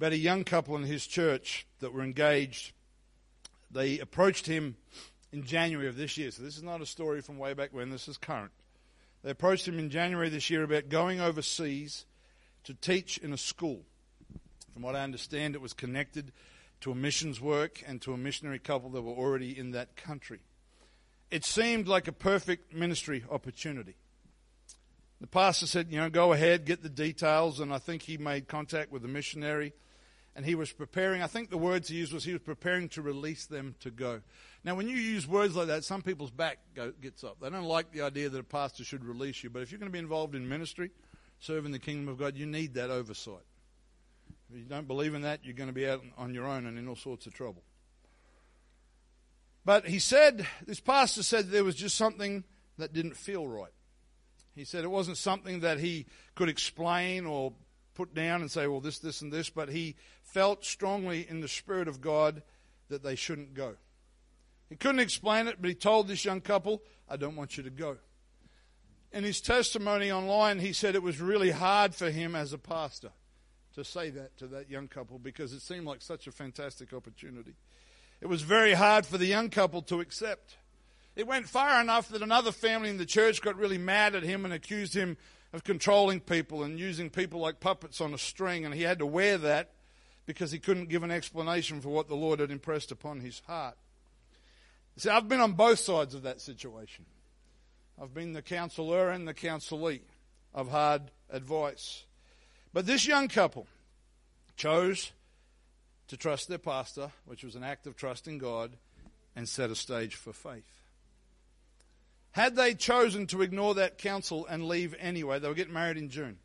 about 0.00 0.12
a 0.12 0.18
young 0.18 0.44
couple 0.44 0.76
in 0.76 0.82
his 0.84 1.06
church 1.06 1.66
that 1.80 1.92
were 1.92 2.00
engaged. 2.00 2.72
They 3.70 3.98
approached 3.98 4.46
him 4.46 4.76
in 5.30 5.44
January 5.44 5.88
of 5.88 5.96
this 5.98 6.16
year. 6.16 6.30
So 6.30 6.42
this 6.42 6.56
is 6.56 6.62
not 6.62 6.80
a 6.80 6.86
story 6.86 7.20
from 7.20 7.36
way 7.36 7.52
back 7.52 7.74
when, 7.74 7.90
this 7.90 8.08
is 8.08 8.16
current. 8.16 8.50
They 9.22 9.30
approached 9.30 9.68
him 9.68 9.78
in 9.78 9.90
January 9.90 10.30
this 10.30 10.48
year 10.48 10.62
about 10.62 10.88
going 10.88 11.20
overseas 11.20 12.06
to 12.64 12.72
teach 12.72 13.18
in 13.18 13.34
a 13.34 13.36
school. 13.36 13.82
From 14.72 14.80
what 14.80 14.96
I 14.96 15.02
understand, 15.02 15.54
it 15.54 15.60
was 15.60 15.74
connected 15.74 16.32
to 16.80 16.92
a 16.92 16.94
missions 16.94 17.38
work 17.38 17.82
and 17.86 18.00
to 18.00 18.14
a 18.14 18.16
missionary 18.16 18.58
couple 18.58 18.88
that 18.92 19.02
were 19.02 19.12
already 19.12 19.58
in 19.58 19.72
that 19.72 19.96
country. 19.96 20.40
It 21.30 21.44
seemed 21.44 21.88
like 21.88 22.08
a 22.08 22.12
perfect 22.12 22.72
ministry 22.72 23.22
opportunity. 23.30 23.96
The 25.20 25.26
pastor 25.26 25.66
said, 25.66 25.88
you 25.90 26.00
know, 26.00 26.08
go 26.08 26.32
ahead, 26.32 26.64
get 26.64 26.82
the 26.82 26.88
details, 26.88 27.60
and 27.60 27.70
I 27.70 27.76
think 27.76 28.00
he 28.00 28.16
made 28.16 28.48
contact 28.48 28.90
with 28.90 29.02
the 29.02 29.08
missionary, 29.08 29.74
and 30.40 30.46
he 30.46 30.54
was 30.54 30.72
preparing. 30.72 31.22
I 31.22 31.26
think 31.26 31.50
the 31.50 31.58
words 31.58 31.88
he 31.88 31.96
used 31.96 32.14
was 32.14 32.24
he 32.24 32.32
was 32.32 32.40
preparing 32.40 32.88
to 32.90 33.02
release 33.02 33.44
them 33.44 33.74
to 33.80 33.90
go. 33.90 34.22
Now, 34.64 34.74
when 34.74 34.88
you 34.88 34.96
use 34.96 35.28
words 35.28 35.54
like 35.54 35.66
that, 35.66 35.84
some 35.84 36.00
people's 36.00 36.30
back 36.30 36.60
go, 36.74 36.94
gets 36.98 37.22
up. 37.24 37.36
They 37.42 37.50
don't 37.50 37.64
like 37.64 37.92
the 37.92 38.00
idea 38.00 38.30
that 38.30 38.38
a 38.38 38.42
pastor 38.42 38.82
should 38.82 39.04
release 39.04 39.44
you, 39.44 39.50
but 39.50 39.60
if 39.60 39.70
you're 39.70 39.78
going 39.78 39.90
to 39.90 39.92
be 39.92 39.98
involved 39.98 40.34
in 40.34 40.48
ministry, 40.48 40.92
serving 41.40 41.72
the 41.72 41.78
kingdom 41.78 42.08
of 42.08 42.16
God, 42.16 42.38
you 42.38 42.46
need 42.46 42.72
that 42.72 42.88
oversight. 42.88 43.44
If 44.50 44.56
you 44.56 44.64
don't 44.64 44.88
believe 44.88 45.12
in 45.12 45.20
that, 45.20 45.40
you're 45.44 45.52
going 45.52 45.68
to 45.68 45.74
be 45.74 45.86
out 45.86 46.02
on 46.16 46.32
your 46.32 46.46
own 46.46 46.64
and 46.64 46.78
in 46.78 46.88
all 46.88 46.96
sorts 46.96 47.26
of 47.26 47.34
trouble. 47.34 47.62
But 49.66 49.88
he 49.88 49.98
said, 49.98 50.46
this 50.66 50.80
pastor 50.80 51.22
said 51.22 51.50
there 51.50 51.64
was 51.64 51.76
just 51.76 51.96
something 51.96 52.44
that 52.78 52.94
didn't 52.94 53.18
feel 53.18 53.46
right. 53.46 53.74
He 54.54 54.64
said 54.64 54.84
it 54.84 54.90
wasn't 54.90 55.18
something 55.18 55.60
that 55.60 55.80
he 55.80 56.06
could 56.34 56.48
explain 56.48 57.26
or 57.26 57.52
put 57.94 58.14
down 58.14 58.40
and 58.40 58.50
say, 58.50 58.66
well, 58.66 58.80
this, 58.80 58.98
this, 58.98 59.22
and 59.22 59.32
this, 59.32 59.50
but 59.50 59.68
he 59.68 59.96
felt 60.22 60.64
strongly 60.64 61.26
in 61.28 61.40
the 61.40 61.48
Spirit 61.48 61.88
of 61.88 62.00
God 62.00 62.42
that 62.88 63.02
they 63.02 63.14
shouldn't 63.14 63.54
go. 63.54 63.76
He 64.68 64.76
couldn't 64.76 65.00
explain 65.00 65.48
it, 65.48 65.56
but 65.60 65.68
he 65.68 65.74
told 65.74 66.08
this 66.08 66.24
young 66.24 66.40
couple, 66.40 66.82
I 67.08 67.16
don't 67.16 67.36
want 67.36 67.56
you 67.56 67.62
to 67.64 67.70
go. 67.70 67.96
In 69.12 69.24
his 69.24 69.40
testimony 69.40 70.12
online, 70.12 70.60
he 70.60 70.72
said 70.72 70.94
it 70.94 71.02
was 71.02 71.20
really 71.20 71.50
hard 71.50 71.94
for 71.94 72.10
him 72.10 72.36
as 72.36 72.52
a 72.52 72.58
pastor 72.58 73.10
to 73.74 73.84
say 73.84 74.10
that 74.10 74.36
to 74.38 74.46
that 74.48 74.70
young 74.70 74.88
couple 74.88 75.18
because 75.18 75.52
it 75.52 75.62
seemed 75.62 75.86
like 75.86 76.02
such 76.02 76.26
a 76.26 76.32
fantastic 76.32 76.92
opportunity. 76.92 77.54
It 78.20 78.26
was 78.26 78.42
very 78.42 78.74
hard 78.74 79.06
for 79.06 79.18
the 79.18 79.26
young 79.26 79.48
couple 79.48 79.82
to 79.82 80.00
accept. 80.00 80.56
It 81.16 81.26
went 81.26 81.48
far 81.48 81.80
enough 81.80 82.08
that 82.08 82.22
another 82.22 82.52
family 82.52 82.90
in 82.90 82.98
the 82.98 83.06
church 83.06 83.42
got 83.42 83.56
really 83.56 83.78
mad 83.78 84.14
at 84.14 84.22
him 84.22 84.44
and 84.44 84.54
accused 84.54 84.94
him 84.94 85.16
of 85.52 85.64
controlling 85.64 86.20
people 86.20 86.62
and 86.62 86.78
using 86.78 87.10
people 87.10 87.40
like 87.40 87.60
puppets 87.60 88.00
on 88.00 88.14
a 88.14 88.18
string, 88.18 88.64
and 88.64 88.74
he 88.74 88.82
had 88.82 88.98
to 88.98 89.06
wear 89.06 89.36
that 89.38 89.72
because 90.26 90.52
he 90.52 90.58
couldn't 90.58 90.88
give 90.88 91.02
an 91.02 91.10
explanation 91.10 91.80
for 91.80 91.88
what 91.88 92.08
the 92.08 92.14
Lord 92.14 92.40
had 92.40 92.50
impressed 92.50 92.92
upon 92.92 93.20
his 93.20 93.42
heart. 93.46 93.76
See, 94.96 95.08
I've 95.08 95.28
been 95.28 95.40
on 95.40 95.52
both 95.52 95.78
sides 95.78 96.14
of 96.14 96.22
that 96.22 96.40
situation. 96.40 97.06
I've 98.00 98.14
been 98.14 98.32
the 98.32 98.42
counselor 98.42 99.10
and 99.10 99.26
the 99.26 99.34
counselee 99.34 100.02
of 100.54 100.70
hard 100.70 101.10
advice. 101.30 102.04
But 102.72 102.86
this 102.86 103.06
young 103.06 103.28
couple 103.28 103.66
chose 104.56 105.12
to 106.08 106.16
trust 106.16 106.48
their 106.48 106.58
pastor, 106.58 107.10
which 107.24 107.44
was 107.44 107.56
an 107.56 107.64
act 107.64 107.86
of 107.86 107.96
trust 107.96 108.28
in 108.28 108.38
God, 108.38 108.76
and 109.34 109.48
set 109.48 109.70
a 109.70 109.74
stage 109.74 110.14
for 110.14 110.32
faith. 110.32 110.79
Had 112.32 112.56
they 112.56 112.74
chosen 112.74 113.26
to 113.28 113.42
ignore 113.42 113.74
that 113.74 113.98
counsel 113.98 114.46
and 114.46 114.66
leave 114.66 114.94
anyway, 114.98 115.38
they 115.38 115.48
were 115.48 115.54
getting 115.54 115.74
married 115.74 115.96
in 115.96 116.10
June. 116.10 116.38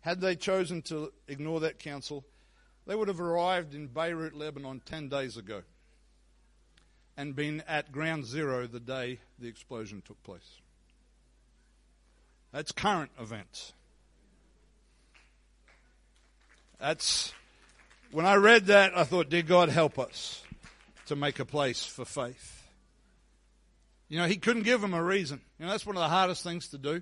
Had 0.00 0.20
they 0.20 0.34
chosen 0.34 0.80
to 0.82 1.12
ignore 1.28 1.60
that 1.60 1.78
counsel, 1.78 2.24
they 2.86 2.94
would 2.94 3.08
have 3.08 3.20
arrived 3.20 3.74
in 3.74 3.86
Beirut, 3.86 4.34
Lebanon 4.34 4.80
10 4.84 5.08
days 5.08 5.36
ago 5.36 5.62
and 7.20 7.36
been 7.36 7.62
at 7.68 7.92
ground 7.92 8.24
zero 8.24 8.66
the 8.66 8.80
day 8.80 9.18
the 9.38 9.46
explosion 9.46 10.02
took 10.06 10.22
place. 10.22 10.58
That's 12.50 12.72
current 12.72 13.10
events. 13.20 13.74
That's 16.78 17.34
when 18.10 18.24
I 18.24 18.36
read 18.36 18.66
that, 18.66 18.96
I 18.96 19.04
thought, 19.04 19.28
Dear 19.28 19.42
God, 19.42 19.68
help 19.68 19.98
us 19.98 20.42
to 21.06 21.14
make 21.14 21.38
a 21.38 21.44
place 21.44 21.84
for 21.84 22.06
faith. 22.06 22.59
You 24.10 24.18
know, 24.18 24.26
he 24.26 24.36
couldn't 24.36 24.64
give 24.64 24.80
them 24.80 24.92
a 24.92 25.02
reason. 25.02 25.40
You 25.58 25.64
know, 25.64 25.70
that's 25.70 25.86
one 25.86 25.96
of 25.96 26.02
the 26.02 26.08
hardest 26.08 26.42
things 26.42 26.68
to 26.68 26.78
do, 26.78 27.00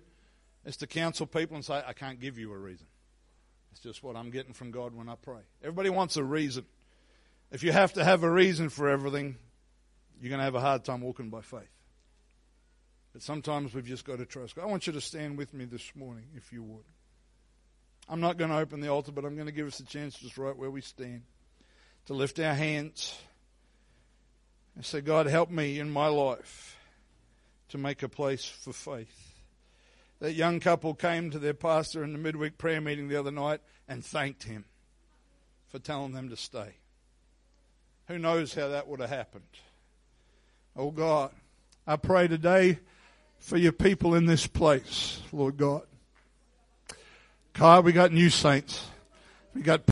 is 0.67 0.77
to 0.77 0.87
counsel 0.87 1.27
people 1.27 1.57
and 1.57 1.65
say, 1.65 1.83
I 1.85 1.95
can't 1.95 2.21
give 2.21 2.39
you 2.39 2.53
a 2.53 2.57
reason. 2.57 2.87
It's 3.73 3.81
just 3.81 4.03
what 4.03 4.15
I'm 4.15 4.31
getting 4.31 4.53
from 4.53 4.71
God 4.71 4.95
when 4.95 5.09
I 5.09 5.15
pray. 5.15 5.41
Everybody 5.63 5.89
wants 5.89 6.19
a 6.19 6.23
reason. 6.23 6.67
If 7.51 7.63
you 7.63 7.73
have 7.73 7.95
to 7.95 8.05
have 8.05 8.25
a 8.25 8.31
reason 8.31 8.69
for 8.69 8.91
everything, 8.91 9.37
you're 10.21 10.29
going 10.29 10.39
to 10.39 10.45
have 10.45 10.55
a 10.55 10.61
hard 10.61 10.85
time 10.85 11.01
walking 11.01 11.31
by 11.31 11.41
faith. 11.41 11.71
But 13.15 13.23
sometimes 13.23 13.73
we've 13.73 13.87
just 13.87 14.05
got 14.05 14.19
to 14.19 14.27
trust 14.27 14.55
God. 14.55 14.63
I 14.63 14.67
want 14.67 14.87
you 14.87 14.93
to 14.93 15.01
stand 15.01 15.39
with 15.39 15.55
me 15.55 15.65
this 15.65 15.91
morning, 15.95 16.27
if 16.37 16.53
you 16.53 16.63
would. 16.63 16.85
I'm 18.07 18.21
not 18.21 18.37
going 18.37 18.51
to 18.51 18.59
open 18.59 18.81
the 18.81 18.89
altar, 18.89 19.13
but 19.13 19.25
I'm 19.25 19.35
going 19.35 19.47
to 19.47 19.53
give 19.53 19.67
us 19.67 19.81
a 19.81 19.85
chance 19.87 20.19
just 20.19 20.37
right 20.37 20.57
where 20.57 20.71
we 20.71 20.83
stand 20.83 21.23
to 22.07 22.13
lift 22.13 22.39
our 22.39 22.55
hands 22.55 23.19
and 24.77 24.85
say, 24.85 25.01
God, 25.01 25.27
help 25.27 25.51
me 25.51 25.81
in 25.81 25.91
my 25.91 26.09
life 26.09 26.78
to 27.69 27.79
make 27.79 28.03
a 28.03 28.09
place 28.09 28.45
for 28.45 28.73
faith. 28.73 29.35
That 30.21 30.33
young 30.33 30.59
couple 30.61 30.95
came 30.95 31.31
to 31.31 31.39
their 31.39 31.55
pastor 31.55 32.03
in 32.03 32.13
the 32.13 32.19
midweek 32.19 32.59
prayer 32.59 32.81
meeting 32.81 33.09
the 33.09 33.17
other 33.17 33.31
night 33.31 33.61
and 33.89 34.05
thanked 34.05 34.45
him 34.45 34.65
for 35.69 35.79
telling 35.79 36.13
them 36.13 36.29
to 36.31 36.37
stay. 36.37 36.75
Who 38.09 38.19
knows 38.19 38.55
how 38.55 38.69
that 38.69 38.89
would 38.89 39.01
have 39.01 39.11
happened? 39.11 39.45
Oh 40.75 40.91
God, 40.91 41.31
I 41.87 41.97
pray 41.97 42.27
today 42.27 42.79
for 43.39 43.57
your 43.57 43.73
people 43.73 44.15
in 44.15 44.27
this 44.27 44.47
place, 44.47 45.21
Lord 45.33 45.57
God. 45.57 45.83
God, 47.53 47.85
we 47.85 47.93
got 47.93 48.13
new 48.13 48.31
saints. 48.31 48.87
We 49.55 49.63
got 49.63 49.83